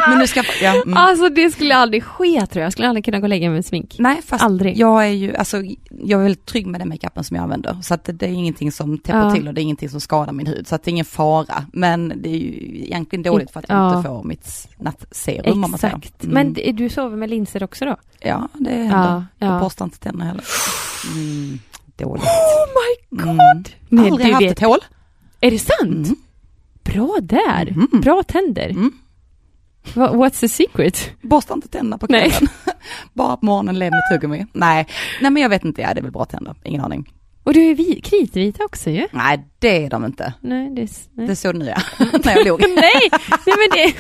Men 0.08 0.18
nu 0.18 0.26
ska 0.26 0.40
jag... 0.40 0.46
Ja, 0.76 0.82
mm. 0.82 0.96
Alltså 0.96 1.28
det 1.28 1.50
skulle 1.50 1.74
aldrig 1.76 2.04
ske 2.04 2.46
tror 2.46 2.60
jag. 2.60 2.64
Jag 2.66 2.72
skulle 2.72 2.88
aldrig 2.88 3.04
kunna 3.04 3.18
gå 3.18 3.22
och 3.24 3.28
lägga 3.28 3.48
mig 3.48 3.54
med 3.54 3.64
smink. 3.66 3.96
Nej, 3.98 4.20
fast 4.26 4.44
Aldrig. 4.44 4.76
jag 4.76 5.02
är 5.04 5.08
ju, 5.10 5.36
alltså, 5.36 5.56
jag 5.90 6.18
är 6.20 6.22
väldigt 6.22 6.46
trygg 6.46 6.66
med 6.66 6.80
den 6.80 6.88
makeupen 6.88 7.24
som 7.24 7.34
jag 7.36 7.42
använder. 7.42 7.76
Så 7.82 7.94
att 7.94 8.04
det, 8.12 8.22
är 8.26 8.30
ingenting 8.30 8.72
som 8.72 8.98
täpper 8.98 9.18
Ja. 9.18 9.34
till 9.34 9.48
och 9.48 9.54
det 9.54 9.60
är 9.60 9.62
ingenting 9.62 9.88
som 9.88 10.00
skadar 10.00 10.32
min 10.32 10.46
hud. 10.46 10.66
Så 10.68 10.74
att 10.74 10.84
det 10.84 10.88
är 10.88 10.92
ingen 10.92 11.04
fara. 11.04 11.66
Men 11.72 12.12
det 12.22 12.28
är 12.28 12.38
ju 12.38 12.82
egentligen 12.84 13.22
dåligt 13.22 13.50
för 13.50 13.60
att 13.60 13.68
jag 13.68 13.78
Ja. 13.78 13.96
inte 13.96 14.08
får 14.08 14.24
mitt 14.24 14.68
nattserum 14.78 15.64
om 15.64 15.70
man 15.70 15.78
säger. 15.78 15.96
Exakt. 15.96 16.24
Mm. 16.24 16.34
Men 16.34 16.76
du 16.76 16.88
sover 16.88 17.16
med 17.16 17.30
linser 17.30 17.62
också 17.62 17.84
då? 17.84 17.96
Ja, 18.20 18.48
det 18.54 18.70
händer. 18.70 18.96
Ja, 18.96 19.24
Jag 19.46 19.54
ja. 19.54 19.60
borstar 19.60 19.84
inte 19.84 19.98
tänderna 19.98 20.24
heller. 20.24 20.44
Mm, 21.14 21.58
dåligt. 21.96 22.24
Oh 22.24 22.66
my 22.66 23.18
god! 23.24 23.30
Mm. 23.40 23.62
Nej, 23.88 24.10
Aldrig 24.10 24.32
haft 24.32 24.42
vet. 24.44 24.52
ett 24.52 24.60
hål. 24.66 24.78
Är 25.40 25.50
det 25.50 25.58
sant? 25.58 26.06
Mm. 26.06 26.16
Bra 26.84 27.18
där! 27.22 27.68
Mm. 27.70 27.88
Bra 28.00 28.22
tänder. 28.22 28.68
Mm. 28.70 28.92
What's 29.94 30.40
the 30.40 30.48
secret? 30.48 31.10
Borstar 31.22 31.54
inte 31.54 31.68
tänderna 31.68 31.98
på 31.98 32.06
kvällen. 32.06 32.48
Bara 33.12 33.36
på 33.36 33.46
morgonen, 33.46 33.78
lev 33.78 33.90
med 33.90 34.00
tuggummi. 34.12 34.46
Nej, 34.52 34.86
nej 35.20 35.30
men 35.30 35.42
jag 35.42 35.48
vet 35.48 35.64
inte, 35.64 35.82
ja, 35.82 35.94
det 35.94 36.00
är 36.00 36.02
väl 36.02 36.12
bra 36.12 36.24
tänder, 36.24 36.54
ingen 36.64 36.80
aning. 36.80 37.12
Och 37.44 37.54
du 37.54 37.60
är 37.70 37.74
vi- 37.74 38.00
kritvita 38.00 38.64
också 38.64 38.90
ju. 38.90 39.06
Nej, 39.12 39.44
det 39.58 39.84
är 39.84 39.90
de 39.90 40.04
inte. 40.04 40.32
Nej, 40.40 40.70
det 40.74 40.82
är... 40.82 40.88
Nej. 41.14 41.26
Det 41.26 41.36
såg 41.36 41.54
nu 41.54 41.64
ja, 41.66 41.82
när 42.24 42.36
jag 42.36 42.46
låg. 42.46 42.60
nej, 42.60 43.10
nej 43.46 43.56
men 43.58 43.68
det, 43.72 43.94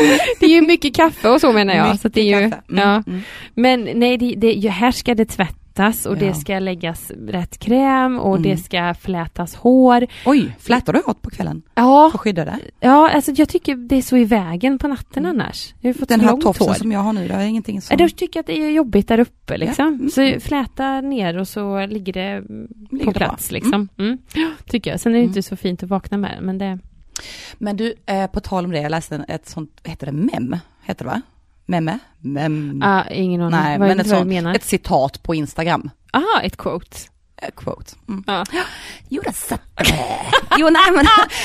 det 0.40 0.46
är 0.46 0.50
ju 0.50 0.60
mycket 0.62 0.94
kaffe 0.96 1.28
och 1.30 1.40
så 1.40 1.52
menar 1.52 1.74
jag. 1.74 1.86
Mycket 1.86 2.00
så 2.00 2.08
det 2.08 2.20
är 2.20 2.40
ju, 2.40 2.50
kaffe. 2.50 2.62
Mm, 2.70 2.88
ja. 2.88 3.02
mm. 3.06 3.20
Men 3.54 3.88
nej, 4.00 4.18
det, 4.18 4.34
det, 4.36 4.52
ju- 4.52 4.68
här 4.68 4.90
ska 4.92 5.14
det 5.14 5.26
tvättas 5.76 6.06
och 6.06 6.16
Ja. 6.16 6.20
det 6.20 6.34
ska 6.34 6.58
läggas 6.58 7.10
rätt 7.28 7.58
kräm 7.58 8.18
och 8.18 8.36
Mm. 8.36 8.42
det 8.42 8.56
ska 8.56 8.94
flätas 8.94 9.54
hår. 9.54 10.06
Oj, 10.26 10.56
flätar 10.60 10.92
du 10.92 11.02
hårt 11.06 11.22
på 11.22 11.30
kvällen? 11.30 11.62
Ja, 11.74 12.08
För 12.12 12.18
att 12.18 12.20
skydda 12.22 12.44
det? 12.44 12.58
ja 12.80 13.10
alltså 13.10 13.32
jag 13.36 13.48
tycker 13.48 13.76
det 13.76 13.96
är 13.96 14.02
så 14.02 14.16
i 14.16 14.24
vägen 14.24 14.78
på 14.78 14.88
natten 14.88 15.26
annars. 15.26 15.74
Jag 15.80 15.88
har 15.88 15.94
fått 15.94 16.08
Den 16.08 16.20
här 16.20 16.36
tofsen 16.36 16.74
som 16.74 16.92
jag 16.92 17.00
har 17.00 17.12
nu, 17.12 17.28
det 17.28 17.34
är 17.34 17.40
ingenting 17.46 17.80
som... 17.82 17.96
Ja, 17.98 18.04
Jag 18.04 18.16
tycker 18.16 18.40
att 18.40 18.46
det 18.46 18.58
är 18.58 18.70
jobbigt 18.70 19.08
där 19.08 19.20
uppe 19.20 19.56
liksom. 19.56 19.84
Ja. 19.84 20.18
Mm. 20.20 20.36
Så 20.40 20.46
fläta 20.48 21.00
ner 21.00 21.38
och 21.38 21.48
så 21.48 21.86
ligger 21.86 22.12
det 22.12 22.20
mm, 22.20 22.68
Ligger 22.90 23.04
på 23.04 23.10
det 23.12 23.18
plats 23.18 23.48
bra. 23.48 23.54
liksom. 23.54 23.88
Mm. 23.98 24.18
Tycker 24.66 24.90
jag. 24.90 25.00
Sen 25.00 25.12
är 25.12 25.14
det 25.16 25.20
Mm. 25.20 25.28
inte 25.30 25.42
så 25.42 25.56
fint 25.56 25.82
att 25.82 25.88
vakna 25.88 26.18
med 26.18 26.38
men 26.42 26.58
det... 26.58 26.78
Men 27.58 27.76
du, 27.76 27.94
eh, 28.06 28.26
på 28.26 28.40
tal 28.40 28.64
om 28.64 28.70
det, 28.70 28.80
jag 28.80 28.90
läste 28.90 29.24
ett 29.28 29.48
sånt, 29.48 29.70
heter 29.84 30.06
det, 30.06 30.12
mem? 30.12 30.56
Heter 30.82 31.04
det 31.04 31.10
va? 31.10 31.22
Memme? 31.66 31.98
Mem? 32.20 32.82
Ah, 32.82 33.04
ingen 33.10 33.40
aning. 33.40 33.60
Nej, 33.60 33.78
vad, 33.78 33.88
men 33.88 34.00
ett, 34.00 34.08
sånt, 34.08 34.56
ett 34.56 34.64
citat 34.64 35.22
på 35.22 35.34
Instagram. 35.34 35.90
Aha, 36.12 36.40
ett 36.42 36.56
quote. 36.56 36.96
Eh, 37.42 37.48
quote. 37.56 37.92
Mm. 38.08 38.24
Ja. 38.26 38.44
Jo, 39.08 39.22
det 39.24 39.32
satt 39.32 39.60
Jo, 40.58 40.68
nej 40.70 40.92
men... 40.94 41.04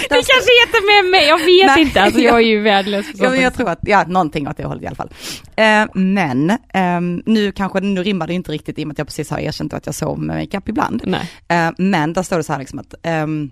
Det 0.09 0.15
kanske 0.15 0.51
heter 0.61 1.03
med 1.03 1.11
mig, 1.11 1.27
jag 1.27 1.37
vet 1.37 1.75
Nej. 1.75 1.81
inte. 1.81 2.01
Alltså 2.01 2.19
jag 2.19 2.35
är 2.35 2.45
ju 2.45 2.61
värdelös 2.71 3.05
Ja, 3.13 3.29
men 3.29 3.41
jag 3.41 3.53
tror 3.53 3.69
att, 3.69 3.79
ja, 3.81 4.05
någonting 4.07 4.47
åt 4.47 4.57
det 4.57 4.63
hållet 4.65 4.83
i 4.83 4.87
alla 4.87 4.95
fall. 4.95 5.11
Eh, 5.55 5.85
men, 5.93 6.57
ehm, 6.73 7.23
nu 7.25 7.51
kanske, 7.51 7.79
nu 7.79 8.03
rimmar 8.03 8.27
det 8.27 8.33
inte 8.33 8.51
riktigt 8.51 8.79
i 8.79 8.83
och 8.83 8.87
med 8.87 8.93
att 8.93 8.97
jag 8.97 9.07
precis 9.07 9.29
har 9.29 9.39
erkänt 9.39 9.73
att 9.73 9.85
jag 9.85 9.95
sover 9.95 10.21
med 10.21 10.37
makeup 10.37 10.69
ibland. 10.69 11.01
Nej. 11.05 11.31
Eh, 11.47 11.71
men 11.77 12.13
där 12.13 12.23
står 12.23 12.37
det 12.37 12.43
så 12.43 12.51
här 12.51 12.59
liksom 12.59 12.79
att 12.79 12.93
ehm, 13.03 13.51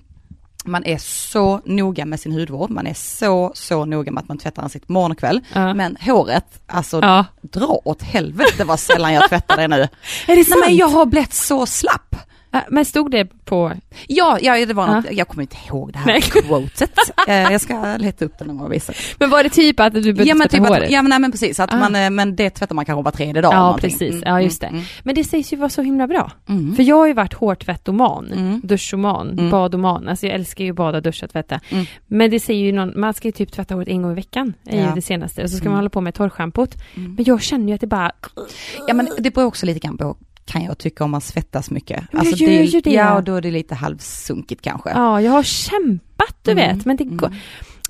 man 0.66 0.86
är 0.86 0.98
så 0.98 1.62
noga 1.66 2.06
med 2.06 2.20
sin 2.20 2.32
hudvård, 2.32 2.70
man 2.70 2.88
är 2.88 2.94
så, 2.94 3.52
så 3.56 3.86
noga 3.86 4.12
med 4.12 4.22
att 4.22 4.28
man 4.28 4.38
tvättar 4.38 4.64
ansiktet 4.64 4.90
morgon 4.90 5.12
och 5.12 5.20
kväll. 5.20 5.42
Ja. 5.54 5.74
Men 5.74 5.98
håret, 6.02 6.62
alltså 6.68 7.00
Ja. 7.02 7.26
dra 7.42 7.82
åt 7.86 8.02
helvete 8.02 8.64
vad 8.64 8.80
sällan 8.80 9.14
jag 9.14 9.30
tvättar 9.30 9.58
det 9.58 9.68
nu. 9.68 9.82
Är 10.28 10.36
det 10.36 10.50
Nej 10.50 10.60
men 10.66 10.76
jag 10.78 10.88
har 10.88 11.06
blivit 11.06 11.34
så 11.34 11.66
slapp. 11.66 12.16
Äh, 12.54 12.60
men 12.70 12.86
stod 12.86 13.12
det 13.12 13.26
på... 13.46 13.72
Ja, 14.08 14.38
ja 14.42 14.66
det 14.66 14.74
var 14.74 14.88
Ja. 14.88 14.96
något, 14.96 15.06
jag 15.12 15.28
kommer 15.28 15.42
inte 15.42 15.58
ihåg 15.68 15.92
det 15.94 16.00
här 16.00 16.06
Nej. 16.06 16.22
quotet. 16.22 16.92
Eh, 17.28 17.36
jag 17.52 17.62
ska 17.62 17.98
leta 17.98 18.26
upp 18.26 18.34
det 18.40 18.46
någon 18.46 18.58
gång 18.58 18.70
visa. 18.70 18.94
Men 19.20 19.30
var 19.30 19.44
det 19.44 19.50
typ 19.50 19.80
att 19.80 19.94
du 19.94 20.02
behövde 20.02 20.24
Ja 20.24 20.36
men, 20.36 20.48
tvätta 20.48 20.64
typ 20.64 20.68
håret? 20.68 20.84
att, 20.84 20.92
ja 20.92 21.02
men, 21.02 21.10
nej, 21.10 21.20
men 21.20 21.32
precis, 21.32 21.60
att 21.60 21.74
Ah. 21.74 21.78
man, 21.78 21.96
eh, 21.96 22.10
men 22.10 22.36
det 22.36 22.50
tvättar 22.50 22.76
man 22.76 22.86
kanske 22.86 23.04
var 23.04 23.12
tredje 23.12 23.42
dag. 23.42 23.54
Ja, 23.54 23.78
precis. 23.82 24.16
Ja, 24.26 24.42
just 24.42 24.62
det. 24.62 24.68
Mm, 24.68 24.82
Men 25.04 25.16
det 25.16 25.24
sägs 25.24 25.54
ju 25.54 25.58
vara 25.58 25.70
så 25.70 25.82
himla 25.82 26.08
bra. 26.08 26.32
mm, 26.50 26.76
För 26.76 26.84
jag 26.84 26.96
har 26.96 27.08
ju 27.08 27.14
varit 27.14 27.34
hårtvättoman, 27.34 28.32
Mm. 28.32 28.62
duschoman, 28.64 29.30
Mm. 29.30 29.50
badoman. 29.50 30.08
Alltså 30.08 30.26
jag 30.26 30.36
älskar 30.36 30.64
ju 30.64 30.74
bada, 30.74 31.02
duscha, 31.02 31.28
tvätta. 31.28 31.60
Mm. 31.70 31.86
Men 32.08 32.32
det 32.32 32.40
säger 32.40 32.64
ju 32.66 32.72
någon, 32.72 32.94
man 33.00 33.14
ska 33.14 33.28
ju 33.28 33.32
typ 33.32 33.52
tvätta 33.52 33.74
håret 33.76 33.88
en 33.88 34.02
gång 34.02 34.12
i 34.12 34.16
veckan, 34.16 34.54
är 34.66 34.84
Ja. 34.86 34.92
det 34.96 35.02
senaste. 35.02 35.44
Och 35.44 35.50
så 35.50 35.56
ska 35.58 35.64
Mm. 35.66 35.72
man 35.72 35.80
hålla 35.80 35.90
på 35.90 36.02
med 36.02 36.14
torrschampot. 36.14 36.76
mm. 36.96 37.14
Men 37.16 37.26
jag 37.26 37.42
känner 37.42 37.68
ju 37.68 37.74
att 37.74 37.82
det 37.82 37.88
bara... 37.88 38.12
Ja 38.88 38.94
men 38.94 39.10
det 39.18 39.32
beror 39.34 39.46
också 39.48 39.66
lite 39.66 39.80
grann 39.80 39.98
på, 39.98 40.18
kan 40.52 40.64
jag 40.64 40.78
tycka 40.78 41.04
om 41.04 41.12
man 41.12 41.22
svettas 41.22 41.72
mycket. 41.72 42.04
Men 42.12 42.26
jag 42.26 42.34
gör 42.40 42.64
ju 42.64 42.82
det. 42.82 42.92
Ja 42.92 43.16
och 43.16 43.24
då 43.24 43.36
är 43.36 43.42
det 43.42 43.52
lite 43.52 43.76
halvsunkigt 43.76 44.62
kanske. 44.62 44.90
Ja, 44.90 45.22
jag 45.22 45.32
har 45.32 45.44
kämpat 45.44 46.36
du 46.42 46.52
Mm. 46.52 46.76
vet. 46.78 46.86
Men 46.86 46.96
det 46.98 47.04
går... 47.04 47.28
Mm. 47.28 47.40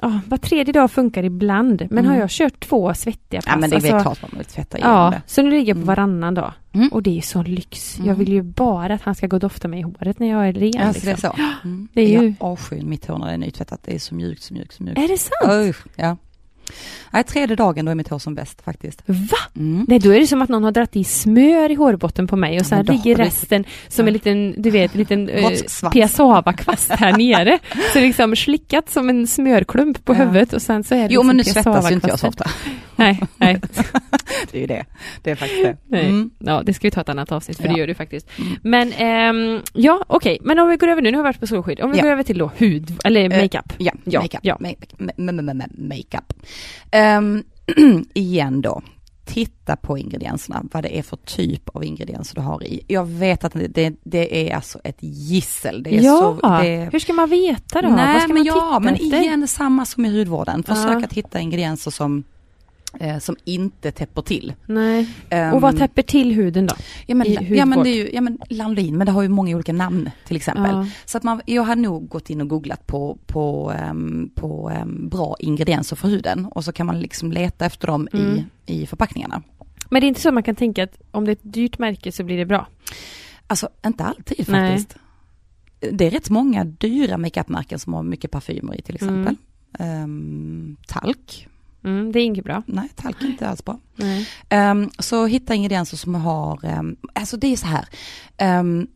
Ja, 0.02 0.20
var 0.28 0.38
tredje 0.38 0.74
dag 0.74 0.92
funkar 0.92 1.24
ibland. 1.24 1.88
Men 1.90 2.06
har 2.06 2.12
Mm. 2.14 2.20
jag 2.22 2.30
kört 2.30 2.60
två 2.60 2.94
svettiga 2.94 3.42
pass. 3.42 3.48
Ja 3.54 3.58
men 3.58 3.70
det 3.70 3.76
är 3.76 3.94
alltså- 3.94 4.00
klart 4.02 4.22
man 4.22 4.32
vill 4.38 4.46
tvätta 4.46 4.78
igenom 4.78 4.96
Ja, 4.96 5.10
det. 5.10 5.22
så 5.26 5.42
nu 5.42 5.50
ligger 5.50 5.68
jag 5.68 5.76
på 5.76 5.78
Mm. 5.78 5.86
varannan 5.88 6.34
dag. 6.34 6.54
Mm. 6.74 6.88
Och 6.88 7.04
det 7.04 7.18
är 7.18 7.22
sån 7.22 7.44
lyx. 7.46 8.00
Jag 8.06 8.16
vill 8.16 8.30
ju 8.34 8.42
bara 8.42 8.94
att 8.94 9.02
han 9.02 9.16
ska 9.16 9.28
gå 9.28 9.36
och 9.36 9.40
dofta 9.40 9.68
mig 9.68 9.80
i 9.80 9.84
håret 9.84 10.20
när 10.20 10.28
jag 10.30 10.48
är 10.48 10.54
ren. 10.54 10.72
Ja, 10.76 10.94
så 10.94 11.00
det 11.00 11.08
är 11.08 11.12
liksom. 11.12 11.32
så. 11.38 11.70
Det 11.94 12.02
är 12.02 12.08
ju- 12.22 12.26
Jag 12.26 12.36
avskyr 12.40 12.82
mitt 12.82 13.06
hår 13.08 13.18
när 13.18 13.28
det 13.28 13.34
är 13.34 13.38
nytvättat. 13.38 13.80
Det 13.84 13.96
är 13.96 14.00
så 14.00 14.16
mjukt, 14.16 14.44
så 14.44 14.54
mjukt, 14.54 14.74
så 14.74 14.84
mjukt. 14.84 15.00
Är 15.00 15.08
det 15.08 15.18
sant? 15.18 15.70
Usch, 15.70 15.84
ja. 15.96 16.18
Nej, 17.12 17.24
tredje 17.24 17.56
dagen 17.56 17.86
då 17.86 17.92
är 17.92 17.96
mitt 17.96 18.08
hår 18.08 18.20
som 18.20 18.36
bäst 18.36 18.62
faktiskt. 18.62 19.02
Va? 19.06 19.38
Mm. 19.56 19.86
Nej, 19.90 20.00
då 20.00 20.14
är 20.14 20.20
det 20.20 20.28
som 20.28 20.42
att 20.42 20.50
någon 20.50 20.64
har 20.64 20.72
dragit 20.72 20.96
i 20.96 21.04
smör 21.04 21.72
i 21.72 21.76
hårbotten 21.76 22.28
på 22.28 22.36
mig 22.36 22.60
och 22.60 22.66
sen 22.66 22.86
då 22.86 22.94
ligger 22.94 23.16
resten 23.16 23.64
som 23.88 24.08
en 24.08 24.14
liten, 24.14 24.56
du 24.58 24.70
vet, 24.70 24.94
en 24.94 25.00
liten 25.00 25.30
eh, 25.30 25.50
piassavakvast 25.94 26.90
här 26.92 27.18
nere. 27.18 27.60
Så 27.94 28.00
liksom 28.00 28.36
slickat 28.36 28.90
som 28.90 29.10
en 29.10 29.28
smörklump 29.28 30.06
på 30.06 30.14
Ja. 30.14 30.18
huvudet 30.18 30.54
och 30.54 30.62
sen 30.62 30.84
så 30.84 30.96
är 30.96 31.08
det 31.08 31.14
Jo 31.14 31.24
men 31.24 31.38
nu 31.38 31.44
liksom 31.44 31.64
svettas 31.64 31.92
ju 31.92 31.96
inte 31.96 32.08
jag 32.08 32.20
så 32.20 32.28
ofta. 32.28 32.50
Nej, 32.96 33.20
nej, 33.38 33.62
Det 34.52 34.58
är 34.58 34.62
ju 34.62 34.68
det. 34.68 34.86
Det 35.24 35.32
är 35.32 35.36
faktiskt 35.36 35.64
det. 35.64 35.78
nej. 35.88 36.06
Mm. 36.06 36.30
Ja, 36.40 36.62
det 36.66 36.74
ska 36.74 36.88
vi 36.88 36.92
ta 36.92 37.02
ett 37.02 37.10
annat 37.10 37.32
avsnitt 37.32 37.58
för 37.58 37.66
Ja. 37.68 37.74
det 37.74 37.80
gör 37.80 37.88
du 37.88 37.94
faktiskt. 37.94 38.28
Mm. 38.40 38.54
Men 38.64 38.94
ehm, 38.94 39.62
ja, 39.74 40.04
okej, 40.08 40.38
men 40.42 40.60
om 40.60 40.70
vi 40.70 40.78
går 40.78 40.88
över 40.88 41.02
nu, 41.02 41.12
nu 41.12 41.18
har 41.18 41.24
vi 41.24 41.28
varit 41.28 41.40
på 41.40 41.48
solskydd. 41.48 41.82
Om 41.82 41.92
vi 41.92 41.98
Ja. 41.98 42.04
går 42.04 42.12
över 42.12 42.24
till 42.24 42.38
då 42.38 42.52
hud, 42.58 42.98
eller 43.04 43.22
Eh, 43.34 43.42
makeup. 43.42 43.74
Ja, 43.78 43.92
Ja, 44.04 44.22
makeup. 44.22 44.40
ja. 44.44 44.58
Ma- 44.60 44.76
ma- 44.98 45.12
ma- 45.18 45.42
ma- 45.42 45.54
ma- 45.54 45.88
Makeup. 45.88 46.34
Ehm, 46.92 47.44
igen 48.14 48.62
då. 48.62 48.82
Titta 49.26 49.76
på 49.76 49.98
ingredienserna, 49.98 50.64
vad 50.72 50.84
det 50.84 50.98
är 51.00 51.04
för 51.04 51.18
typ 51.18 51.70
av 51.70 51.84
ingredienser 51.84 52.36
du 52.36 52.42
har 52.42 52.64
i. 52.64 52.84
Jag 52.88 53.06
vet 53.06 53.44
att 53.44 53.54
det, 53.54 53.94
det, 54.04 54.50
är 54.50 54.56
alltså 54.56 54.80
ett 54.84 54.98
gissel. 55.00 55.84
Det 55.84 55.98
är 55.98 56.02
ja, 56.02 56.38
så, 56.42 56.48
det, 56.48 56.90
hur 56.92 57.00
ska 57.00 57.14
man 57.14 57.30
veta 57.30 57.82
då? 57.82 57.88
Vad 57.88 57.98
Nej 57.98 58.20
ska 58.20 58.28
men 58.28 58.38
man 58.38 58.46
ja, 58.46 58.80
men 58.80 58.94
efter? 58.94 59.22
igen 59.22 59.48
samma 59.48 59.86
som 59.86 60.06
i 60.06 60.18
hudvården. 60.18 60.64
Försök 60.64 61.02
Ja. 61.02 61.06
att 61.06 61.14
hitta 61.14 61.40
ingredienser 61.40 61.92
som 61.92 62.24
som 63.20 63.36
inte 63.46 63.92
täpper 63.92 64.22
till. 64.22 64.54
Nej. 64.66 65.10
Ehm, 65.30 65.54
Och 65.54 65.62
vad 65.62 65.78
täpper 65.78 66.02
till 66.02 66.32
huden 66.32 66.66
då? 66.68 66.76
ja, 67.06 67.16
men, 67.16 67.28
i 67.28 67.58
ja 67.58 67.66
men 67.66 67.84
det 67.84 67.90
är 67.90 67.96
ju, 67.96 68.10
ja 68.14 68.22
men 68.22 68.40
lanolin, 68.50 68.98
men 68.98 69.06
det 69.06 69.12
har 69.12 69.22
ju 69.22 69.30
många 69.30 69.56
olika 69.56 69.74
namn 69.74 70.10
till 70.28 70.36
exempel. 70.36 70.72
Ja. 70.72 70.88
Så 71.06 71.18
att 71.18 71.24
man, 71.24 71.42
jag 71.46 71.62
har 71.64 71.76
nog 71.76 72.10
gått 72.10 72.30
in 72.30 72.42
och 72.42 72.48
googlat 72.48 72.88
på, 72.88 73.18
på, 73.26 73.72
ehm, 73.72 74.30
på 74.36 74.70
ehm, 74.70 75.10
bra 75.10 75.36
ingredienser 75.40 75.96
för 75.96 76.08
huden 76.08 76.46
och 76.46 76.64
så 76.66 76.72
kan 76.72 76.86
man 76.86 77.00
liksom 77.00 77.32
leta 77.32 77.66
efter 77.66 77.88
dem 77.88 78.08
Mm. 78.14 78.42
i, 78.66 78.82
i 78.84 78.86
förpackningarna. 78.86 79.42
Men 79.90 80.02
det 80.02 80.06
är 80.06 80.08
inte 80.08 80.22
så 80.22 80.32
man 80.32 80.44
kan 80.44 80.56
tänka 80.56 80.84
att 80.84 81.02
om 81.12 81.26
det 81.26 81.32
är 81.32 81.34
ett 81.34 81.54
dyrt 81.54 81.80
märke 81.80 82.12
så 82.12 82.24
blir 82.24 82.38
det 82.38 82.46
bra. 82.46 82.68
Alltså 83.48 83.70
inte 83.86 84.04
alltid 84.04 84.50
Nej. 84.50 84.78
faktiskt. 84.78 84.98
Det 85.92 86.06
är 86.06 86.12
rätt 86.12 86.30
många 86.30 86.64
dyra 86.64 87.18
makeupmärken 87.18 87.80
som 87.80 87.94
har 87.94 88.04
mycket 88.04 88.32
parfymer 88.32 88.80
i 88.80 88.82
till 88.82 88.96
exempel. 88.96 89.36
Ehm, 89.80 90.78
talk, 90.88 91.48
Mm, 91.84 92.12
det 92.12 92.20
är 92.20 92.26
inget 92.26 92.44
bra. 92.46 92.64
nej 92.66 92.90
talk 92.96 93.22
är 93.22 93.26
inte 93.28 93.48
alls 93.50 93.66
bra. 93.66 93.80
Ehm, 94.50 94.90
så 95.00 95.26
hitta 95.26 95.56
ingredienser 95.56 95.98
som 95.98 96.16
har, 96.16 96.66
um, 96.80 96.96
alltså 97.14 97.38
det 97.38 97.48
är 97.48 97.58
så 97.58 97.68
här. 97.68 97.86
ehm, 98.38 98.88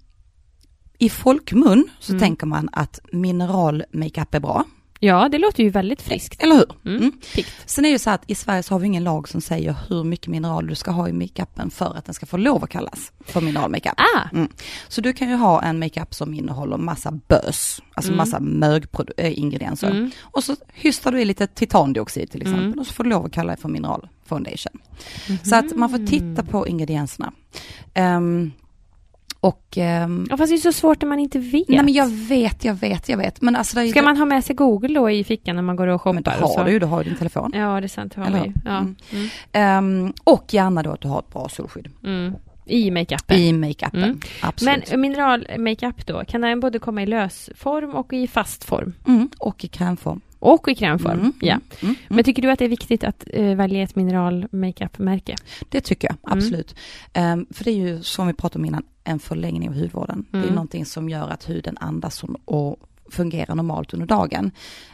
I 0.97 1.09
folkmun 1.09 1.87
så 1.99 2.11
Mm. 2.11 2.19
tänker 2.21 2.45
man 2.47 2.69
att 2.71 2.99
mineral 3.11 3.83
makeup 3.93 4.33
är 4.35 4.39
bra, 4.39 4.63
Ja, 5.05 5.29
det 5.29 5.37
låter 5.37 5.63
ju 5.63 5.69
väldigt 5.69 6.01
friskt. 6.01 6.43
eller 6.43 6.55
hur? 6.55 6.65
Mm. 6.85 6.97
Mm. 7.01 7.11
Sen 7.65 7.85
är 7.85 7.89
det 7.89 7.93
ju 7.93 7.99
så 7.99 8.09
att 8.09 8.23
i 8.27 8.35
Sverige 8.35 8.63
så 8.63 8.73
har 8.73 8.79
vi 8.79 8.87
ingen 8.87 9.03
lag 9.03 9.29
som 9.29 9.41
säger 9.41 9.75
hur 9.89 10.03
mycket 10.03 10.27
mineral 10.27 10.67
du 10.67 10.75
ska 10.75 10.91
ha 10.91 11.09
i 11.09 11.13
makeupen 11.13 11.69
för 11.69 11.97
att 11.97 12.05
den 12.05 12.13
ska 12.13 12.25
få 12.25 12.37
lov 12.37 12.63
att 12.63 12.69
kallas 12.69 13.11
för 13.25 13.41
mineralmakeup. 13.41 13.93
Ah, 13.97 14.27
Så 14.87 15.01
du 15.01 15.13
kan 15.13 15.29
ju 15.29 15.35
ha 15.35 15.61
en 15.63 15.79
makeup 15.79 16.13
som 16.13 16.33
innehåller 16.33 16.77
massa 16.77 17.11
bös, 17.27 17.81
alltså 17.93 18.11
Mm. 18.11 18.17
massa 18.17 18.39
mögingredienser. 18.39 19.91
mm. 19.91 20.11
Och 20.21 20.43
så 20.43 20.55
hystar 20.73 21.11
du 21.11 21.21
i 21.21 21.25
lite 21.25 21.47
titandioxid 21.47 22.31
till 22.31 22.41
exempel 22.41 22.65
Mm. 22.65 22.79
och 22.79 22.87
så 22.87 22.93
får 22.93 23.03
du 23.03 23.09
lov 23.09 23.25
att 23.25 23.31
kalla 23.31 23.55
det 23.55 23.61
för 23.61 23.69
mineral 23.69 24.09
foundation. 24.25 24.81
Så 25.43 25.55
att 25.55 25.75
man 25.75 25.89
får 25.89 25.97
Mhm. 25.97 26.07
titta 26.07 26.43
på 26.43 26.67
ingredienserna. 26.67 27.31
Ehm, 27.93 28.51
och... 29.43 29.77
ehm, 29.77 30.27
Ja, 30.29 30.37
fast 30.37 30.49
det 30.51 30.55
är 30.55 30.57
så 30.57 30.71
svårt 30.71 31.01
när 31.01 31.09
man 31.09 31.19
inte 31.19 31.39
vet. 31.39 31.69
nej 31.69 31.83
men 31.83 31.93
jag 31.93 32.07
vet, 32.07 32.63
jag 32.65 32.73
vet, 32.73 33.09
jag 33.09 33.17
vet. 33.17 33.41
Men 33.41 33.55
alltså 33.55 33.75
det 33.75 33.81
är 33.81 33.85
ju... 33.85 33.91
Ska 33.91 34.01
man 34.01 34.17
ha 34.17 34.25
med 34.25 34.43
sig 34.45 34.55
Google 34.55 34.99
då 34.99 35.09
i 35.11 35.23
fickan 35.23 35.55
när 35.55 35.63
man 35.63 35.75
går 35.75 35.87
och 35.87 36.01
shoppar? 36.01 36.13
men 36.13 36.23
det 36.23 36.29
och 36.31 36.35
har 36.37 36.47
så? 36.53 36.63
du 36.63 36.71
ju, 36.71 36.79
du 36.79 36.85
har 36.85 37.03
ju 37.03 37.09
din 37.09 37.17
telefon. 37.17 37.51
Ja, 37.55 37.79
det 37.79 37.85
är 37.85 37.87
sant, 37.87 38.13
det 38.15 38.21
har 38.21 38.27
Eller 38.27 38.37
man 38.37 38.47
ju. 38.47 38.53
hur? 38.53 38.61
Ja. 38.65 38.77
Mm. 38.77 38.95
Mm. 39.11 39.27
Ehm, 39.51 40.13
och 40.23 40.53
gärna 40.53 40.83
då 40.83 40.91
att 40.91 41.01
du 41.01 41.07
har 41.07 41.19
ett 41.19 41.29
bra 41.33 41.49
solskydd 41.49 41.89
Mm. 42.03 42.33
I 42.65 42.91
makeupen. 42.91 43.37
i 43.37 43.53
makeupen. 43.53 44.03
Mm. 44.03 44.19
Absolut. 44.41 44.91
Men 44.91 45.01
mineral-makeup 45.01 46.05
då, 46.07 46.23
kan 46.27 46.41
den 46.41 46.59
både 46.59 46.79
komma 46.79 47.03
i 47.03 47.05
lösform 47.05 47.95
och 47.95 48.13
i 48.13 48.27
fast 48.27 48.63
form? 48.63 48.93
Mm, 49.07 49.29
och 49.39 49.63
i 49.65 49.67
krämform. 49.67 50.21
Och 50.39 50.67
i 50.67 50.75
krämform, 50.75 51.19
Mm, 51.19 51.33
ja. 51.41 51.53
mm, 51.53 51.63
mm, 51.81 51.95
Men 52.09 52.23
tycker 52.23 52.41
du 52.41 52.51
att 52.51 52.59
det 52.59 52.65
är 52.65 52.69
viktigt 52.69 53.03
att 53.03 53.23
eh, 53.33 53.55
välja 53.55 53.83
ett 53.83 53.95
mineral-makeup-märke? 53.95 55.35
Det 55.69 55.81
tycker 55.81 56.07
jag, 56.07 56.31
Mm. 56.31 56.37
absolut. 56.39 56.75
Ehm, 57.13 57.45
för 57.51 57.63
det 57.63 57.71
är 57.71 57.75
ju, 57.75 58.03
som 58.03 58.27
vi 58.27 58.33
pratade 58.33 58.59
om 58.61 58.65
innan, 58.65 58.83
en 59.03 59.19
förlängning 59.19 59.69
av 59.69 59.75
hudvården. 59.75 60.25
Det 60.31 60.37
är 60.37 60.41
Mm. 60.43 60.55
någonting 60.55 60.85
som 60.85 61.09
gör 61.09 61.29
att 61.29 61.49
huden 61.49 61.77
andas 61.79 62.23
och, 62.45 62.77
fungerar 63.11 63.55
normalt 63.55 63.93
under 63.93 64.05
dagen. 64.05 64.51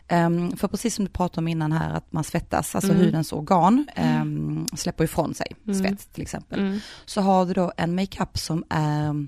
Ehm, 0.08 0.58
för 0.58 0.68
precis 0.68 0.96
som 0.96 1.06
du 1.06 1.12
pratade 1.12 1.40
om 1.42 1.48
innan 1.48 1.72
här, 1.72 1.94
att 1.94 2.12
man 2.14 2.24
svettas, 2.24 2.76
alltså 2.76 2.92
Mm. 2.92 3.06
hudens 3.06 3.34
organ 3.34 3.88
ehm, 3.96 4.66
släpper 4.74 5.04
ifrån 5.04 5.34
sig 5.34 5.48
Mm. 5.68 5.80
svett 5.80 6.14
till 6.14 6.22
exempel. 6.22 6.60
Mm. 6.60 6.80
Så 7.06 7.22
har 7.22 7.46
du 7.46 7.54
då 7.54 7.72
en 7.78 7.96
makeup 7.96 8.38
som 8.38 8.64
är 8.70 9.28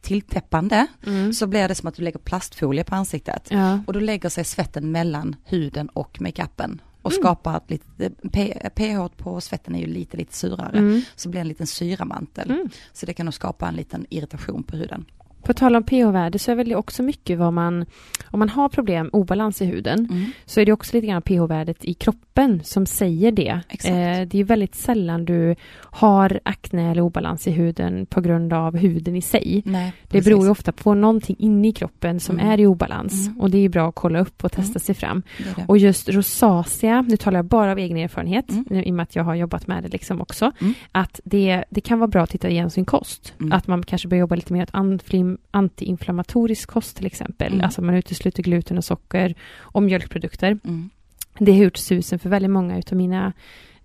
tilltäppande, 0.00 0.86
Mm. 1.06 1.32
så 1.32 1.46
blir 1.46 1.68
det 1.68 1.74
som 1.74 1.88
att 1.88 1.94
du 1.94 2.02
lägger 2.02 2.18
plastfolie 2.18 2.84
på 2.84 2.94
ansiktet. 2.94 3.48
Ja. 3.50 3.80
Och 3.86 3.92
då 3.92 4.00
lägger 4.00 4.28
sig 4.28 4.44
svetten 4.44 4.92
mellan 4.92 5.36
huden 5.44 5.88
och 5.88 6.20
makeupen 6.20 6.80
och 7.02 7.12
Mm. 7.12 7.22
skapar 7.22 7.56
ett 7.56 7.70
lite, 7.70 8.10
P- 8.32 8.70
pH 8.74 9.08
på 9.16 9.40
svetten 9.40 9.74
är 9.74 9.78
ju 9.80 9.86
lite, 9.86 10.16
lite 10.16 10.34
surare. 10.34 10.78
Mm. 10.78 11.00
Så 11.16 11.28
blir 11.28 11.38
det 11.38 11.42
en 11.42 11.48
liten 11.48 11.66
syramantel. 11.66 12.50
Mm. 12.50 12.68
Så 12.92 13.06
det 13.06 13.12
kan 13.14 13.26
nog 13.26 13.34
skapa 13.34 13.68
en 13.68 13.74
liten 13.74 14.06
irritation 14.10 14.62
på 14.62 14.76
huden. 14.76 15.04
På 15.48 15.54
tal 15.54 15.76
om 15.76 15.82
pH-värde 15.82 16.38
så 16.38 16.50
är 16.50 16.54
väl 16.54 16.68
det 16.68 16.76
också 16.76 17.02
mycket 17.02 17.38
vad 17.38 17.52
man, 17.52 17.84
om 18.30 18.38
man 18.38 18.48
har 18.48 18.68
problem, 18.68 19.10
obalans 19.12 19.62
i 19.62 19.64
huden, 19.64 20.08
Mm. 20.10 20.24
så 20.44 20.60
är 20.60 20.66
det 20.66 20.72
också 20.72 20.96
lite 20.96 21.06
grann 21.06 21.22
pH-värdet 21.22 21.84
i 21.84 21.94
kroppen 21.94 22.60
som 22.64 22.86
säger 22.86 23.32
det. 23.32 23.60
Eh, 23.84 24.26
det 24.28 24.38
är 24.40 24.44
väldigt 24.44 24.74
sällan 24.74 25.24
du 25.24 25.54
har 25.80 26.40
akne 26.42 26.90
eller 26.90 27.02
obalans 27.02 27.46
i 27.46 27.50
huden 27.50 28.06
på 28.06 28.20
grund 28.20 28.52
av 28.52 28.76
huden 28.76 29.16
i 29.16 29.22
sig. 29.22 29.62
Nej, 29.66 29.92
Det 30.08 30.24
beror 30.24 30.44
ju 30.44 30.50
ofta 30.50 30.72
på 30.72 30.94
någonting 30.94 31.36
inne 31.38 31.68
i 31.68 31.72
kroppen 31.72 32.20
som 32.20 32.38
Mm. 32.38 32.50
är 32.52 32.60
i 32.60 32.66
obalans 32.66 33.26
Mm. 33.26 33.40
och 33.40 33.50
det 33.50 33.58
är 33.58 33.68
bra 33.68 33.88
att 33.88 33.94
kolla 33.94 34.20
upp 34.20 34.44
och 34.44 34.52
testa 34.52 34.70
Mm. 34.72 34.80
sig 34.80 34.94
fram. 34.94 35.22
Det 35.38 35.44
det. 35.56 35.64
Och 35.68 35.78
just 35.78 36.08
rosacea, 36.08 37.02
nu 37.08 37.16
talar 37.16 37.38
jag 37.38 37.44
bara 37.46 37.72
av 37.72 37.78
egen 37.78 37.96
erfarenhet, 37.96 38.50
Mm. 38.50 38.64
nu, 38.70 38.84
i 38.84 38.90
och 38.90 38.94
med 38.94 39.02
att 39.02 39.16
jag 39.16 39.24
har 39.24 39.34
jobbat 39.34 39.66
med 39.66 39.82
det 39.82 39.88
liksom 39.88 40.20
också, 40.20 40.52
Mm. 40.60 40.74
att 40.92 41.20
det, 41.24 41.64
det 41.70 41.80
kan 41.80 41.98
vara 41.98 42.08
bra 42.08 42.22
att 42.22 42.30
titta 42.30 42.48
igenom 42.50 42.70
sin 42.70 42.84
kost. 42.84 43.34
Att 43.52 43.66
man 43.66 43.82
kanske 43.82 44.08
bör 44.08 44.16
jobba 44.16 44.34
lite 44.34 44.52
mer 44.52 44.62
åt 44.62 44.70
anflim- 44.72 45.37
antiinflammatorisk 45.50 46.70
kost 46.70 46.96
till 46.96 47.06
exempel. 47.06 47.52
Mm. 47.52 47.64
Alltså 47.64 47.82
man 47.82 47.94
utesluter 47.94 48.42
gluten 48.42 48.78
och 48.78 48.84
socker 48.84 49.34
och 49.58 49.82
mjölkprodukter. 49.82 50.58
Mm. 50.64 50.90
Det 51.38 51.52
har 51.52 51.58
gjort 51.58 51.76
susen 51.76 52.18
för 52.18 52.28
väldigt 52.28 52.50
många 52.50 52.78
utav 52.78 52.98
mina 52.98 53.32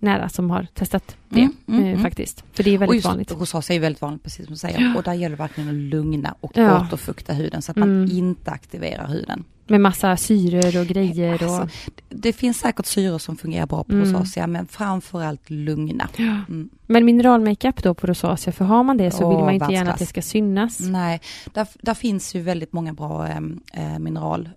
nära 0.03 0.29
som 0.29 0.49
har 0.49 0.67
testat 0.73 1.15
det 1.29 1.39
Mm, 1.41 1.53
mm, 1.67 1.83
eh, 1.83 1.89
mm. 1.89 2.01
faktiskt. 2.01 2.43
För 2.53 2.63
det 2.63 2.69
är 2.69 2.75
Och 2.75 2.81
väldigt 2.81 2.95
just 2.95 3.07
vanligt. 3.07 3.31
rosacea 3.31 3.75
är 3.75 3.79
väldigt 3.79 4.01
vanligt, 4.01 4.23
precis 4.23 4.45
som 4.45 4.53
du 4.53 4.59
säger. 4.59 4.81
Ja. 4.81 4.95
Och 4.97 5.03
där 5.03 5.13
gäller 5.13 5.35
det 5.37 5.41
verkligen 5.43 5.69
att 5.69 5.75
lugna 5.75 6.35
och 6.39 6.51
Ja. 6.55 6.81
återfukta 6.81 7.33
huden 7.33 7.61
så 7.61 7.71
att 7.71 7.77
man 7.77 7.89
Mm. 8.03 8.17
inte 8.17 8.51
aktiverar 8.51 9.07
huden. 9.07 9.43
Med 9.67 9.81
massa 9.81 10.17
syror 10.17 10.79
och 10.81 10.87
grejer 10.87 11.43
och... 11.43 11.49
Alltså, 11.55 11.77
det 12.09 12.33
finns 12.33 12.59
säkert 12.59 12.85
syror 12.85 13.17
som 13.17 13.35
fungerar 13.37 13.65
bra 13.65 13.83
på 13.83 13.93
Mm. 13.93 14.05
rosacea, 14.13 14.47
men 14.47 14.67
framförallt 14.67 15.49
lugna. 15.49 16.09
Ja. 16.15 16.23
Mm. 16.23 16.69
Men 16.87 17.05
mineralmakeup 17.05 17.83
då 17.83 17.93
på 17.93 18.07
rosacea, 18.07 18.53
för 18.53 18.65
har 18.65 18.83
man 18.83 18.97
det 18.97 19.11
så 19.11 19.23
Åh, 19.23 19.29
vill 19.29 19.39
man 19.39 19.53
ju 19.53 19.59
inte 19.59 19.73
gärna 19.73 19.91
att 19.93 19.99
det 19.99 20.05
ska 20.05 20.21
synas. 20.21 20.79
Nej, 20.79 21.21
där, 21.53 21.67
där 21.81 21.93
finns 21.93 22.35
ju 22.35 22.41
väldigt 22.41 22.73
många 22.73 22.93
bra 22.93 23.27
eh, 23.73 23.99
mineral 23.99 24.49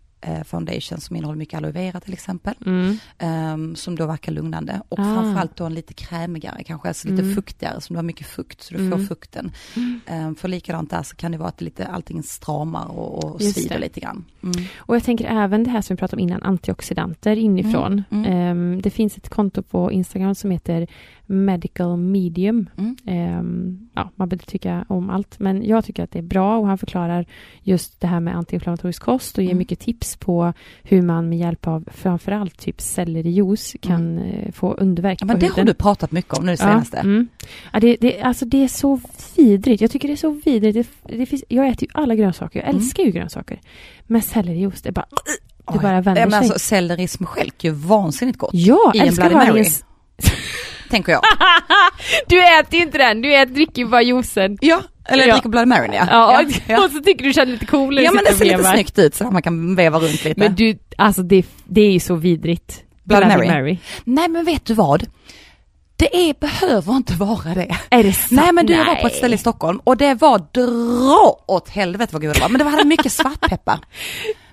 foundation 0.45 1.01
som 1.01 1.17
innehåller 1.17 1.39
mycket 1.39 1.57
aloe 1.57 1.71
vera 1.73 2.01
till 2.01 2.13
exempel. 2.13 2.55
Mm. 2.67 2.99
ehm, 3.19 3.77
som 3.77 3.97
då 3.97 4.07
verkar 4.07 4.33
lugnande. 4.33 4.81
Och 4.89 4.99
Ah. 4.99 5.15
framförallt 5.15 5.57
då 5.57 5.65
en 5.65 5.75
lite 5.75 5.95
krämigare, 5.95 6.65
kanske 6.65 6.89
alltså 6.89 7.09
lite 7.09 7.23
Mm. 7.23 7.35
fuktigare, 7.35 7.81
som 7.81 7.95
du 7.95 7.99
har 7.99 8.03
mycket 8.03 8.27
fukt, 8.27 8.63
så 8.63 8.75
du 8.75 8.81
Mm. 8.81 8.99
får 8.99 9.07
fukten. 9.07 9.53
Ehm, 10.07 10.35
för 10.35 10.49
likadant 10.49 10.91
där 10.91 11.03
så 11.03 11.17
kan 11.17 11.33
det 11.33 11.39
vara 11.39 11.49
att 11.49 11.59
det 11.59 11.65
lite, 11.65 11.87
allting 11.87 12.23
stramar 12.23 12.87
och, 12.87 13.25
och 13.25 13.43
svider 13.43 13.79
lite 13.79 14.01
grann. 14.01 14.25
Mm. 14.43 14.57
Och 14.79 14.97
jag 14.97 15.05
tänker 15.05 15.25
även 15.25 15.65
det 15.65 15.71
här 15.71 15.81
som 15.83 15.97
vi 15.97 15.99
pratade 15.99 16.23
om 16.23 16.29
innan, 16.29 16.43
antioxidanter 16.43 17.37
inifrån. 17.37 18.03
Ehm, 18.27 18.81
det 18.83 18.91
finns 18.91 19.17
ett 19.17 19.29
konto 19.29 19.63
på 19.63 19.93
Instagram 19.93 20.35
som 20.35 20.51
heter 20.51 20.87
Medical 21.27 21.97
Medium. 21.97 22.71
Mm. 22.79 22.97
Ehm, 23.07 23.89
ja, 23.95 24.11
man 24.17 24.29
behöver 24.29 24.45
tycka 24.47 24.85
om 24.89 25.11
allt, 25.11 25.39
men 25.39 25.65
jag 25.67 25.85
tycker 25.85 26.05
att 26.05 26.11
det 26.11 26.19
är 26.19 26.23
bra 26.23 26.59
och 26.59 26.67
han 26.67 26.79
förklarar 26.79 27.27
just 27.63 28.01
det 28.01 28.07
här 28.07 28.21
med 28.21 28.37
antiinflammatorisk 28.37 29.03
kost 29.03 29.39
och 29.39 29.45
ger 29.45 29.51
Mm. 29.51 29.59
mycket 29.59 29.79
tips 29.81 30.17
på 30.17 30.53
hur 30.83 31.03
man 31.03 31.29
med 31.29 31.39
hjälp 31.39 31.67
av 31.67 31.89
framförallt 31.93 32.59
typ 32.59 32.81
sellerijuice 32.81 33.77
kan 33.81 34.19
eh, 34.19 34.53
få 34.53 34.75
underverk 34.75 35.19
Ja, 35.21 35.27
men 35.27 35.37
på 35.37 35.41
det 35.41 35.47
huden. 35.47 35.59
har 35.59 35.65
du 35.67 35.75
pratat 35.75 36.13
mycket 36.13 36.35
om 36.39 36.45
nu 36.47 36.53
det 36.53 36.57
senaste. 36.57 36.97
Ja, 36.97 37.03
mm. 37.03 37.29
ja, 37.73 37.81
det, 37.81 37.97
det, 38.01 38.21
alltså 38.21 38.45
det 38.45 38.65
är 38.65 38.69
så 38.69 39.01
vidrigt. 39.37 39.81
Jag 39.81 39.91
tycker 39.91 40.09
det 40.09 40.15
är 40.15 40.17
så 40.17 40.41
vidrigt. 40.45 40.89
Det, 41.07 41.17
det 41.19 41.27
finns, 41.27 41.45
jag 41.49 41.69
äter 41.69 41.83
ju 41.83 41.89
alla 41.95 42.15
grönsaker. 42.15 42.59
Jag 42.61 42.69
Mm. 42.69 42.77
älskar 42.77 43.03
ju 43.03 43.11
grönsaker. 43.11 43.61
Men 44.07 44.23
sellerijuice, 44.23 44.83
det 44.83 44.89
är 44.89 44.93
bara... 44.93 45.07
Det 45.73 45.79
bara 45.79 46.01
vänder 46.01 46.23
Ja, 46.23 46.27
men 46.27 46.31
sig. 46.31 46.39
alltså, 46.39 46.59
selleri 46.59 47.03
är 47.05 47.65
ju 47.65 47.71
vansinnigt 47.71 48.39
gott. 48.39 48.51
Ja, 48.55 48.93
I 48.95 48.99
en 48.99 49.15
Bloody 49.15 49.35
Mary. 49.35 49.65
Tänker 50.91 51.13
jag. 51.13 51.23
Du 52.29 52.39
äter 52.59 52.75
ju 52.75 52.83
inte 52.83 52.99
den, 52.99 53.23
du 53.23 53.35
äter, 53.35 53.55
dricker 53.55 53.83
ju 53.83 53.89
bara 53.89 54.03
juicen. 54.03 54.59
Ja, 54.61 54.81
eller 55.05 55.23
jag 55.23 55.29
Ja. 55.29 55.35
dricker 55.35 55.49
Bloody 55.49 55.67
Mary 55.67 55.89
ja. 55.93 56.07
Ja, 56.11 56.43
ja. 56.69 56.85
och 56.85 56.91
så 56.91 56.99
tycker 57.01 57.25
du 57.25 57.33
känner 57.33 57.53
lite 57.53 57.67
coolare. 57.67 58.05
Ja 58.05 58.13
men 58.13 58.25
det 58.25 58.33
ser 58.33 58.45
lite 58.45 58.57
vevar. 58.57 58.73
snyggt 58.73 58.99
ut 58.99 59.15
så 59.15 59.25
man 59.31 59.43
kan 59.43 59.75
veva 59.77 59.99
runt 59.99 60.25
lite. 60.25 60.41
Men 60.41 60.55
du, 60.55 60.79
alltså 60.99 61.23
det, 61.23 61.47
det 61.65 61.81
är 61.81 61.91
ju 61.93 62.01
så 62.01 62.15
vidrigt. 62.15 62.83
Bloody 63.05 63.27
Mary. 63.27 63.79
Nej 64.05 64.29
men 64.29 64.45
vet 64.45 64.65
du 64.67 64.75
vad? 64.75 65.07
Det 65.97 66.17
är, 66.31 66.35
behöver 66.41 66.97
inte 66.97 67.13
vara 67.15 67.55
det. 67.55 67.77
Är 67.91 68.03
det 68.05 68.13
sant? 68.13 68.31
Nej 68.31 68.53
men 68.53 68.67
du 68.67 68.73
jag 68.73 68.85
var 68.85 68.95
på 68.95 69.07
ett 69.07 69.15
ställe 69.17 69.35
i 69.35 69.39
Stockholm 69.39 69.81
och 69.85 69.97
det 69.97 70.15
var 70.15 70.39
dra 70.39 71.45
åt 71.47 71.69
helvete 71.69 72.13
vad 72.13 72.23
gud 72.23 72.35
det 72.35 72.41
var. 72.41 72.49
Men 72.49 72.59
det 72.59 72.65
hade 72.65 72.85
mycket 72.85 73.13
svartpeppar. 73.13 73.79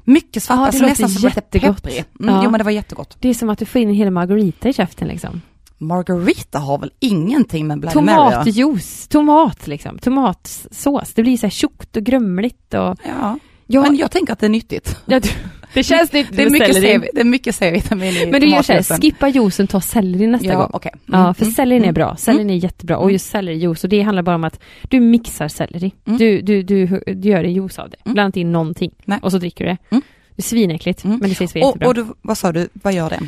Mycket 0.03 0.43
svart, 0.43 0.59
Ja, 0.59 0.65
det 0.71 0.77
låter 0.77 0.89
nästan 0.89 1.09
som 1.09 1.27
lite 1.29 1.37
jättegott. 1.39 1.75
pepprig. 1.83 2.03
Mm, 2.19 2.35
Ja. 2.35 2.41
Jo 2.43 2.49
men 2.51 2.57
det 2.57 2.63
var 2.63 2.71
jättegott. 2.71 3.17
Det 3.19 3.29
är 3.29 3.33
som 3.33 3.49
att 3.49 3.59
du 3.59 3.65
får 3.65 3.81
in 3.81 3.89
en 3.89 3.95
hel 3.95 4.11
margarita 4.11 4.69
i 4.69 4.73
käften 4.73 5.07
liksom. 5.07 5.41
Margarita 5.83 6.59
har 6.59 6.77
väl 6.77 6.91
ingenting 6.99 7.67
med 7.67 7.79
Bloody? 7.79 7.93
Tomatjuice, 7.93 9.07
tomat 9.07 9.67
liksom, 9.67 9.97
tomatsås. 9.99 11.13
Det 11.13 11.21
blir 11.23 11.37
så 11.37 11.45
här 11.45 11.51
tjockt 11.51 11.97
och 11.97 12.03
grumligt 12.03 12.73
och... 12.73 12.97
Ja, 13.05 13.39
Ja, 13.67 13.81
men 13.81 13.95
jag 13.95 14.11
tänker 14.11 14.33
att 14.33 14.39
det 14.39 14.45
är 14.47 14.49
nyttigt. 14.49 14.97
ja, 15.05 15.19
det 15.73 15.83
känns 15.83 16.13
nyttigt 16.13 16.37
Det 16.37 16.43
är 16.43 16.49
mycket. 16.49 16.75
C, 16.75 16.99
det 17.13 17.19
är 17.19 17.23
mycket 17.25 17.55
C-vitamin 17.55 18.13
i 18.13 18.31
Men 18.31 18.41
du 18.41 18.47
gör 18.47 18.61
så 18.61 18.73
här, 18.73 19.01
skippa 19.01 19.27
juicen, 19.27 19.67
ta 19.67 19.81
selleri 19.81 20.27
nästa 20.27 20.47
Ja, 20.47 20.57
gång. 20.57 20.69
okej. 20.73 20.91
Mm, 21.07 21.19
Ja, 21.19 21.33
för 21.33 21.43
mm, 21.43 21.53
sellerin 21.53 21.81
är 21.81 21.85
mm. 21.85 21.93
bra. 21.93 22.15
Sellerin 22.15 22.49
är 22.49 22.55
jättebra. 22.55 22.97
Och 22.97 23.11
just 23.11 23.29
sellerijuice, 23.29 23.83
och 23.83 23.89
det 23.89 24.01
handlar 24.01 24.23
bara 24.23 24.35
om 24.35 24.43
att 24.43 24.59
du 24.89 24.99
mixar 24.99 25.47
selleri. 25.47 25.91
Mm. 26.05 26.17
Du, 26.19 26.41
du, 26.41 26.63
du, 26.63 27.03
du 27.07 27.29
gör 27.29 27.43
en 27.43 27.53
juice 27.53 27.79
av 27.79 27.89
det. 27.89 27.97
Mm. 28.05 28.13
Blandar 28.13 28.25
inte 28.25 28.39
in 28.39 28.51
någonting. 28.51 28.91
Nej. 29.05 29.19
Och 29.21 29.31
så 29.31 29.37
dricker 29.37 29.65
du 29.65 29.77
det. 29.89 30.01
Det 30.35 30.39
är 30.39 30.43
svinäckligt, 30.43 31.03
Mm. 31.03 31.17
men 31.19 31.29
det 31.29 31.35
sägs 31.35 31.55
vara 31.55 31.65
Och, 31.65 31.83
och 31.83 31.93
du, 31.93 32.05
vad 32.21 32.37
sa 32.37 32.51
du, 32.51 32.69
vad 32.73 32.93
gör 32.93 33.09
det? 33.09 33.19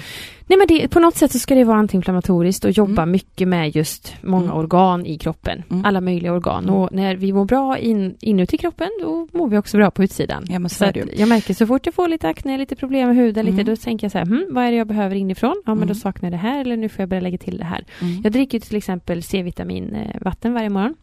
Nej 0.48 0.58
men 0.58 0.68
det, 0.68 0.88
på 0.88 1.00
något 1.00 1.16
sätt 1.18 1.32
så 1.32 1.40
ska 1.40 1.56
det 1.56 1.64
vara 1.64 1.78
antiinflammatoriskt 1.78 2.66
och 2.66 2.72
jobba 2.72 3.02
Mm. 3.02 3.12
mycket 3.12 3.48
med 3.48 3.76
just 3.76 4.14
många 4.22 4.44
Mm. 4.46 4.58
organ 4.58 5.06
i 5.06 5.18
kroppen. 5.18 5.64
Mm. 5.72 5.86
Alla 5.86 6.02
möjliga 6.02 6.34
organ. 6.34 6.64
Mm. 6.64 6.76
Och 6.76 6.90
när 6.94 7.16
vi 7.16 7.34
mår 7.34 7.46
bra 7.46 7.78
in, 7.78 8.16
inuti 8.22 8.58
kroppen, 8.58 8.90
då 9.02 9.28
mår 9.32 9.48
vi 9.50 9.58
också 9.58 9.78
bra 9.78 9.92
på 9.92 10.04
utsidan. 10.04 10.46
Ja 10.50 10.60
men 10.60 10.70
så, 10.70 10.76
Så 10.86 10.92
jag 11.18 11.30
märker 11.30 11.54
så 11.54 11.68
fort 11.68 11.86
jag 11.86 11.96
får 11.96 12.08
lite 12.08 12.30
akne, 12.30 12.58
lite 12.58 12.76
problem 12.76 13.08
med 13.08 13.18
huden, 13.18 13.46
lite, 13.46 13.54
Mm. 13.62 13.66
då 13.66 13.76
tänker 13.76 14.06
jag 14.06 14.12
så 14.12 14.18
här, 14.18 14.26
hm, 14.26 14.46
vad 14.50 14.64
är 14.64 14.72
det 14.72 14.78
jag 14.78 14.88
behöver 14.88 15.16
inifrån? 15.16 15.64
Ja 15.66 15.76
men 15.76 15.88
då 15.88 15.96
saknar 15.96 16.30
jag 16.32 16.34
det 16.40 16.42
här, 16.48 16.62
eller 16.62 16.78
nu 16.78 16.90
får 16.90 17.02
jag 17.02 17.10
börja 17.10 17.22
lägga 17.22 17.38
till 17.38 17.58
det 17.58 17.64
här. 17.66 17.86
Jag 18.24 18.32
dricker 18.34 18.60
till 18.60 18.76
exempel 18.78 19.24
C-vitamin 19.24 19.96
eh, 19.96 20.22
vatten 20.22 20.54
varje 20.54 20.70
morgon. 20.70 20.96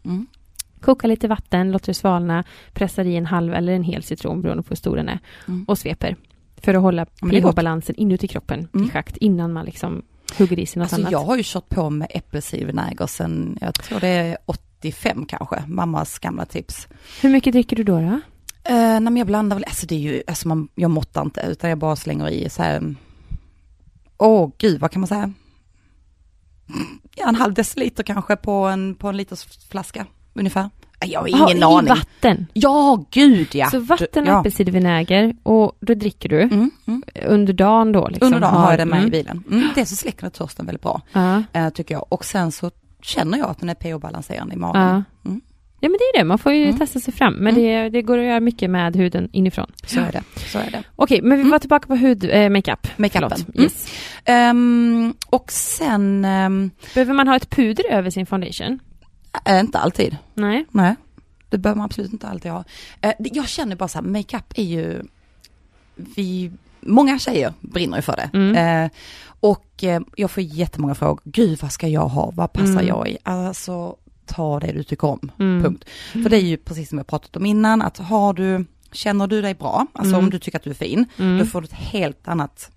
Kokar 0.83 1.09
lite 1.09 1.29
vatten, 1.29 1.73
låter 1.73 1.87
det 1.87 1.95
svalna, 1.95 2.45
pressar 2.73 3.05
i 3.05 3.17
en 3.17 3.27
halv 3.27 3.55
eller 3.55 3.73
en 3.73 3.83
hel 3.85 4.03
citron 4.03 4.43
beroende 4.43 4.63
på 4.63 4.69
hur 4.69 4.77
stor 4.77 4.97
den 4.97 5.09
är 5.09 5.19
Mm. 5.49 5.65
och 5.69 5.79
sveper. 5.79 6.17
För 6.57 6.75
att 6.75 6.83
hålla 6.83 7.07
pH-balansen 7.07 7.95
inuti 7.97 8.29
kroppen 8.29 8.69
Mm. 8.75 8.87
i 8.87 8.91
schakt 8.91 9.17
innan 9.17 9.53
man 9.53 9.65
liksom 9.65 10.03
hugger 10.39 10.59
i 10.59 10.67
sig 10.67 10.81
något 10.81 10.85
Alltså 10.85 10.97
annat. 10.97 11.13
jag 11.13 11.25
har 11.25 11.37
ju 11.37 11.43
kört 11.47 11.69
på 11.69 11.91
med 11.91 12.09
äppelcidervinäger 12.11 13.07
sen, 13.07 13.59
jag 13.61 13.75
tror 13.75 14.01
det 14.01 14.09
är 14.09 14.37
85 14.47 15.27
kanske, 15.27 15.63
mammas 15.67 16.19
gamla 16.19 16.45
tips. 16.47 16.89
Hur 17.23 17.31
mycket 17.31 17.53
dricker 17.53 17.77
du 17.77 17.85
då? 17.85 17.93
då? 18.01 18.01
Uh, 18.01 18.21
nej 18.77 19.01
men 19.01 19.17
jag 19.17 19.27
blandar 19.27 19.57
väl, 19.57 19.65
alltså 19.65 19.87
det 19.87 19.95
är 19.95 19.99
ju, 19.99 20.23
alltså 20.27 20.49
man, 20.49 20.69
jag 20.75 20.91
måttar 20.91 21.23
inte 21.23 21.41
utan 21.49 21.71
jag 21.71 21.79
bara 21.79 21.97
slänger 21.97 22.29
i 22.29 22.49
så 22.51 22.63
här, 22.63 22.95
åh 24.19 24.51
gud 24.59 24.81
vad 24.81 24.91
kan 24.91 25.01
man 25.01 25.07
säga? 25.09 25.33
Ja, 27.17 27.29
en 27.29 27.35
halv 27.35 27.55
deciliter 27.55 28.03
kanske 28.03 28.37
på 28.37 28.53
en, 28.53 28.95
på 28.95 29.09
en 29.09 29.17
liters 29.17 29.69
flaska 29.69 30.07
ungefär. 30.35 30.71
Jag 31.07 31.21
har 31.21 31.29
ingen 31.29 31.59
Jaha, 31.61 31.79
aning. 31.79 31.87
I 31.87 31.99
vatten? 31.99 32.47
Ja, 32.53 33.05
gud 33.11 33.55
ja. 33.55 33.71
Så 33.71 33.79
vatten 33.81 34.23
och 34.29 34.29
ja. 34.35 34.41
äppelcidervinäger 34.41 35.35
och 35.43 35.73
då 35.81 35.95
dricker 35.95 36.29
du 36.29 36.41
Mm, 36.41 36.71
mm. 36.87 37.03
under 37.27 37.53
dagen 37.53 37.93
då? 37.93 38.09
Liksom, 38.09 38.27
Under 38.27 38.41
dagen 38.41 38.55
har 38.55 38.71
jag 38.71 38.79
det 38.81 38.85
med 38.85 38.97
mm. 38.99 39.09
i 39.09 39.11
bilen. 39.11 39.45
Mm, 39.51 39.69
det 39.75 39.87
så 39.87 39.97
släcker 39.97 40.23
det 40.25 40.31
törsten 40.31 40.67
väldigt 40.67 40.83
bra, 40.83 41.01
Ja, 41.13 41.43
eh, 41.53 41.69
tycker 41.71 41.95
jag. 41.95 42.05
Och 42.09 42.25
sen 42.25 42.53
så 42.53 42.71
känner 43.03 43.39
jag 43.39 43.49
att 43.51 43.59
den 43.61 43.69
är 43.69 43.75
pH-balanserande 43.75 44.55
i 44.55 44.59
magen. 44.59 44.83
ja. 44.83 44.91
Mm. 45.31 45.41
ja 45.81 45.89
men 45.89 45.93
det 45.93 46.05
är 46.05 46.19
det, 46.19 46.25
man 46.25 46.39
får 46.39 46.53
ju 46.53 46.65
Mm. 46.65 46.79
testa 46.79 47.01
sig 47.01 47.15
fram. 47.15 47.35
Men 47.35 47.55
det, 47.55 47.89
det 47.89 48.03
går 48.03 48.19
att 48.19 48.25
göra 48.25 48.41
mycket 48.41 48.71
med 48.71 48.97
huden 48.97 49.29
inifrån. 49.33 49.73
Så 49.87 50.01
är 50.01 50.13
det. 50.13 50.23
Så 50.53 50.59
är 50.59 50.71
det. 50.71 50.83
Okej, 50.97 51.21
men 51.23 51.31
vi 51.31 51.41
Mm. 51.43 51.51
var 51.51 51.59
tillbaka 51.59 51.87
på 51.87 51.97
hud, 51.97 52.25
eh, 52.33 52.49
makeup. 52.51 52.89
Makeupen. 52.97 53.39
Mm. 53.55 53.63
Yes. 53.63 53.89
Ehm, 54.25 55.15
och 55.27 55.53
sen, 55.53 56.25
um, 56.25 56.71
Behöver 56.95 57.13
man 57.15 57.29
ha 57.29 57.37
ett 57.37 57.51
puder 57.51 57.85
över 57.91 58.11
sin 58.11 58.27
foundation? 58.27 58.79
Äh, 59.45 59.61
inte 59.61 59.79
alltid. 59.79 60.17
Nej. 60.35 60.67
Nej, 60.71 60.95
det 61.49 61.59
behöver 61.59 61.77
man 61.79 61.85
absolut 61.85 62.13
inte 62.13 62.29
alltid 62.29 62.51
ha. 62.53 62.65
Det- 63.01 63.17
jag 63.19 63.49
känner 63.49 63.77
bara 63.77 63.89
så 63.89 63.99
här, 63.99 64.07
makeup 64.07 64.53
är 64.59 64.63
ju, 64.65 65.03
vi, 65.95 66.53
många 66.81 67.19
tjejer 67.19 67.53
brinner 67.61 67.97
ju 67.97 68.03
för 68.03 68.17
det. 68.17 68.31
Mm. 68.39 68.85
Eh, 68.85 68.91
och 69.25 69.85
jag 70.17 70.31
får 70.31 70.43
jättemånga 70.43 70.95
frågor, 70.95 71.21
gud 71.25 71.59
vad 71.63 71.73
ska 71.73 71.89
jag 71.89 72.09
ha, 72.09 72.31
vad 72.35 72.53
passar 72.53 72.73
Mm. 72.73 72.87
jag 72.87 73.09
i? 73.09 73.19
Alltså, 73.23 73.97
ta 74.27 74.61
det 74.61 74.73
du 74.73 74.83
tycker 74.83 75.09
om. 75.09 75.31
Mm. 75.39 75.63
Punkt. 75.63 75.85
För 76.13 76.29
det 76.31 76.37
är 76.37 76.41
ju 76.41 76.57
precis 76.57 76.89
som 76.89 76.99
jag 76.99 77.07
pratat 77.07 77.37
om 77.37 77.47
innan, 77.47 77.83
att 77.83 77.99
har 77.99 78.33
du, 78.33 78.65
känner 78.93 79.27
du 79.27 79.43
dig 79.43 79.55
bra, 79.55 79.87
alltså 79.93 80.15
Mm. 80.15 80.25
om 80.25 80.31
du 80.31 80.39
tycker 80.39 80.59
att 80.59 80.65
du 80.65 80.71
är 80.71 80.75
fin, 80.75 81.07
Mm. 81.19 81.39
då 81.39 81.45
får 81.47 81.61
du 81.61 81.65
ett 81.65 81.73
helt 81.73 82.29
annat 82.29 82.71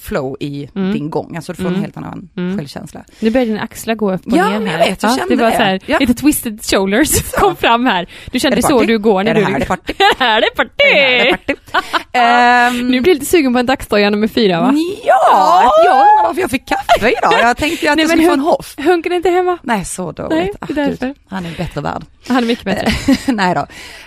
flow 0.00 0.36
i 0.40 0.68
Mm. 0.74 0.92
din 0.92 1.10
gång, 1.10 1.36
alltså 1.36 1.52
du 1.52 1.56
får 1.56 1.62
Mm. 1.64 1.74
en 1.74 1.80
helt 1.80 1.96
annan 1.96 2.28
Mm. 2.36 2.56
självkänsla. 2.58 3.04
Nu 3.20 3.30
börjar 3.30 3.46
dina 3.46 3.60
axlar 3.60 3.94
gå 3.94 4.12
upp 4.14 4.26
och 4.26 4.32
Ja, 4.36 4.58
ner 4.58 4.66
här. 4.66 4.78
jag 4.78 4.86
vet, 4.90 5.02
jag 5.02 5.12
ja, 5.12 5.16
kände 5.16 5.36
det. 5.36 5.42
var 5.42 5.50
det. 5.50 5.56
Så 5.56 5.62
här, 5.62 5.80
Ja. 5.86 5.98
lite 5.98 6.14
twisted 6.14 6.62
shoulders 6.64 7.22
kom 7.32 7.56
fram 7.56 7.86
här. 7.86 8.08
Du 8.30 8.40
kände 8.40 8.56
Är 8.56 8.62
så 8.62 8.82
du 8.82 8.98
går 8.98 9.24
när 9.24 9.30
Är 9.30 9.34
det 9.34 9.40
du... 9.40 9.46
här 9.52 9.58
det 9.60 9.66
party? 9.66 9.92
det 9.98 10.24
här 10.24 10.42
är 10.42 10.54
party! 10.56 10.84
Är 10.84 11.24
det 11.24 11.36
party? 11.46 11.54
Ehm, 12.12 12.88
Nu 12.90 13.00
blir 13.00 13.10
jag 13.12 13.14
lite 13.14 13.26
sugen 13.26 13.52
på 13.52 13.58
en 13.58 13.66
dagsdoja 13.66 14.10
nummer 14.10 14.28
fyra 14.28 14.60
va? 14.60 14.72
Ja, 15.04 15.72
jag 15.84 15.92
undrar 15.92 16.26
varför 16.26 16.40
jag 16.40 16.50
fick 16.50 16.68
kaffe 16.68 17.08
idag. 17.18 17.32
Jag 17.40 17.56
tänkte 17.56 17.84
ju 17.86 17.90
att 17.90 17.96
Nej, 17.96 18.02
jag 18.02 18.10
skulle 18.10 18.26
få 18.26 18.32
en 18.32 18.40
hoff. 18.40 18.74
Hunkar 18.78 19.12
inte 19.12 19.30
hemma? 19.30 19.58
Nej, 19.62 19.84
så 19.84 20.12
dåligt. 20.12 20.30
Nej, 20.30 20.52
Ah, 20.60 20.66
det 20.68 20.80
är 20.80 20.86
därför. 20.86 21.06
Gud, 21.06 21.16
han 21.28 21.46
är 21.46 21.50
bättre 21.56 21.80
värd. 21.80 22.02
Han 22.28 22.36
är 22.36 22.42
mycket 22.46 22.64
bättre. 22.64 22.92
nej 23.32 23.54
då. 23.54 23.66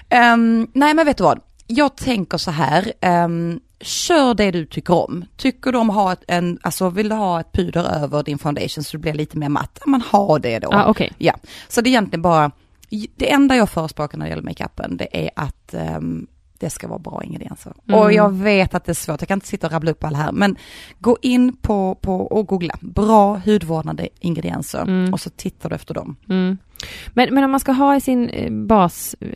Ehm, 0.09 0.67
nej, 0.73 0.93
men 0.93 1.05
vet 1.05 1.17
du 1.17 1.23
vad? 1.23 1.39
Jag 1.67 1.95
tänker 1.97 2.37
så 2.37 2.51
här. 2.51 2.93
ehm, 3.01 3.59
kör 3.81 4.33
det 4.33 4.51
du 4.51 4.65
tycker 4.65 4.93
om. 4.93 5.25
Tycker 5.37 5.71
du 5.71 5.77
om 5.77 5.89
ha 5.89 6.13
ett, 6.13 6.23
en, 6.27 6.59
alltså 6.61 6.89
vill 6.89 7.09
du 7.09 7.15
ha 7.15 7.39
ett 7.39 7.51
puder 7.51 8.03
över 8.03 8.23
din 8.23 8.37
foundation 8.37 8.83
så 8.83 8.97
du 8.97 9.01
blir 9.01 9.13
lite 9.13 9.37
mer 9.37 9.49
matt? 9.49 9.79
Ja, 9.85 9.89
men 9.91 10.01
ha 10.01 10.39
det 10.39 10.59
då. 10.59 10.69
Ja, 10.71 10.85
okej. 10.85 11.11
Ja, 11.17 11.33
så 11.67 11.81
det 11.81 11.87
är 11.87 11.91
egentligen 11.91 12.21
bara, 12.21 12.51
det 13.15 13.31
enda 13.31 13.55
jag 13.55 13.69
förespråkar 13.69 14.17
när 14.17 14.25
det 14.25 14.29
gäller 14.29 14.43
makeupen, 14.43 14.97
det 14.97 15.25
är 15.25 15.29
att 15.35 15.73
ehm, 15.73 16.27
det 16.59 16.69
ska 16.69 16.87
vara 16.87 16.99
bra 16.99 17.23
ingredienser. 17.23 17.73
Mm. 17.87 17.99
Och 17.99 18.13
jag 18.13 18.33
vet 18.33 18.73
att 18.73 18.85
det 18.85 18.91
är 18.91 18.93
svårt, 18.93 19.21
jag 19.21 19.27
kan 19.27 19.37
inte 19.37 19.47
sitta 19.47 19.67
och 19.67 19.73
rabbla 19.73 19.91
upp 19.91 20.03
alla 20.03 20.17
här, 20.17 20.31
men 20.31 20.55
gå 20.99 21.17
in 21.21 21.55
på, 21.57 21.95
på 22.01 22.15
och 22.15 22.47
googla, 22.47 22.75
bra 22.81 23.41
hudvårdande 23.45 24.09
ingredienser 24.19 24.81
Mm. 24.81 25.13
och 25.13 25.19
så 25.19 25.29
tittar 25.29 25.69
du 25.69 25.75
efter 25.75 25.93
dem. 25.93 26.15
Mm. 26.29 26.57
Men, 27.13 27.33
men 27.33 27.43
om 27.43 27.51
man 27.51 27.59
ska 27.59 27.71
ha 27.71 27.95
i 27.95 28.01
sin 28.01 28.29
eh, 28.29 28.51
bas 28.51 29.15
eh, 29.19 29.27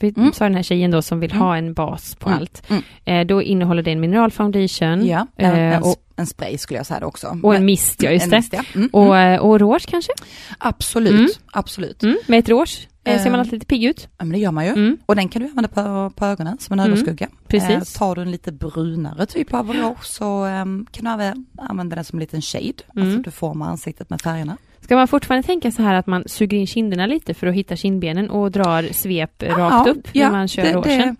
vi 0.00 0.12
Mm. 0.16 0.32
sa 0.32 0.44
den 0.44 0.54
här 0.54 0.62
tjejen 0.62 0.90
då 0.90 1.02
som 1.02 1.20
vill 1.20 1.30
Mm. 1.30 1.42
ha 1.42 1.56
en 1.56 1.74
bas 1.74 2.14
på 2.14 2.28
Mm. 2.28 2.40
allt, 2.40 2.62
Mm. 2.70 2.82
eh, 3.04 3.26
då 3.26 3.42
innehåller 3.42 3.82
det 3.82 3.92
en 3.92 4.00
mineralfoundation 4.00 5.06
Ja, 5.06 5.26
en, 5.36 5.52
eh, 5.52 5.76
en, 5.76 5.82
och, 5.82 5.96
en 6.16 6.26
spray 6.26 6.58
skulle 6.58 6.78
jag 6.78 6.86
säga 6.86 7.06
också. 7.06 7.38
och 7.42 7.54
en 7.54 7.64
mist, 7.64 8.02
ja 8.02 8.10
just 8.10 8.30
det. 8.30 8.36
mist, 8.36 8.52
ja. 8.52 8.62
Mm, 8.74 8.88
Och, 8.92 9.16
mm. 9.16 9.34
eh, 9.34 9.40
och 9.40 9.60
rouge 9.60 9.86
kanske? 9.88 10.12
Absolut, 10.58 11.10
Mm. 11.12 11.28
absolut. 11.52 12.02
Med 12.26 12.38
ett 12.38 12.48
rouge 12.48 12.88
eh, 13.04 13.22
ser 13.22 13.30
man 13.30 13.34
Eh, 13.34 13.40
alltid 13.40 13.52
lite 13.52 13.66
pigg 13.66 13.84
ut. 13.84 14.08
Ja, 14.18 14.24
men 14.24 14.32
det 14.32 14.38
gör 14.38 14.52
man 14.52 14.64
ju. 14.64 14.70
Mm. 14.70 14.96
Och 15.06 15.16
den 15.16 15.28
kan 15.28 15.42
du 15.42 15.48
använda 15.48 15.68
på, 15.68 16.10
på 16.16 16.24
ögonen 16.26 16.58
som 16.60 16.72
en 16.72 16.80
Mm. 16.80 16.92
ögonskugga. 16.92 17.28
Precis. 17.48 17.70
Eh, 17.70 17.98
tar 17.98 18.14
du 18.14 18.22
en 18.22 18.30
lite 18.30 18.52
brunare 18.52 19.26
typ 19.26 19.54
av 19.54 19.72
rouge 19.72 20.04
så 20.04 20.44
ehm, 20.44 20.86
kan 20.90 21.04
du 21.04 21.10
även 21.24 21.46
använda 21.58 21.96
den 21.96 22.04
som 22.04 22.16
en 22.18 22.20
liten 22.20 22.42
shade. 22.42 22.72
Mm. 22.96 23.06
Alltså 23.08 23.22
du 23.22 23.30
formar 23.30 23.68
ansiktet 23.68 24.10
med 24.10 24.20
färgerna. 24.20 24.56
Ska 24.86 24.96
man 24.96 25.08
fortfarande 25.08 25.46
tänka 25.46 25.70
så 25.72 25.82
här 25.82 25.94
att 25.94 26.06
man 26.06 26.22
suger 26.26 26.58
in 26.58 26.66
kinderna 26.66 27.06
lite 27.06 27.34
för 27.34 27.46
att 27.46 27.54
hitta 27.54 27.76
kindbenen 27.76 28.30
och 28.30 28.50
drar 28.50 28.92
svep 28.92 29.42
rakt 29.42 29.86
Ja, 29.86 29.86
upp 29.90 30.08
ja, 30.12 30.24
när 30.24 30.30
man 30.38 30.48
kör 30.48 30.82
det, 30.82 31.16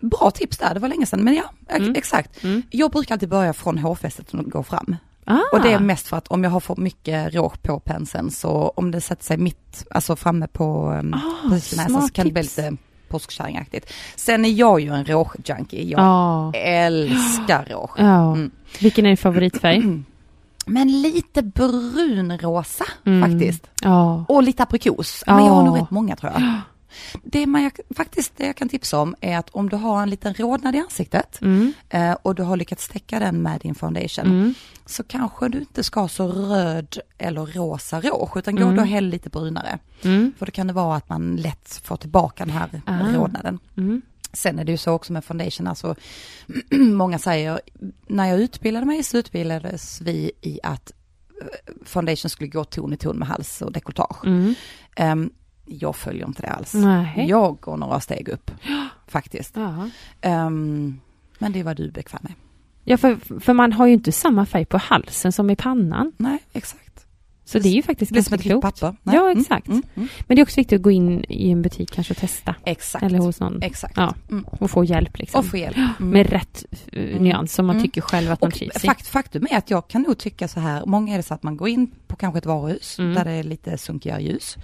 bra 0.00 0.30
tips 0.30 0.58
där, 0.58 0.74
det 0.74 0.80
var 0.80 0.88
länge 0.88 1.06
sedan. 1.06 1.20
Men 1.20 1.34
ja, 1.34 1.42
Mm. 1.68 1.94
exakt. 1.96 2.44
Mm. 2.44 2.62
Jag 2.70 2.90
brukar 2.90 3.14
alltid 3.14 3.28
börja 3.28 3.52
från 3.52 3.78
hårfästet 3.78 4.34
och 4.34 4.44
gå 4.50 4.62
fram. 4.62 4.96
Ah. 5.24 5.38
Och 5.52 5.62
det 5.62 5.72
är 5.72 5.78
mest 5.80 6.08
för 6.08 6.16
att 6.16 6.28
om 6.28 6.44
jag 6.44 6.50
har 6.50 6.60
för 6.60 6.76
mycket 6.76 7.34
rouge 7.34 7.62
på 7.62 7.80
penseln 7.80 8.30
så 8.30 8.72
om 8.76 8.90
det 8.90 9.00
sätter 9.00 9.24
sig 9.24 9.36
mitt, 9.36 9.86
alltså 9.90 10.16
framme 10.16 10.46
på 10.52 10.90
um, 11.00 11.14
Ah, 11.14 11.42
vid 11.44 11.52
näsan 11.52 12.02
så 12.02 12.08
kan 12.12 12.26
det 12.26 12.32
bli 12.32 12.42
lite 12.42 12.76
påskkärringaktigt. 13.08 13.92
Sen 14.16 14.44
är 14.44 14.48
jag 14.50 14.80
ju 14.80 14.94
en 14.94 15.04
rouge-junkie. 15.04 15.82
Jag 15.90 16.00
Ja. 16.00 16.52
älskar 16.54 17.64
rouge. 17.70 17.90
ja. 17.96 18.32
Mm. 18.34 18.50
Vilken 18.80 19.04
är 19.06 19.10
din 19.10 19.16
favoritfärg? 19.16 19.82
Men 20.68 21.02
lite 21.02 21.42
brunrosa 21.42 22.84
Mm. 23.04 23.30
faktiskt. 23.30 23.66
Ja. 23.82 24.24
Och 24.28 24.42
lite 24.42 24.62
aprikos. 24.62 25.22
Men 25.26 25.44
jag 25.44 25.52
har 25.52 25.62
nog 25.64 25.76
rätt 25.80 25.90
många 25.90 26.16
tror 26.16 26.32
jag. 26.32 26.42
Det 27.22 27.46
man 27.46 27.62
jag, 27.62 27.72
faktiskt 27.96 28.32
det 28.36 28.46
jag 28.46 28.56
kan 28.56 28.68
tipsa 28.68 28.98
om 29.00 29.14
är 29.20 29.38
att 29.38 29.50
om 29.50 29.68
du 29.68 29.76
har 29.76 30.02
en 30.02 30.10
liten 30.10 30.34
rodnad 30.34 30.74
i 30.74 30.78
ansiktet 30.78 31.38
Mm. 31.42 31.72
eh, 31.88 32.12
och 32.22 32.34
du 32.34 32.42
har 32.42 32.56
lyckats 32.56 32.88
täcka 32.88 33.18
den 33.18 33.42
med 33.42 33.60
din 33.60 33.74
foundation 33.74 34.26
Mm. 34.26 34.54
så 34.86 35.02
kanske 35.02 35.48
du 35.48 35.58
inte 35.58 35.84
ska 35.84 36.00
ha 36.00 36.08
så 36.08 36.28
röd 36.28 36.98
eller 37.18 37.46
rosa 37.46 38.00
rouge 38.00 38.36
utan 38.36 38.56
gå 38.56 38.62
Mm. 38.62 38.76
då 38.76 38.82
hellre 38.82 39.10
lite 39.10 39.30
brunare. 39.30 39.78
Mm. 40.02 40.32
För 40.38 40.46
då 40.46 40.52
kan 40.52 40.66
det 40.66 40.72
vara 40.72 40.96
att 40.96 41.08
man 41.08 41.36
lätt 41.36 41.80
får 41.84 41.96
tillbaka 41.96 42.44
den 42.44 42.54
här 42.54 42.80
Ah. 42.86 43.12
rodnaden. 43.14 43.58
Sen 44.32 44.58
är 44.58 44.64
det 44.64 44.72
ju 44.72 44.78
så 44.78 44.92
också 44.92 45.12
med 45.12 45.24
foundation, 45.24 45.66
alltså 45.66 45.94
många 46.70 47.18
säger, 47.18 47.60
när 48.06 48.26
jag 48.26 48.40
utbildade 48.40 48.86
mig 48.86 49.02
så 49.02 49.16
utbildades 49.16 50.00
vi 50.00 50.32
i 50.40 50.60
att 50.62 50.92
eh, 51.40 51.74
foundation 51.84 52.30
skulle 52.30 52.50
gå 52.50 52.64
ton 52.64 52.92
i 52.92 52.96
ton 52.96 53.16
med 53.16 53.28
hals 53.28 53.62
och 53.62 53.72
dekolletage. 53.72 54.26
Mm. 54.26 54.54
Ehm, 54.96 55.30
jag 55.64 55.96
följer 55.96 56.26
inte 56.26 56.42
det 56.42 56.48
alls. 56.48 56.74
Nej. 56.74 57.26
Jag 57.28 57.60
går 57.60 57.76
några 57.76 58.00
steg 58.00 58.28
upp, 58.28 58.50
faktiskt. 59.06 59.56
Ehm, 60.20 61.00
men 61.38 61.52
det 61.52 61.62
var 61.62 61.74
du 61.74 61.90
bekväm 61.90 62.20
med. 62.22 62.32
Ja, 62.84 62.96
för, 62.96 63.40
för 63.40 63.52
man 63.52 63.72
har 63.72 63.86
ju 63.86 63.92
inte 63.92 64.12
samma 64.12 64.46
färg 64.46 64.64
på 64.64 64.78
halsen 64.78 65.32
som 65.32 65.50
i 65.50 65.56
pannan. 65.56 66.12
Nej, 66.16 66.38
exakt. 66.52 67.06
Så 67.48 67.58
det 67.58 67.68
är 67.68 67.72
ju 67.72 67.82
faktiskt 67.82 68.12
ganska 68.12 68.38
klokt. 68.38 68.62
papper. 68.62 68.96
Ja, 69.02 69.26
Mm, 69.30 69.40
exakt. 69.40 69.68
Mm, 69.68 69.82
mm. 69.94 70.08
Men 70.26 70.34
det 70.36 70.40
är 70.40 70.42
också 70.42 70.60
viktigt 70.60 70.76
att 70.78 70.82
gå 70.82 70.90
in 70.90 71.24
i 71.28 71.50
en 71.50 71.62
butik 71.62 71.90
kanske 71.92 72.12
och 72.14 72.18
testa. 72.18 72.54
Exakt. 72.64 73.04
Eller 73.04 73.18
hos 73.18 73.40
någon. 73.40 73.62
Exakt. 73.62 73.96
Ja, 73.96 74.14
Mm. 74.30 74.44
och 74.44 74.70
få 74.70 74.84
hjälp 74.84 75.18
liksom. 75.18 75.38
Och 75.40 75.46
få 75.46 75.56
hjälp. 75.56 75.76
Mm. 75.98 76.10
Med 76.10 76.26
rätt 76.30 76.64
uh, 76.96 77.20
nyans 77.20 77.52
som 77.54 77.66
man 77.66 77.82
tycker 77.82 78.00
själv 78.00 78.32
att 78.32 78.40
man 78.40 78.48
Och 78.48 78.54
trivs 78.54 78.84
i. 78.84 78.86
fakt, 78.86 79.06
faktum 79.06 79.46
är 79.50 79.56
att 79.58 79.70
jag 79.70 79.88
kan 79.88 80.02
nog 80.02 80.18
tycka 80.18 80.48
så 80.48 80.60
här, 80.60 80.86
många 80.86 81.12
är 81.12 81.16
det 81.16 81.22
så 81.22 81.34
att 81.34 81.42
man 81.42 81.56
går 81.56 81.68
in 81.68 81.90
på 82.06 82.16
kanske 82.16 82.38
ett 82.38 82.46
varuhus 82.46 82.96
där 82.96 83.24
det 83.24 83.30
är 83.30 83.42
lite 83.42 83.78
sunkigare 83.78 84.22
ljus. 84.22 84.56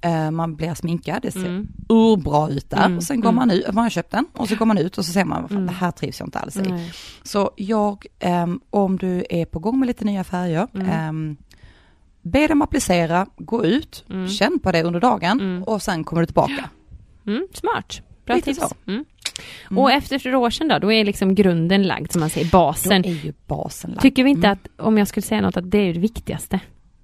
Eh, 0.00 0.30
man 0.30 0.56
blir 0.56 0.74
sminkad, 0.74 1.22
det 1.22 1.30
ser 1.32 1.40
Mm. 1.46 1.68
urbra 1.88 2.48
ut 2.48 2.70
där. 2.70 2.96
Och 2.96 3.02
sen 3.02 3.20
går 3.20 3.32
man 3.32 3.50
ut, 3.50 3.66
man 3.74 3.82
har 3.84 3.90
köpt 3.90 4.10
den 4.10 4.26
och 4.32 4.48
så 4.48 4.56
går 4.56 4.66
man 4.66 4.78
ut 4.78 4.98
och 4.98 5.04
så 5.04 5.12
ser 5.12 5.24
man, 5.24 5.48
fan, 5.48 5.66
det 5.66 5.72
här 5.72 5.90
trivs 5.90 6.20
jag 6.20 6.26
inte 6.26 6.38
alls 6.38 6.56
i. 6.56 6.62
Nej. 6.62 6.92
Så 7.22 7.50
jag, 7.56 8.06
ehm, 8.18 8.60
om 8.70 8.98
du 8.98 9.24
är 9.30 9.44
på 9.44 9.58
gång 9.58 9.78
med 9.78 9.86
lite 9.86 10.04
nya 10.04 10.24
färger, 10.24 10.68
Mm. 10.74 11.36
Be 12.22 12.46
dem 12.46 12.62
applicera, 12.62 13.26
gå 13.36 13.64
ut, 13.64 14.04
Mm. 14.10 14.28
känn 14.28 14.58
på 14.58 14.72
det 14.72 14.82
under 14.82 15.00
dagen 15.00 15.40
Mm. 15.40 15.62
och 15.62 15.82
sen 15.82 16.04
kommer 16.04 16.22
du 16.22 16.26
tillbaka. 16.26 16.70
Mm, 17.26 17.46
smart. 17.54 18.02
Bra 18.26 18.34
Lite 18.34 18.54
tips. 18.54 18.66
Mm. 18.86 19.04
Mm. 19.70 19.78
Och 19.78 19.92
efter 19.92 20.18
flera 20.18 20.38
år 20.38 20.50
sedan 20.50 20.68
då, 20.68 20.78
då 20.78 20.92
är 20.92 21.04
liksom 21.04 21.34
grunden 21.34 21.82
lagd 21.82 22.12
som 22.12 22.20
man 22.20 22.30
säger, 22.30 22.50
basen. 22.50 23.02
Då 23.02 23.08
är 23.08 23.12
ju 23.24 23.32
basen 23.46 23.90
lagd. 23.90 24.02
Tycker 24.02 24.24
vi 24.24 24.30
inte 24.30 24.46
Mm. 24.46 24.58
att, 24.62 24.80
om 24.86 24.98
jag 24.98 25.08
skulle 25.08 25.22
säga 25.22 25.40
något, 25.40 25.56
att 25.56 25.70
det 25.70 25.78
är 25.78 25.94
det 25.94 26.00
viktigaste? 26.00 26.60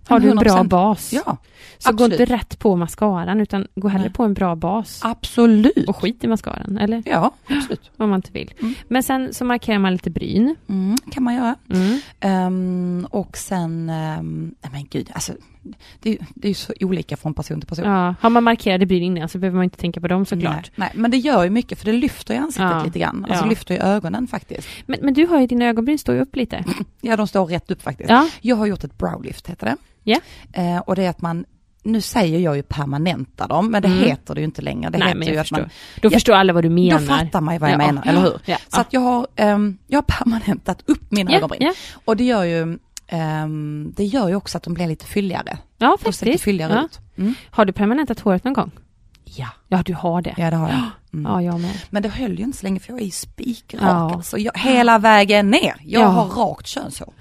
Har 0.08 0.20
du 0.20 0.30
en 0.30 0.36
bra 0.36 0.50
100%. 0.62 0.68
bas? 0.68 1.12
Ja, 1.12 1.36
så 1.78 1.88
gå 1.92 2.04
absolut. 2.04 2.20
inte 2.20 2.34
rätt 2.34 2.58
på 2.58 2.76
mascaran 2.76 3.40
utan 3.40 3.66
gå 3.74 3.88
hellre 3.88 4.04
Nej. 4.04 4.12
på 4.12 4.24
en 4.24 4.34
bra 4.34 4.56
bas. 4.56 5.00
absolut. 5.04 5.88
Och 5.88 5.96
skit 5.96 6.24
i 6.24 6.26
mascaran, 6.26 6.78
eller? 6.78 7.02
Ja, 7.06 7.30
absolut. 7.48 7.90
Om 7.96 8.10
man 8.10 8.18
inte 8.18 8.32
vill. 8.32 8.54
Mm. 8.60 8.74
Men 8.88 9.02
sen 9.02 9.34
så 9.34 9.44
markerar 9.44 9.78
man 9.78 9.92
lite 9.92 10.10
bryn. 10.10 10.56
Mm, 10.68 10.96
kan 11.10 11.22
man 11.22 11.34
göra. 11.34 11.54
Mm. 11.70 11.98
Ehm, 12.20 13.06
och 13.10 13.36
sen, 13.36 13.90
um, 13.90 14.54
nej 14.62 14.72
men 14.72 14.86
gud, 14.90 15.10
alltså, 15.12 15.32
det, 16.00 16.18
det 16.34 16.46
är 16.46 16.50
ju 16.50 16.54
så 16.54 16.72
olika 16.80 17.16
från 17.16 17.34
person 17.34 17.60
till 17.60 17.68
person. 17.68 17.84
Ja, 17.84 18.14
har 18.20 18.30
man 18.30 18.44
markerade 18.44 18.86
bryn 18.86 19.02
innan 19.02 19.28
så 19.28 19.38
behöver 19.38 19.56
man 19.56 19.64
inte 19.64 19.76
tänka 19.78 20.00
på 20.00 20.08
dem 20.08 20.26
såklart. 20.26 20.70
Nej, 20.74 20.88
nej, 20.88 20.90
men 20.94 21.10
det 21.10 21.16
gör 21.16 21.44
ju 21.44 21.50
mycket 21.50 21.78
för 21.78 21.84
det 21.86 21.92
lyfter 21.92 22.34
ju 22.34 22.40
ansiktet 22.40 22.70
Ja, 22.70 22.84
lite 22.84 22.98
grann. 22.98 23.26
Alltså 23.28 23.44
ja. 23.44 23.48
lyfter 23.48 23.74
ju 23.74 23.80
ögonen 23.80 24.26
faktiskt. 24.26 24.68
Men, 24.86 24.98
men 25.02 25.14
du 25.14 25.26
har 25.26 25.40
ju 25.40 25.46
dina 25.46 25.64
ögonbryn 25.64 25.98
står 25.98 26.14
ju 26.14 26.20
upp 26.20 26.36
lite. 26.36 26.64
Ja, 27.00 27.16
de 27.16 27.26
står 27.28 27.46
rätt 27.46 27.70
upp 27.70 27.82
faktiskt. 27.82 28.10
Ja, 28.10 28.28
Jag 28.40 28.56
har 28.56 28.66
gjort 28.66 28.84
ett 28.84 28.98
browlift, 28.98 29.46
heter 29.48 29.66
det. 29.66 29.76
Ja. 30.02 30.18
Eh, 30.62 30.78
och 30.78 30.96
det 30.96 31.02
är 31.04 31.10
att 31.10 31.20
man, 31.20 31.44
nu 31.82 32.00
säger 32.00 32.38
jag 32.38 32.56
ju 32.56 32.62
permanenta 32.62 33.46
dem, 33.46 33.70
men 33.70 33.82
det 33.82 33.88
Mm. 33.88 34.00
heter 34.04 34.34
det 34.34 34.40
ju 34.40 34.44
inte 34.44 34.62
längre. 34.62 34.90
Det 34.90 34.98
nej 34.98 35.08
heter 35.08 35.32
ju 35.32 35.36
att 35.38 35.42
förstår. 35.42 35.56
man, 35.60 35.68
Då 36.02 36.06
Ja, 36.08 36.10
förstår 36.10 36.32
alla 36.34 36.52
vad 36.52 36.64
du 36.64 36.68
menar. 36.70 37.00
då 37.00 37.06
fattar 37.06 37.40
man 37.40 37.54
ju 37.54 37.58
vad 37.60 37.70
jag 37.70 37.80
Ja. 37.82 37.86
menar, 37.86 38.02
eller 38.06 38.20
hur? 38.20 38.38
Ja. 38.44 38.56
Så 38.68 38.80
att 38.80 38.92
jag 38.92 39.00
har, 39.00 39.26
ehm, 39.36 39.78
jag 39.86 39.96
har 39.96 40.02
permanentat 40.18 40.82
upp 40.86 41.10
mina 41.12 41.30
ja, 41.30 41.36
ögonbryn. 41.36 41.62
ja. 41.62 41.72
Och 42.04 42.16
det 42.16 42.24
gör 42.24 42.44
ju, 42.44 42.78
ehm, 43.08 43.92
det 43.96 44.04
gör 44.04 44.28
ju 44.28 44.34
också 44.34 44.56
att 44.58 44.64
de 44.64 44.74
blir 44.74 44.86
lite 44.86 45.06
fylligare. 45.06 45.58
ja 45.78 45.96
faktiskt. 46.02 46.42
fylligare 46.44 46.72
Ja. 46.72 46.84
ut. 46.84 46.98
Mm. 47.18 47.34
Har 47.50 47.64
du 47.64 47.72
permanentat 47.72 48.20
håret 48.20 48.44
någon 48.44 48.52
gång? 48.54 48.70
Ja. 49.24 49.48
Ja, 49.68 49.82
du 49.82 49.94
har 49.94 50.22
det. 50.22 50.34
Ja, 50.36 50.50
det 50.50 50.56
har 50.56 50.68
jag. 50.68 50.80
Mm. 51.12 51.32
Ja, 51.32 51.42
jag 51.42 51.60
med. 51.60 51.80
Men 51.90 52.02
det 52.02 52.08
höll 52.08 52.38
ju 52.38 52.44
inte 52.44 52.58
så 52.58 52.66
länge 52.66 52.80
för 52.80 52.92
jag 52.92 53.00
är 53.00 53.04
ju 53.04 53.10
spikrak 53.10 53.82
Ja. 53.82 54.14
alltså. 54.14 54.38
Jag, 54.38 54.58
hela 54.58 54.98
vägen 54.98 55.50
ner. 55.50 55.74
Jag 55.84 56.02
Ja. 56.02 56.06
har 56.06 56.26
rakt 56.26 56.66
könshår. 56.66 57.12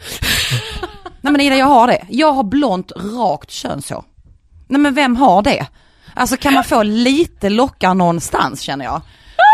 Nej 1.21 1.31
men 1.31 1.41
Ida, 1.41 1.55
jag 1.55 1.65
har 1.65 1.87
det. 1.87 2.05
Jag 2.09 2.31
har 2.31 2.43
blont 2.43 2.91
rakt 2.95 3.51
könshår. 3.51 4.03
Nej 4.67 4.81
men 4.81 4.93
vem 4.93 5.15
har 5.15 5.41
det? 5.41 5.67
Alltså 6.13 6.37
kan 6.37 6.53
man 6.53 6.63
få 6.63 6.83
lite 6.83 7.49
lockar 7.49 7.93
någonstans 7.93 8.61
känner 8.61 8.85
jag. 8.85 9.01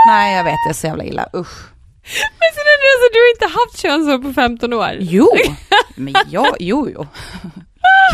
Nej 0.08 0.36
jag 0.38 0.44
vet, 0.44 0.56
det 0.68 0.72
är 0.72 0.74
så 0.74 0.88
jävla 0.88 1.04
illa. 1.04 1.28
Usch. 1.36 1.73
Men 2.40 2.50
det 2.54 2.88
är 2.94 3.00
så 3.02 3.14
du 3.14 3.20
har 3.20 3.30
inte 3.34 3.60
haft 3.60 3.82
könshår 3.82 4.28
på 4.28 4.34
15 4.34 4.74
år? 4.74 4.98
Jo, 5.00 5.28
men 5.96 6.14
jag, 6.30 6.56
jo 6.60 6.90
jo. 6.96 7.08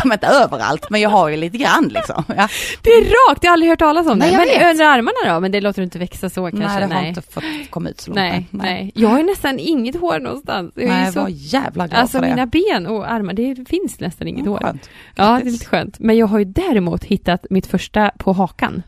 Men 0.04 0.12
inte 0.12 0.26
överallt, 0.26 0.90
men 0.90 1.00
jag 1.00 1.10
har 1.10 1.28
ju 1.28 1.36
lite 1.36 1.58
grann 1.58 1.88
liksom. 1.88 2.24
Ja. 2.28 2.48
Det 2.82 2.90
är 2.90 3.04
rakt, 3.28 3.44
jag 3.44 3.50
har 3.50 3.52
aldrig 3.52 3.70
hört 3.70 3.78
talas 3.78 4.06
om 4.06 4.18
Nej, 4.18 4.30
det. 4.30 4.36
Men 4.36 4.46
vet. 4.46 4.70
under 4.72 4.84
armarna 4.84 5.34
då? 5.34 5.40
Men 5.40 5.52
det 5.52 5.60
låter 5.60 5.82
inte 5.82 5.98
växa 5.98 6.30
så 6.30 6.50
kanske? 6.50 6.68
Nej, 6.78 6.88
det 6.88 6.94
har 6.94 7.02
inte 7.02 7.22
fått 7.22 7.44
komma 7.70 7.88
ut 7.90 8.00
så 8.00 8.10
långt. 8.10 8.16
nej, 8.16 8.46
nej. 8.50 8.92
Jag 8.94 9.08
har 9.08 9.18
ju 9.18 9.24
nästan 9.24 9.58
inget 9.58 10.00
hår 10.00 10.18
någonstans. 10.18 10.72
Jag 10.76 10.88
Nej, 10.88 11.12
så... 11.12 11.20
var 11.20 11.28
jävla 11.30 11.86
glad 11.86 12.00
Alltså 12.00 12.18
för 12.18 12.24
det. 12.24 12.30
mina 12.30 12.46
ben 12.46 12.86
och 12.86 13.10
armar, 13.10 13.32
det 13.32 13.68
finns 13.68 14.00
nästan 14.00 14.28
inget 14.28 14.40
Mm, 14.40 14.52
hår. 14.52 14.58
Skönt. 14.60 14.90
Ja, 15.16 15.40
det 15.42 15.48
är 15.48 15.52
lite 15.52 15.66
skönt. 15.66 15.98
Men 15.98 16.16
jag 16.16 16.26
har 16.26 16.38
ju 16.38 16.44
däremot 16.44 17.04
hittat 17.04 17.46
mitt 17.50 17.66
första 17.66 18.10
på 18.18 18.32
hakan. 18.32 18.82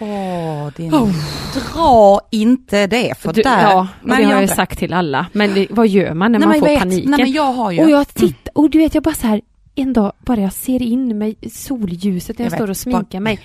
Åh, 0.00 0.68
din... 0.76 0.94
Oh. 0.94 1.10
Dra 1.54 2.20
inte 2.30 2.86
det 2.86 3.14
för 3.18 3.32
Du, 3.32 3.42
där... 3.42 3.62
ja, 3.62 3.88
och 4.02 4.08
det 4.08 4.14
har 4.14 4.32
jag 4.32 4.42
inte. 4.42 4.54
sagt 4.54 4.78
till 4.78 4.92
alla. 4.92 5.26
Men 5.32 5.54
det, 5.54 5.66
vad 5.70 5.88
gör 5.88 6.14
man 6.14 6.32
när 6.32 6.38
Nej, 6.38 6.46
man 6.48 6.52
men 6.52 6.60
får 6.60 6.68
jag 6.68 6.74
vet. 6.74 6.82
paniken? 6.82 7.10
Nej 7.10 7.20
men 7.22 7.32
jag 7.32 7.52
har 7.52 7.70
ju... 7.70 7.84
Och 7.84 7.90
jag 7.90 8.08
tittar, 8.14 8.52
och 8.58 8.70
du 8.70 8.78
vet 8.78 8.94
jag 8.94 9.02
bara 9.02 9.14
så 9.14 9.26
här, 9.26 9.40
en 9.74 9.92
dag 9.92 10.12
bara 10.18 10.40
jag 10.40 10.52
ser 10.52 10.82
in 10.82 11.18
mig 11.18 11.36
solljuset 11.52 12.38
när 12.38 12.46
jag, 12.46 12.52
Jag 12.52 12.58
står 12.58 12.70
och 12.70 12.76
sminkar 12.76 13.20
mig. 13.20 13.40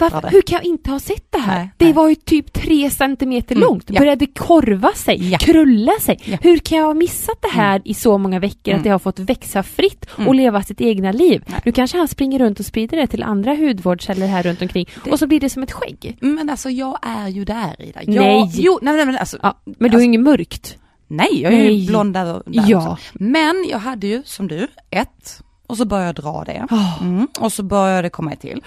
Varför, 0.00 0.28
hur 0.30 0.42
kan 0.42 0.54
jag 0.56 0.64
inte 0.64 0.90
ha 0.90 1.00
sett 1.00 1.32
det 1.32 1.38
här? 1.38 1.58
Nej, 1.58 1.70
det 1.76 1.84
nej. 1.84 1.94
var 1.94 2.08
ju 2.08 2.14
typ 2.14 2.52
tre 2.52 2.90
centimeter 2.90 3.54
Mm, 3.56 3.68
långt, 3.68 3.84
ja. 3.90 3.98
började 4.00 4.26
korva 4.26 4.92
sig, 4.94 5.30
Ja. 5.30 5.38
krulla 5.38 5.92
sig. 6.00 6.20
Ja. 6.24 6.38
Hur 6.40 6.58
kan 6.58 6.78
jag 6.78 6.84
ha 6.86 6.94
missat 6.94 7.42
det 7.42 7.48
här 7.48 7.82
i 7.84 7.94
så 7.94 8.18
många 8.18 8.38
veckor, 8.38 8.68
Mm. 8.68 8.78
att 8.78 8.84
det 8.84 8.90
har 8.90 8.98
fått 8.98 9.18
växa 9.18 9.62
fritt 9.62 10.04
och 10.12 10.18
Mm. 10.20 10.34
leva 10.36 10.62
sitt 10.62 10.80
egna 10.80 11.12
liv? 11.12 11.42
Nej. 11.46 11.60
Nu 11.64 11.72
kanske 11.72 11.98
han 11.98 12.08
springer 12.08 12.38
runt 12.38 12.60
och 12.60 12.66
sprider 12.66 12.96
det 12.96 13.06
till 13.06 13.22
andra 13.22 13.54
hudvårdsceller 13.54 14.26
här 14.26 14.42
runt 14.42 14.62
omkring 14.62 14.86
Det- 15.04 15.10
och 15.12 15.18
så 15.18 15.26
blir 15.26 15.40
det 15.40 15.50
som 15.50 15.62
ett 15.62 15.72
skägg. 15.72 16.16
Men 16.20 16.50
alltså 16.50 16.70
jag 16.70 16.98
är 17.02 17.28
ju 17.28 17.44
där 17.44 17.82
Ida. 17.82 18.00
Jag, 18.02 18.14
Nej. 18.24 18.50
Jo, 18.54 18.78
nej, 18.82 18.96
nej 18.96 19.06
men 19.06 19.16
alltså... 19.16 19.38
Ja, 19.42 19.60
men 19.64 19.74
du 19.78 19.84
Alltså- 19.84 19.96
har 19.96 20.00
ju 20.00 20.04
inget 20.06 20.20
mörkt. 20.20 20.78
Nej, 21.08 21.40
jag 21.42 21.52
är 21.52 21.58
Nej. 21.58 21.74
ju 21.74 21.86
blond 21.86 22.14
där, 22.14 22.24
där 22.24 22.42
Ja. 22.46 22.76
också. 22.92 22.96
Men 23.14 23.66
jag 23.70 23.78
hade 23.78 24.06
ju, 24.06 24.22
som 24.24 24.48
du, 24.48 24.68
ett. 24.90 25.42
Och 25.66 25.76
så 25.76 25.84
började 25.84 26.06
jag 26.08 26.14
dra 26.14 26.44
det. 26.46 26.66
Oh. 26.70 27.02
Mm. 27.02 27.28
Och 27.40 27.52
så 27.52 27.62
började 27.62 28.02
det 28.02 28.10
komma 28.10 28.36
till. 28.36 28.64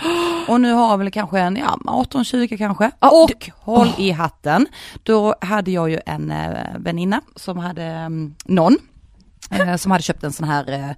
Och 0.48 0.62
nu 0.62 0.74
har 0.74 0.90
jag 0.90 0.98
väl 0.98 1.12
kanske 1.12 1.40
en, 1.40 1.56
ja 1.56 1.80
18-20 1.86 2.58
kanske. 2.58 2.92
Ja, 3.00 3.10
och 3.24 3.50
håll 3.56 3.92
i 3.98 4.12
hatten. 4.12 4.68
Då 5.04 5.36
hade 5.42 5.72
jag 5.72 5.90
ju 5.90 6.00
en 6.06 6.32
eh, 6.32 6.50
väninna 6.78 7.22
som 7.36 7.58
hade 7.58 7.84
mm, 7.84 8.36
någon. 8.46 8.78
Eh, 9.52 9.76
som 9.76 9.92
hade 9.92 10.04
köpt 10.04 10.24
en 10.24 10.34
sån 10.34 10.48
här, 10.48 10.72
eh, 10.72 10.90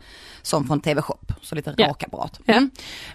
som 0.41 0.67
från 0.67 0.79
TV-shop, 0.79 1.25
så 1.41 1.55
lite 1.55 1.73
Ja. 1.77 1.87
rakapparat. 1.87 2.39
Mm. 2.47 2.69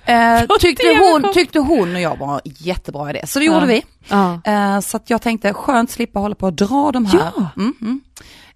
Eh, 0.05 0.47
Från 0.47 0.59
tyckte, 0.61 0.87
hon, 1.01 1.33
tyckte 1.33 1.59
hon 1.59 1.95
och 1.95 2.01
jag 2.01 2.17
var 2.19 2.41
jättebra 2.45 3.11
idé, 3.11 3.27
så 3.27 3.39
det 3.39 3.45
gjorde 3.45 3.67
vi. 3.67 3.85
Ja. 4.09 4.41
Eh, 4.45 4.81
så 4.81 4.97
att 4.97 5.11
jag 5.11 5.23
tänkte 5.23 5.53
skönt 5.53 5.91
slippa 5.91 6.19
hålla 6.21 6.35
på 6.35 6.47
och 6.47 6.53
dra 6.53 6.93
de 6.93 7.07
här. 7.07 7.31
Ja. 7.37 7.51
Mm, 7.57 7.75
mm. 7.81 8.01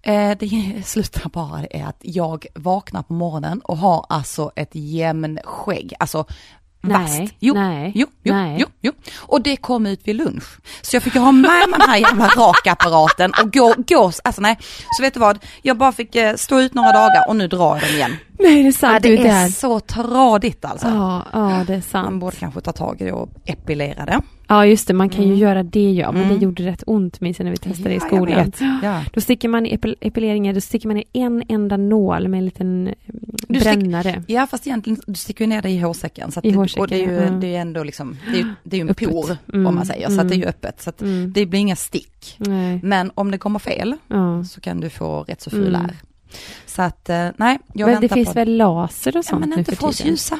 Eh, 0.03 0.37
det 0.39 0.81
slutar 0.85 1.29
bara 1.29 1.65
är 1.65 1.83
att 1.85 1.99
jag 2.01 2.45
vaknar 2.55 3.03
på 3.03 3.13
morgonen 3.13 3.59
och 3.63 3.77
har 3.77 4.05
alltså 4.09 4.51
ett 4.55 4.69
jämnskägg, 4.73 5.93
alltså 5.99 6.25
Nej, 6.83 7.21
vasst. 7.21 7.33
Jo, 7.39 7.53
nej, 7.53 7.91
jo, 7.95 8.07
jo, 8.23 8.33
nej. 8.33 8.57
jo, 8.59 8.67
jo. 8.81 8.91
Och 9.19 9.41
det 9.41 9.57
kom 9.57 9.85
ut 9.85 9.99
vid 10.07 10.15
lunch. 10.15 10.43
Så 10.81 10.95
jag 10.95 11.03
fick 11.03 11.13
ha 11.13 11.31
med 11.31 11.43
mig 11.69 11.79
den 11.79 11.89
här 11.89 11.97
jävla 11.97 12.27
rakapparaten 12.27 13.31
och 13.43 13.53
gå, 13.53 13.73
gå, 13.87 14.11
alltså 14.23 14.41
nej. 14.41 14.57
Så 14.97 15.03
vet 15.03 15.13
du 15.13 15.19
vad, 15.19 15.39
jag 15.61 15.77
bara 15.77 15.91
fick 15.91 16.15
eh, 16.15 16.35
stå 16.35 16.59
ut 16.59 16.73
några 16.73 16.91
dagar 16.91 17.25
och 17.27 17.35
nu 17.35 17.47
drar 17.47 17.75
jag 17.75 17.81
den 17.87 17.95
igen. 17.95 18.15
Nej, 18.39 18.63
det 18.63 18.67
är 18.69 18.71
sant. 18.71 18.93
Ja, 18.93 18.99
det 18.99 19.17
är 19.17 19.19
är 19.19 19.23
där. 19.23 19.47
så 19.49 19.79
tradigt 19.79 20.65
alltså. 20.65 20.87
Ja, 20.87 21.25
ja, 21.33 21.63
det 21.67 21.73
är 21.73 21.77
Man 21.77 21.81
sant. 21.81 22.21
borde 22.21 22.35
kanske 22.35 22.61
ta 22.61 22.71
tag 22.71 23.01
i 23.01 23.03
det 23.03 23.11
och 23.11 23.29
epilera 23.45 24.05
det. 24.05 24.21
Ja, 24.51 24.65
just 24.65 24.87
det, 24.87 24.93
man 24.93 25.09
kan 25.09 25.21
ju 25.21 25.27
Mm. 25.27 25.39
göra 25.39 25.63
det 25.63 25.91
ja, 25.91 26.11
men 26.11 26.23
Mm. 26.23 26.35
det 26.39 26.43
gjorde 26.45 26.63
rätt 26.65 26.83
ont 26.87 27.21
minns 27.21 27.39
jag 27.39 27.43
när 27.43 27.51
vi 27.51 27.57
testade 27.57 27.89
i 27.89 27.93
Ja, 27.97 27.99
jag 28.01 28.07
skolan. 28.07 28.51
Ja. 28.83 29.03
Då 29.13 29.21
sticker 29.21 29.47
man 29.49 29.65
i 29.65 29.77
epil- 29.77 29.95
epileringen, 30.01 30.55
då 30.55 30.61
sticker 30.61 30.87
man 30.87 30.97
i 30.97 31.03
en 31.13 31.43
enda 31.47 31.77
nål 31.77 32.27
med 32.27 32.37
en 32.37 32.45
liten 32.45 32.87
eh, 32.87 32.93
Du 33.47 33.59
stick- 33.59 33.63
brännare. 33.63 34.23
ja, 34.27 34.47
fast 34.47 34.67
egentligen, 34.67 35.01
du 35.07 35.13
sticker 35.13 35.43
ju 35.45 35.49
ner 35.49 35.61
det 35.61 35.69
i 35.69 35.77
hårsäcken. 35.79 36.31
Så 36.31 36.39
I 36.43 36.51
det, 36.51 36.57
hårsäcken, 36.57 36.81
och 36.81 36.87
det 36.87 36.95
är 36.95 37.07
ju, 37.07 37.13
ja. 37.13 37.29
det 37.29 37.47
är 37.47 37.51
ju 37.51 37.55
ändå 37.55 37.83
liksom, 37.83 38.17
det 38.31 38.39
är, 38.39 38.43
ju- 38.43 38.53
det 38.63 38.75
är 38.75 38.77
ju 38.77 38.81
en 38.81 38.89
Öppet. 38.89 39.09
por, 39.09 39.37
Mm, 39.53 39.65
om 39.67 39.75
man 39.75 39.85
säger. 39.85 40.09
Så 40.09 40.21
att 40.21 40.29
det 40.29 40.33
är 40.33 40.37
ju 40.37 40.43
mm. 40.43 40.49
öppet. 40.49 40.81
Så 40.81 40.89
att 40.89 41.01
Mm. 41.01 41.31
det 41.33 41.45
blir 41.45 41.59
inga 41.59 41.75
stick. 41.75 42.35
Nej. 42.37 42.79
Men 42.83 43.11
om 43.15 43.31
det 43.31 43.37
kommer 43.37 43.59
fel 43.59 43.95
Ja. 44.07 44.43
så 44.43 44.61
kan 44.61 44.79
du 44.79 44.89
få 44.89 45.23
rätt 45.23 45.41
så 45.41 45.49
ful 45.49 45.75
Mm. 45.75 45.81
ärr. 45.85 45.95
Så 46.65 46.81
att, 46.81 47.09
eh, 47.09 47.27
nej, 47.37 47.59
jag 47.73 47.85
Men 47.87 47.95
det 47.95 48.01
väntar 48.01 48.15
finns 48.15 48.27
på... 48.27 48.33
väl 48.33 48.57
laser 48.57 49.11
och 49.11 49.15
Ja, 49.17 49.23
sånt 49.23 49.39
men 49.39 49.49
nu 49.49 49.55
inte 49.55 49.75
för 49.75 49.87
oss 49.87 49.97
tiden? 49.97 50.11
ljusa. 50.11 50.39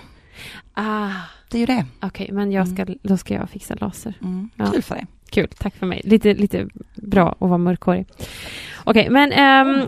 Ah, 0.73 1.09
Det 1.51 1.57
är 1.57 1.59
ju 1.59 1.65
det. 1.65 1.85
okej, 2.01 2.29
men 2.31 2.51
jag 2.51 2.67
ska, 2.67 2.85
då 3.03 3.17
ska 3.17 3.33
jag 3.33 3.49
fixa 3.49 3.75
laser. 3.79 4.13
Mm. 4.21 4.49
Ja. 4.55 4.65
Kul 4.73 4.81
för 4.81 4.95
dig. 4.95 5.05
Kul, 5.29 5.47
tack 5.57 5.75
för 5.75 5.85
mig. 5.85 6.01
Lite, 6.03 6.33
lite 6.33 6.67
bra 6.95 7.31
att 7.39 7.49
vara 7.49 7.57
mörkhårig. 7.57 8.05
Okej, 8.83 9.09
men 9.09 9.31
ehm, 9.31 9.81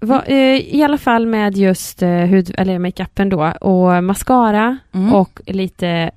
vad, 0.00 0.22
eh, 0.26 0.34
i 0.74 0.82
alla 0.82 0.98
fall 0.98 1.26
med 1.26 1.56
just 1.56 2.02
eh, 2.02 2.10
hud, 2.10 2.54
eller 2.58 2.78
makeupen 2.78 3.28
då, 3.28 3.52
och 3.60 4.04
mascara 4.04 4.78
Mm. 4.92 5.14
och 5.14 5.40
lite 5.46 6.10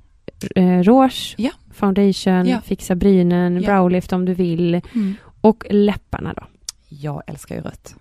eh, 0.56 0.78
rouge, 0.82 1.34
Ja. 1.38 1.50
foundation, 1.74 2.46
Ja. 2.46 2.60
fixa 2.60 2.94
brynen, 2.94 3.60
Ja. 3.60 3.66
browlift 3.66 4.12
om 4.12 4.24
du 4.24 4.34
vill, 4.34 4.74
Mm. 4.94 5.14
och 5.40 5.64
läpparna 5.70 6.32
då. 6.36 6.42
Jag 6.88 7.22
älskar 7.26 7.54
ju 7.54 7.60
rött. 7.60 7.94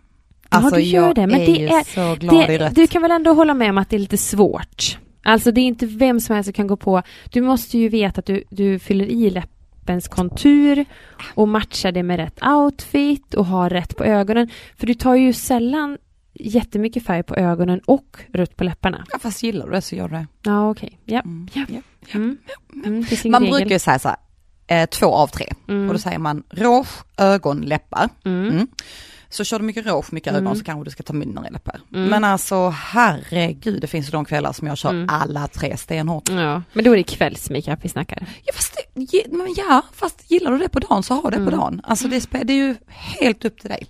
Ja, 0.52 0.70
du 0.74 0.82
gör 0.82 1.14
det, 1.14 1.28
men 1.28 1.42
är 1.42 1.46
det 1.46 1.52
ju 1.52 1.68
är- 1.68 1.84
så 1.84 2.20
glad 2.20 2.50
i 2.50 2.58
Det, 2.58 2.66
rött. 2.66 2.76
du 2.76 2.88
kan 2.88 3.02
väl 3.02 3.12
ändå 3.12 3.34
hålla 3.34 3.54
med 3.54 3.70
om 3.70 3.78
att 3.78 3.90
det 3.90 3.96
är 3.96 4.00
lite 4.00 4.18
svårt? 4.18 4.98
Alltså 5.24 5.52
det 5.52 5.62
är 5.62 5.66
inte 5.66 5.86
vem 5.86 6.20
som 6.20 6.36
helst 6.36 6.48
som 6.48 6.54
kan 6.54 6.68
gå 6.68 6.78
på. 6.78 7.02
Du 7.32 7.42
måste 7.42 7.78
ju 7.78 7.90
veta 7.90 8.20
att 8.20 8.26
du, 8.26 8.44
du 8.50 8.80
fyller 8.80 9.06
i 9.06 9.30
läppens 9.30 10.08
kontur 10.08 10.86
och 11.36 11.48
matchar 11.48 11.92
det 11.92 12.04
med 12.04 12.18
rätt 12.18 12.44
outfit 12.44 13.34
och 13.34 13.46
har 13.46 13.70
rätt 13.70 13.98
på 13.98 14.04
ögonen. 14.04 14.50
För 14.78 14.88
du 14.88 14.94
tar 14.94 15.16
ju 15.16 15.34
sällan 15.34 15.98
jättemycket 16.34 17.06
färg 17.06 17.24
på 17.24 17.36
ögonen 17.36 17.80
och 17.86 18.18
rött 18.34 18.56
på 18.56 18.64
läpparna. 18.64 19.06
Ja, 19.12 19.20
fast 19.20 19.44
gillar 19.44 19.66
du 19.66 19.72
det 19.72 19.82
så 19.82 19.96
gör 19.96 20.08
du 20.08 20.16
det. 20.16 20.28
Ja, 20.44 20.70
okej. 20.70 21.00
Ja. 21.06 21.20
Mm. 21.20 21.48
Ja. 21.54 21.66
Ja. 21.70 21.82
Mm. 22.14 22.38
Mm, 22.86 23.06
Man 23.26 23.42
regel. 23.42 23.56
brukar 23.60 23.76
ju 23.76 23.80
säga 23.80 24.00
så 24.00 24.08
här, 24.10 24.18
eh, 24.84 24.86
två 24.90 25.06
av 25.06 25.28
tre. 25.28 25.46
Och 25.68 25.94
då 25.94 25.98
säger 25.98 26.20
man 26.20 26.44
rouge, 26.50 27.04
ögon, 27.18 27.62
läppar. 27.62 28.10
Mm. 29.30 29.36
Mm. 29.36 29.36
Så 29.38 29.44
kör 29.44 29.60
du 29.60 29.66
mycket 29.66 29.86
rouge, 29.86 30.14
mycket 30.14 30.34
ögon 30.34 30.48
Mm. 30.48 30.56
så 30.58 30.64
kanske 30.64 30.84
du 30.84 30.92
ska 30.92 31.04
ta 31.04 31.14
mindre 31.14 31.50
läppar. 31.50 31.82
Mm. 31.94 32.10
Men 32.10 32.24
alltså 32.24 32.70
herregud, 32.70 33.82
det 33.82 33.88
finns 33.88 34.08
ju 34.08 34.12
de 34.12 34.26
kvällar 34.26 34.54
som 34.54 34.68
jag 34.68 34.78
kör 34.78 34.90
Mm. 34.90 35.10
alla 35.10 35.48
tre 35.48 35.78
stenhårt. 35.78 36.30
Ja, 36.30 36.62
men 36.74 36.84
då 36.86 36.92
är 36.92 36.98
det 36.98 37.04
kvällsmakeup 37.04 37.80
vi 37.82 37.90
snackar. 37.90 38.26
Ja 38.46 38.54
fast, 38.56 38.76
det, 38.96 39.02
ja, 39.58 39.82
fast 39.94 40.32
gillar 40.32 40.52
du 40.52 40.58
det 40.58 40.70
på 40.70 40.80
dagen 40.80 41.04
så 41.04 41.14
ha 41.14 41.30
det 41.30 41.36
på 41.38 41.42
Mm. 41.42 41.60
dagen. 41.60 41.82
Alltså 41.84 42.08
det, 42.08 42.30
det 42.44 42.54
är 42.54 42.58
ju 42.68 42.76
helt 42.88 43.46
upp 43.46 43.60
till 43.62 43.70
dig. 43.70 43.88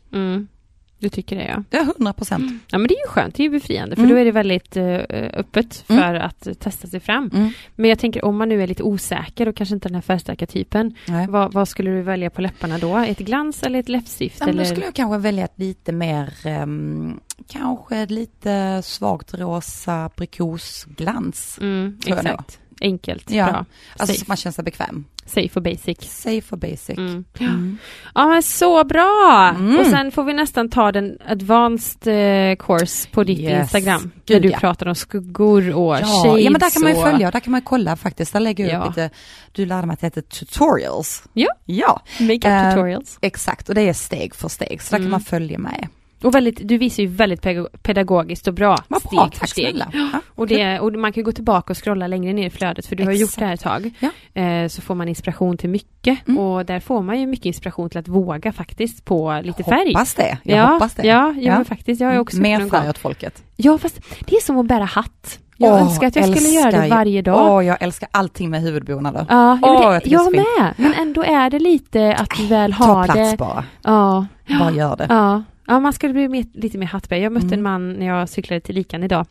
Mm. 1.02 1.10
Du 1.10 1.10
tycker 1.10 1.36
det 1.36 1.64
ja. 1.72 1.80
Är 1.80 1.84
100 1.84 2.14
procent. 2.14 2.64
Ja 2.72 2.78
men 2.78 2.88
det 2.88 2.94
är 2.94 3.00
ju 3.00 3.08
skönt, 3.08 3.36
det 3.36 3.42
är 3.42 3.46
ju 3.46 3.50
befriande 3.50 3.96
för 3.96 4.04
Mm. 4.04 4.16
då 4.16 4.22
är 4.22 4.26
det 4.26 4.32
väldigt 4.32 4.78
eh, 4.78 4.96
öppet 5.40 5.76
för 5.88 5.94
Mm. 6.16 6.22
att 6.22 6.48
eh, 6.48 6.54
testa 6.54 6.88
sig 6.88 7.00
fram. 7.00 7.30
Mm. 7.34 7.50
Men 7.76 7.90
jag 7.90 8.00
tänker 8.00 8.26
om 8.26 8.38
man 8.38 8.50
nu 8.50 8.64
är 8.64 8.68
lite 8.68 8.84
osäker 8.84 9.48
och 9.48 9.56
kanske 9.56 9.76
inte 9.76 9.88
den 9.90 9.96
här 9.96 10.02
färgstarka 10.02 10.46
typen, 10.48 10.96
vad, 11.30 11.54
vad 11.54 11.68
skulle 11.68 11.92
du 11.92 12.02
välja 12.02 12.30
på 12.30 12.42
läpparna 12.42 12.78
då? 12.78 12.98
Ett 12.98 13.20
glans 13.20 13.64
eller 13.64 13.80
ett 13.80 13.90
läppstift? 13.90 14.38
Ja, 14.40 14.46
men 14.46 14.56
då 14.56 14.62
eller? 14.62 14.72
skulle 14.72 14.86
jag 14.86 14.96
kanske 14.96 15.18
välja 15.18 15.46
ett 15.46 15.60
lite 15.60 15.92
mer, 15.92 16.34
ehm, 16.46 17.20
kanske 17.48 18.06
lite 18.06 18.82
svagt 18.84 19.34
rosa 19.34 20.06
aprikosglans. 20.06 21.58
Mm, 21.62 21.98
exakt. 22.06 22.60
Enkelt, 22.82 23.32
Ja. 23.32 23.46
bra. 23.46 23.66
Alltså 23.98 24.14
så 24.14 24.20
Safe. 24.20 24.26
man 24.28 24.38
känner 24.38 24.54
sig 24.54 24.64
bekväm. 24.64 25.06
Safe 25.26 25.50
och 25.56 25.62
basic. 25.62 25.98
Safe 26.02 26.42
och 26.50 26.58
basic. 26.58 26.98
Mm. 26.98 27.26
Mm. 27.40 27.78
Ja 28.16 28.28
men 28.28 28.44
så 28.44 28.84
bra! 28.84 29.54
Mm. 29.60 29.80
Och 29.80 29.86
sen 29.86 30.12
får 30.12 30.24
vi 30.24 30.34
nästan 30.34 30.70
ta 30.70 30.92
den 30.92 31.18
advanced 31.28 32.08
eh, 32.52 32.56
course 32.56 33.10
på 33.12 33.24
ditt 33.24 33.40
Yes. 33.40 33.62
Instagram. 33.62 34.12
där 34.26 34.34
Gud, 34.34 34.42
du 34.42 34.50
ja. 34.50 34.60
pratar 34.60 34.86
om 34.88 34.96
skuggor 34.96 35.76
och 35.76 35.96
Ja, 35.96 36.06
shades 36.06 36.44
ja 36.44 36.50
men 36.50 36.60
där 36.60 36.70
kan 36.74 36.82
man 36.84 36.92
ju 36.92 36.98
och... 36.98 37.04
följa, 37.04 37.32
där 37.32 37.40
kan 37.40 37.52
man 37.52 37.62
kolla 37.62 37.96
faktiskt. 37.96 38.34
Där 38.34 38.40
lägger 38.40 38.64
jag 38.66 38.74
Ja. 38.74 38.80
upp 38.82 38.88
lite, 38.88 39.10
du 39.52 39.66
lärde 39.66 39.88
mig 39.88 39.94
att 39.94 40.00
det 40.00 40.08
heter 40.08 40.22
tutorials. 40.22 41.24
Ja. 41.34 41.50
Ja, 41.66 42.02
Makeup 42.20 42.46
Eh, 42.46 42.70
tutorials. 42.70 43.18
exakt. 43.22 43.70
Och 43.70 43.76
det 43.76 43.82
är 43.82 43.94
steg 43.94 44.36
för 44.36 44.48
steg, 44.50 44.82
så 44.82 44.90
där 44.92 44.98
Mm. 44.98 45.06
kan 45.06 45.12
man 45.12 45.22
följa 45.22 45.58
med. 45.58 45.88
Och 46.24 46.36
väldigt, 46.36 46.68
du 46.68 46.78
visar 46.78 47.04
ju 47.04 47.10
väldigt 47.10 47.42
pedagogiskt 47.84 48.48
och 48.48 48.54
bra 48.54 48.78
Vad 48.88 49.02
steg 49.02 49.20
bra, 49.20 49.30
för 49.34 49.48
steg. 49.48 49.84
Ja. 49.94 50.10
Och, 50.36 50.48
det, 50.48 50.80
och 50.80 50.94
man 50.94 51.14
kan 51.14 51.24
gå 51.24 51.32
tillbaka 51.32 51.74
och 51.74 51.84
scrolla 51.84 52.08
längre 52.08 52.34
ner 52.34 52.48
i 52.48 52.50
flödet 52.50 52.86
för 52.86 52.96
du 52.96 53.04
har 53.06 53.12
gjort 53.12 53.36
det 53.40 53.46
här 53.46 53.54
ett 53.54 53.62
tag. 53.62 53.92
Ja. 54.00 54.42
Eh, 54.42 54.68
så 54.68 54.82
får 54.82 54.96
man 54.96 55.08
inspiration 55.10 55.58
till 55.58 55.70
mycket 55.70 55.90
Mm. 56.28 56.40
och 56.40 56.66
där 56.66 56.80
får 56.80 57.02
man 57.02 57.20
ju 57.20 57.28
mycket 57.28 57.46
inspiration 57.46 57.90
till 57.90 58.00
att 58.00 58.08
våga 58.08 58.52
faktiskt 58.52 59.06
på 59.06 59.40
lite 59.44 59.64
färg. 59.64 59.88
Hoppas 59.94 60.14
det, 60.16 60.38
jag 60.44 60.58
ja, 60.58 60.66
hoppas 60.66 60.94
det. 60.94 61.08
Ja, 61.08 61.34
ja, 61.38 61.42
Ja. 61.42 61.56
men 61.56 61.66
faktiskt. 61.66 62.02
Jag 62.02 62.12
har 62.12 62.20
också 62.20 62.38
Mer 62.38 62.60
färg 62.60 62.70
gång. 62.70 62.90
åt 62.90 62.98
folket. 62.98 63.44
Ja, 63.56 63.78
fast 63.78 64.00
det 64.26 64.36
är 64.36 64.42
som 64.42 64.58
att 64.60 64.66
bära 64.66 64.84
hatt. 64.86 65.40
Jag 65.58 65.74
Åh, 65.74 65.82
önskar 65.82 66.08
att 66.08 66.16
jag 66.16 66.38
skulle 66.38 66.50
göra 66.56 66.72
det 66.82 66.88
varje 66.90 67.22
dag. 67.22 67.52
Åh, 67.54 67.66
jag 67.66 67.78
älskar 67.82 68.10
allting 68.12 68.50
med 68.50 68.62
huvudbonader. 68.62 69.26
Ja, 69.30 69.60
jag, 69.62 69.84
jag 69.84 70.04
det, 70.04 70.10
jag 70.10 70.22
så 70.26 70.32
med. 70.32 70.74
Men 70.78 70.94
ändå 70.94 71.24
är 71.24 71.50
det 71.50 71.60
lite 71.60 72.16
att 72.16 72.30
du 72.38 72.46
väl 72.48 72.74
Ta 72.74 72.84
har 72.86 73.04
plats 73.06 73.32
det. 73.32 73.38
bara, 73.38 73.64
Ja, 73.84 74.26
bara 74.60 74.72
gör 74.72 74.96
det. 74.96 75.06
ja. 75.10 75.44
Ja, 75.70 75.80
man 75.80 75.94
ska 75.94 76.10
bli 76.10 76.28
mer, 76.28 76.46
lite 76.54 76.78
mer 76.78 76.88
hattberg. 76.88 77.20
Jag 77.22 77.32
mötte 77.32 77.46
Mm. 77.46 77.60
en 77.60 77.64
man 77.64 77.94
när 77.94 78.06
jag 78.06 78.30
cyklade 78.30 78.62
till 78.62 78.76
Likan 78.76 79.04
idag. 79.04 79.26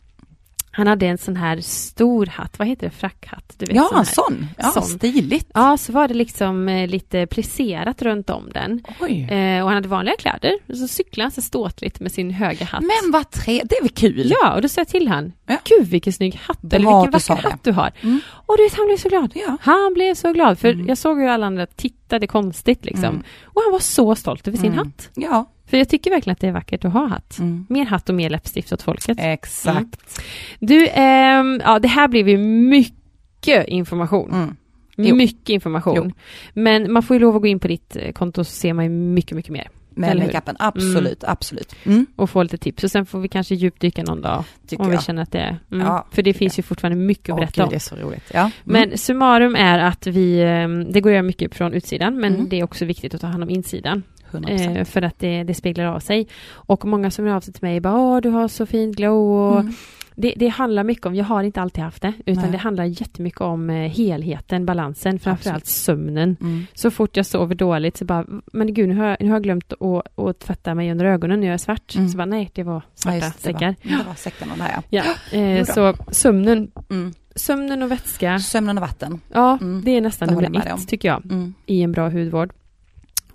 Han 0.70 0.86
hade 0.86 1.07
en 1.07 1.18
sån 1.18 1.36
här 1.36 1.61
stor 1.61 2.26
hatt, 2.26 2.59
vad 2.59 2.68
heter 2.68 2.86
det, 2.86 2.91
frackhatt? 2.95 3.55
Du 3.59 3.66
vet, 3.66 3.76
Ja, 3.76 3.89
sån 3.93 4.05
sån. 4.05 4.47
Ja, 4.59 4.70
Sån. 4.70 4.82
stiligt. 4.82 5.51
Ja, 5.55 5.76
så 5.76 5.93
var 5.93 6.09
det 6.09 6.14
liksom 6.14 6.68
eh, 6.68 6.89
lite 6.89 7.26
plisserat 7.26 8.03
runt 8.03 8.30
om 8.30 8.51
den. 8.55 8.82
Oj. 9.01 9.22
Eh, 9.30 9.62
och 9.62 9.68
han 9.68 9.74
hade 9.74 9.89
vanliga 9.89 10.14
kläder. 10.18 10.53
Så 10.74 10.89
cyklade 10.89 11.24
han 11.24 11.30
så 11.30 11.43
ståtligt 11.43 12.01
med 12.01 12.12
sin 12.12 12.30
höga 12.30 12.64
hatt. 12.66 12.80
Men 12.82 13.11
vad 13.12 13.30
trevligt, 13.30 13.70
det 13.70 13.76
är 13.76 13.82
väl 13.82 13.91
kul? 13.91 14.32
Ja, 14.43 14.55
och 14.55 14.62
då 14.62 14.68
sa 14.68 14.80
jag 14.80 14.89
till 14.89 15.09
han, 15.09 15.32
Ja. 15.47 15.57
gud 15.64 15.86
vilken 15.89 16.12
snygg 16.12 16.34
hatt, 16.43 16.59
eller 16.64 16.76
vilken 16.78 17.11
vacker 17.12 17.43
det. 17.43 17.49
hatt 17.51 17.64
du 17.64 17.72
har. 17.72 17.93
Mm. 18.01 18.20
Och 18.47 18.57
du 18.57 18.62
vet, 18.62 18.74
han 18.74 18.86
blev 18.86 18.97
så 18.97 19.09
glad. 19.09 19.32
Ja. 19.34 19.57
Han 19.61 19.95
blev 19.95 20.14
så 20.14 20.32
glad, 20.32 20.59
för 20.59 20.68
Mm. 20.72 20.89
jag 20.89 20.99
såg 20.99 21.18
hur 21.18 21.28
alla 21.28 21.47
andra 21.47 21.66
tittade 21.66 22.26
konstigt 22.26 22.84
liksom. 22.84 23.05
Mm. 23.05 23.22
Och 23.45 23.62
han 23.64 23.72
var 23.72 23.80
så 23.80 24.14
stolt 24.14 24.49
över 24.49 24.59
sin 24.59 24.72
Mm. 24.72 24.78
hatt. 24.78 25.11
Ja. 25.14 25.51
För 25.70 25.76
jag 25.76 25.88
tycker 25.88 26.10
verkligen 26.10 26.32
att 26.32 26.40
det 26.40 26.46
är 26.48 26.52
vackert 26.52 26.84
att 26.84 26.92
ha 26.92 27.06
hatt. 27.06 27.38
Mm. 27.38 27.66
Mer 27.68 27.84
hatt 27.84 28.08
och 28.08 28.14
mer 28.14 28.30
läppstift 28.30 28.72
åt 28.72 28.82
folket. 28.82 29.18
Exakt. 29.20 30.20
Du, 30.60 30.88
ehm, 30.88 31.60
ja 31.64 31.78
det 31.78 31.88
här 31.88 32.08
blev 32.08 32.28
ju 32.28 32.38
mycket 32.38 33.68
information. 33.68 34.30
Mm. 34.32 35.16
Mycket 35.16 35.48
information. 35.48 35.94
Jo. 35.96 36.12
Men 36.54 36.92
man 36.92 37.02
får 37.02 37.14
ju 37.16 37.20
lov 37.20 37.36
att 37.36 37.42
gå 37.42 37.48
in 37.48 37.60
på 37.60 37.68
ditt 37.68 37.96
eh, 37.96 38.12
konto 38.12 38.44
så 38.44 38.50
ser 38.50 38.72
man 38.72 38.84
ju 38.84 38.90
mycket, 38.90 39.36
mycket 39.36 39.52
mer. 39.52 39.68
Med 39.90 40.16
makeupen, 40.18 40.56
absolut, 40.58 41.24
absolut. 41.24 41.74
Mm. 41.84 42.06
Och 42.16 42.30
få 42.30 42.42
lite 42.42 42.58
tips. 42.58 42.84
Och 42.84 42.90
sen 42.90 43.06
får 43.06 43.20
vi 43.20 43.28
kanske 43.28 43.54
djupdyka 43.54 44.02
någon 44.02 44.20
dag. 44.22 44.44
Tycker 44.66 44.82
om 44.84 44.88
vi 44.90 44.94
jag. 44.94 45.02
känner 45.04 45.22
att 45.22 45.32
det 45.32 45.38
är... 45.38 45.58
Mm. 45.72 45.86
Ja, 45.86 46.06
För 46.10 46.22
det 46.22 46.34
finns 46.34 46.58
ju 46.58 46.62
fortfarande 46.62 46.96
mycket 46.96 47.28
att 47.28 47.34
Åh, 47.34 47.36
berätta 47.38 47.52
gud, 47.54 47.64
om. 47.64 47.70
det 47.70 47.76
är 47.76 47.80
så 47.80 47.96
roligt. 47.96 48.30
Ja. 48.34 48.40
Mm. 48.40 48.52
Men 48.64 48.98
summarum 48.98 49.56
är 49.56 49.78
att 49.78 50.06
vi, 50.06 50.42
ehm, 50.42 50.92
det 50.92 51.00
går 51.00 51.10
att 51.10 51.14
göra 51.14 51.22
mycket 51.22 51.54
från 51.54 51.72
utsidan, 51.74 52.20
men 52.20 52.34
Mm. 52.34 52.48
det 52.48 52.60
är 52.60 52.64
också 52.64 52.84
viktigt 52.84 53.14
att 53.14 53.20
ta 53.20 53.26
hand 53.26 53.42
om 53.42 53.50
insidan. 53.50 54.02
100%. 54.32 54.76
Eh, 54.78 54.84
för 54.84 55.02
att 55.02 55.18
det, 55.18 55.42
det 55.42 55.54
speglar 55.54 55.84
av 55.84 56.00
sig. 56.00 56.28
Och 56.52 56.84
många 56.84 57.10
som 57.10 57.26
hör 57.26 57.34
av 57.34 57.40
sig 57.40 57.54
till 57.54 57.64
mig 57.64 57.80
bara, 57.80 57.94
åh 57.94 58.20
du 58.20 58.28
har 58.28 58.48
så 58.48 58.66
fint 58.66 58.96
glow 58.96 59.52
och 59.52 59.60
Mm. 59.60 59.72
det, 60.16 60.34
det 60.36 60.48
handlar 60.48 60.84
mycket 60.84 61.06
om, 61.06 61.14
jag 61.14 61.24
har 61.24 61.42
inte 61.42 61.60
alltid 61.62 61.84
haft 61.84 62.02
det, 62.02 62.12
utan 62.26 62.42
Nej. 62.42 62.52
det 62.52 62.58
handlar 62.58 62.84
jättemycket 62.84 63.40
om 63.40 63.70
eh, 63.70 63.76
helheten, 63.90 64.66
balansen, 64.66 65.18
framförallt 65.18 65.66
sömnen. 65.66 66.36
Mm. 66.40 66.66
Så 66.74 66.90
fort 66.90 67.16
jag 67.16 67.26
sover 67.26 67.54
dåligt 67.54 67.96
så 67.96 68.04
bara, 68.04 68.24
men 68.52 68.74
gud 68.74 68.88
nu 68.88 68.94
har 68.96 69.04
jag, 69.06 69.16
nu 69.20 69.26
har 69.28 69.34
jag 69.34 69.42
glömt 69.42 69.72
att, 69.72 70.18
att 70.18 70.38
tvätta 70.38 70.74
mig 70.74 70.90
under 70.90 71.04
ögonen 71.04 71.40
när 71.40 71.46
jag 71.46 71.54
är 71.54 71.58
svart. 71.58 71.94
Mm. 71.96 72.08
Så 72.08 72.16
bara, 72.16 72.26
nej 72.26 72.50
det 72.54 72.62
var 72.62 72.74
Ja, 72.74 72.80
svarta 72.94 73.16
just 73.16 73.42
det, 73.42 73.48
det 73.52 73.54
säckar. 73.58 73.66
var, 73.82 73.98
det 73.98 74.04
var 74.08 74.14
säckarna 74.14 74.52
där 74.56 74.82
ja. 74.90 75.02
Ja, 75.32 75.38
eh, 75.38 75.64
så 75.64 75.94
sömnen, 76.10 76.70
Mm. 76.90 77.12
sömnen 77.34 77.82
och 77.82 77.90
vätska, 77.90 78.38
Sömnen 78.38 78.78
och 78.78 78.82
vatten. 78.82 79.20
ja 79.32 79.58
Mm. 79.60 79.82
det 79.84 79.90
är 79.90 80.00
nästan 80.00 80.28
nummer 80.28 80.66
ett 80.80 80.88
tycker 80.88 81.08
jag, 81.08 81.24
Mm. 81.24 81.54
i 81.66 81.82
en 81.82 81.92
bra 81.92 82.08
hudvård. 82.08 82.52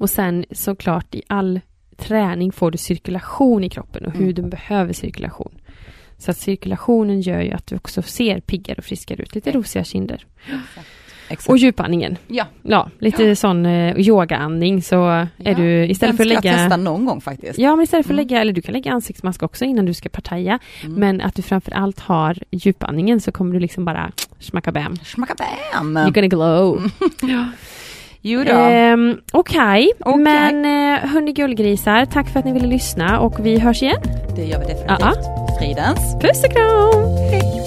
Och 0.03 0.09
sen 0.09 0.45
såklart 0.51 1.15
i 1.15 1.21
all 1.27 1.59
träning 1.97 2.51
får 2.51 2.71
du 2.71 2.77
cirkulation 2.77 3.63
i 3.63 3.69
kroppen 3.69 4.05
och 4.05 4.15
Mm. 4.15 4.25
huden 4.27 4.49
behöver 4.49 4.93
cirkulation. 4.93 5.51
Så 6.17 6.31
att 6.31 6.37
cirkulationen 6.37 7.21
gör 7.21 7.41
ju 7.41 7.51
att 7.51 7.67
du 7.67 7.75
också 7.75 8.01
ser 8.01 8.39
piggare 8.39 8.77
och 8.77 8.83
friskare 8.83 9.21
ut, 9.23 9.35
lite 9.35 9.51
rosiga 9.51 9.83
kinder. 9.83 10.25
Exakt. 11.29 11.49
Och 11.49 11.57
djupandningen. 11.57 12.17
ja, 12.27 12.45
Ja, 12.61 12.89
lite 12.99 13.23
Ja. 13.23 13.35
sån 13.35 13.65
eh, 13.65 13.97
yogaandning 13.97 14.81
så 14.81 15.05
är 15.07 15.27
Ja, 15.37 15.53
du 15.53 15.85
istället 15.85 16.17
den 16.17 16.27
för 16.27 16.35
att 16.35 16.39
ska 16.41 16.47
jag 16.47 16.53
lägga... 16.55 16.57
testa 16.57 16.77
någon 16.77 17.05
gång 17.05 17.21
faktiskt. 17.21 17.59
Ja, 17.59 17.75
men 17.75 17.83
istället 17.83 18.05
för 18.05 18.13
att 18.13 18.19
Mm. 18.19 18.27
lägga, 18.27 18.41
eller 18.41 18.53
du 18.53 18.61
kan 18.61 18.73
lägga 18.73 18.91
ansiktsmask 18.91 19.43
också 19.43 19.65
innan 19.65 19.85
du 19.85 19.93
ska 19.93 20.09
partaja. 20.09 20.59
Mm. 20.83 20.95
Men 20.95 21.21
att 21.21 21.35
du 21.35 21.41
framför 21.41 21.71
allt 21.71 21.99
har 21.99 22.37
djupandningen 22.51 23.21
så 23.21 23.31
kommer 23.31 23.53
du 23.53 23.59
liksom 23.59 23.85
bara 23.85 24.11
smacka 24.39 24.71
bam. 24.71 24.95
Smaka 25.03 25.35
bam! 25.37 25.97
You're 25.97 26.11
gonna 26.11 26.27
glow. 26.27 26.91
Jo 28.25 28.43
då. 28.43 28.51
Ehm, 28.51 29.17
Okej, 29.31 29.91
Okej. 29.99 30.23
men 30.23 30.65
eh, 30.65 30.99
hörni 31.09 31.33
gullgrisar, 31.33 32.05
tack 32.05 32.29
för 32.29 32.39
att 32.39 32.45
ni 32.45 32.51
ville 32.53 32.67
lyssna 32.67 33.19
och 33.19 33.45
vi 33.45 33.59
hörs 33.59 33.83
igen. 33.83 33.97
det 34.35 34.43
gör 34.45 34.59
vi 34.59 34.65
definitivt. 34.65 34.99
Ja. 34.99 35.13
Fridens. 35.59 36.15
Puss 36.21 36.43
och 36.43 36.51
kram! 36.51 37.17
Hej. 37.31 37.62